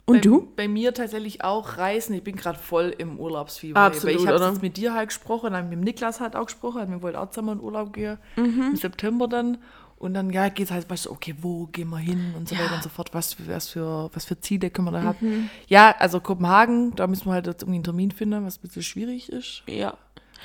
[0.05, 0.51] Und bei, du?
[0.55, 2.15] Bei mir tatsächlich auch Reisen.
[2.15, 3.79] Ich bin gerade voll im Urlaubsfieber.
[3.79, 6.89] Absolut, ich habe jetzt mit dir halt gesprochen, dann mit dem Niklas halt auch gesprochen.
[6.89, 8.17] Wir wollten auch zusammen in Urlaub gehen.
[8.35, 8.69] Mhm.
[8.71, 9.59] Im September dann.
[9.99, 12.55] Und dann ja, geht es halt, weißt du, okay, wo gehen wir hin und so
[12.55, 12.61] Ja.
[12.61, 12.65] Mhm.
[12.65, 13.13] weiter und so fort.
[13.13, 15.49] Was, für- was, für, was für Ziele können wir da haben?
[15.67, 18.81] Ja, also Kopenhagen, da müssen wir halt jetzt irgendwie einen Termin finden, was ein bisschen
[18.84, 19.63] schwierig ist.
[19.67, 19.93] Ja.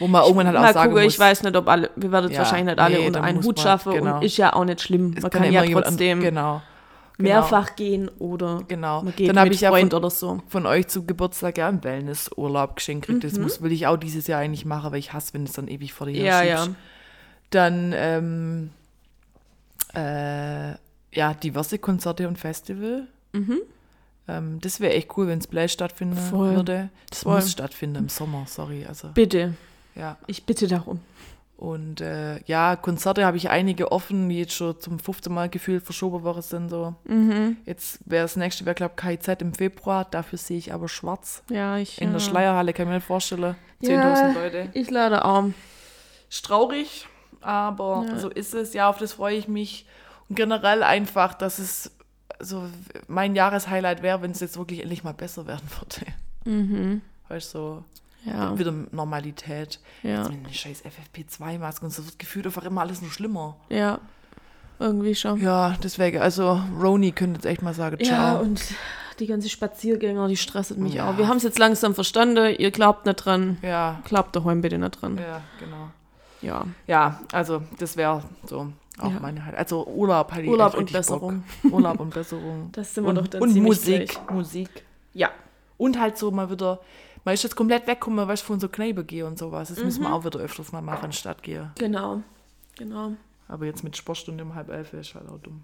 [0.01, 1.14] Wo man irgendwann halt auch Mal sagen gucken, muss.
[1.14, 3.44] ich weiß nicht, ob alle, wir werden es Ja, wahrscheinlich nicht alle nee, unter einen
[3.44, 4.16] Hut schaffen genau.
[4.16, 5.14] und ist ja auch nicht schlimm.
[5.16, 6.62] es Man kann ja immer jemand an- trotzdem Genau.
[7.16, 9.02] mehrfach gehen oder Genau.
[9.05, 10.43] man geht Dann hab mit ich ja von- oder so.
[10.48, 13.22] von euch zu Geburtstag ja einen Wellnessurlaub geschenkt kriegt.
[13.22, 13.28] Mhm.
[13.28, 15.68] Das muss, will ich auch dieses Jahr eigentlich machen, weil ich hasse, wenn es dann
[15.68, 16.66] ewig vor dir Ja, ja.
[17.51, 18.70] Dann, ähm,
[19.94, 20.74] äh,
[21.12, 23.06] ja, diverse Konzerte und Festival.
[24.26, 26.30] Ähm, das wäre echt cool, wenn Splash stattfinden Mhm.
[26.30, 26.56] Voll.
[26.56, 26.90] würde.
[27.10, 27.36] Das Voll.
[27.36, 28.84] muss stattfinden im Sommer, sorry.
[28.86, 29.54] Also, Bitte.
[29.94, 30.16] ja.
[30.26, 31.00] Ich bitte darum.
[31.56, 35.84] Und äh, ja, Konzerte habe ich einige offen, die jetzt schon zum 15 Mal gefühlt
[35.84, 36.68] verschoben worden sind.
[36.68, 36.94] So.
[37.04, 37.58] Mhm.
[37.64, 40.04] Jetzt wäre das nächste, wäre glaube KIZ im Februar.
[40.04, 41.42] Dafür sehe ich aber schwarz.
[41.50, 42.00] Ja, ich.
[42.00, 42.12] In ja.
[42.14, 43.54] der Schleierhalle kann ich mir nicht vorstellen.
[43.82, 44.68] 10.000 Ja, Leute.
[44.72, 45.44] Ich leider auch.
[46.28, 47.06] Ist traurig,
[47.44, 48.18] aber Ja.
[48.18, 48.72] so ist es.
[48.74, 49.86] Ja, auf das freue ich mich.
[50.28, 51.90] Und generell einfach, dass es
[52.40, 52.64] so
[53.08, 56.12] mein Jahreshighlight wäre, wenn es jetzt wirklich endlich mal besser werden würde.
[56.44, 57.00] Mhm.
[57.28, 57.84] Weißt du, so
[58.30, 58.58] Ja.
[58.58, 59.80] wieder Normalität.
[60.02, 60.18] Ja.
[60.22, 63.56] Jetzt mit einer scheiß FFP2-Maske und so wird gefühlt einfach immer alles nur schlimmer.
[63.68, 63.98] Ja.
[64.80, 65.40] Irgendwie schon.
[65.40, 68.16] Ja, deswegen, also Roni könnte jetzt echt mal sagen, ciao.
[68.16, 68.60] Ja, und
[69.20, 71.08] die ganzen Spaziergänger, die stresset mich Ja.
[71.10, 71.18] auch.
[71.18, 72.54] Wir haben es jetzt langsam verstanden.
[72.58, 73.58] Ihr glaubt nicht dran.
[73.62, 75.16] ja, Glaubt daheim bitte nicht dran.
[75.18, 75.90] ja, genau.
[76.44, 76.66] Ja.
[76.86, 79.20] Ja, also das wäre so auch Ja.
[79.20, 79.56] meine halt.
[79.56, 81.42] Also Urlaub halt Urlaub und Besserung.
[81.64, 82.68] Urlaub und Besserung.
[82.72, 84.30] Das sind wir und, doch dann und Musik, gleich.
[84.30, 84.84] Musik.
[85.12, 85.30] Ja.
[85.76, 86.80] Und halt so mal wieder,
[87.24, 89.68] man ist jetzt komplett weggekommen, weil ich von so Kneipe gehe und sowas.
[89.68, 91.72] Das müssen wir auch wieder öfters mal machen, statt gehe.
[91.78, 92.22] Genau.
[92.76, 93.12] Genau.
[93.46, 95.62] Aber jetzt mit Sportstunde um halb elf ist halt auch dumm.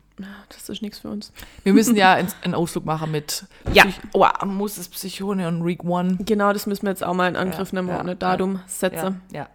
[0.50, 1.32] Das ist nichts für uns.
[1.62, 2.12] Wir müssen ja
[2.42, 3.84] einen Ausflug machen mit Ja.
[3.84, 6.18] Psych oh, muss es Psychone und Week One.
[6.20, 8.60] Genau, das müssen wir jetzt auch mal in Angriff Ja, nehmen ja, und ein Datum
[8.66, 9.22] setzen.
[9.32, 9.48] Ja, ja.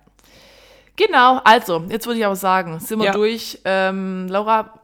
[0.96, 3.12] Genau, also, jetzt würde ich aber sagen, sind wir Ja.
[3.12, 3.60] durch.
[3.66, 4.80] Ähm, Laura,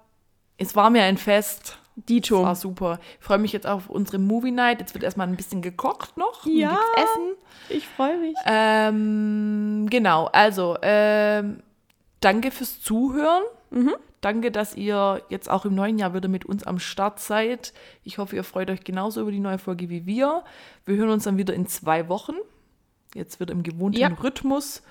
[0.58, 1.78] es war mir ein Fest.
[1.96, 2.44] Dito.
[2.44, 3.00] War super.
[3.20, 4.80] Ich freue mich jetzt auf unsere Movie Night.
[4.80, 6.46] Jetzt wird erstmal ein bisschen gekocht noch.
[6.46, 6.78] Ja.
[6.96, 7.36] Essen.
[7.70, 8.36] Ich freue mich.
[8.46, 11.62] Ähm, genau, also ähm,
[12.22, 13.44] danke fürs Zuhören.
[14.22, 17.74] Danke, dass ihr jetzt auch im neuen Jahr wieder mit uns am Start seid.
[18.04, 20.44] Ich hoffe, ihr freut euch genauso über die neue Folge wie wir.
[20.86, 22.36] Wir hören uns dann wieder in zwei Wochen.
[23.16, 24.08] Jetzt wird im gewohnten Ja.
[24.08, 24.82] Rhythmus.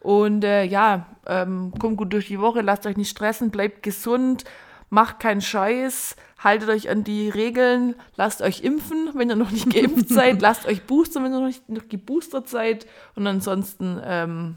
[0.00, 4.44] Und äh, ja, ähm, kommt gut durch die Woche, lasst euch nicht stressen, bleibt gesund,
[4.90, 9.72] macht keinen Scheiß, haltet euch an die Regeln, lasst euch impfen, wenn ihr noch nicht
[9.72, 12.86] geimpft seid, lasst euch boostern, wenn ihr noch nicht noch geboostert seid.
[13.16, 14.56] Und ansonsten ähm,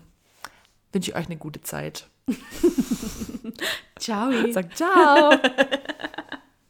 [0.93, 2.07] wünsche ich euch eine gute Zeit.
[3.99, 4.31] Ciao.
[4.51, 5.31] Sagt ciao.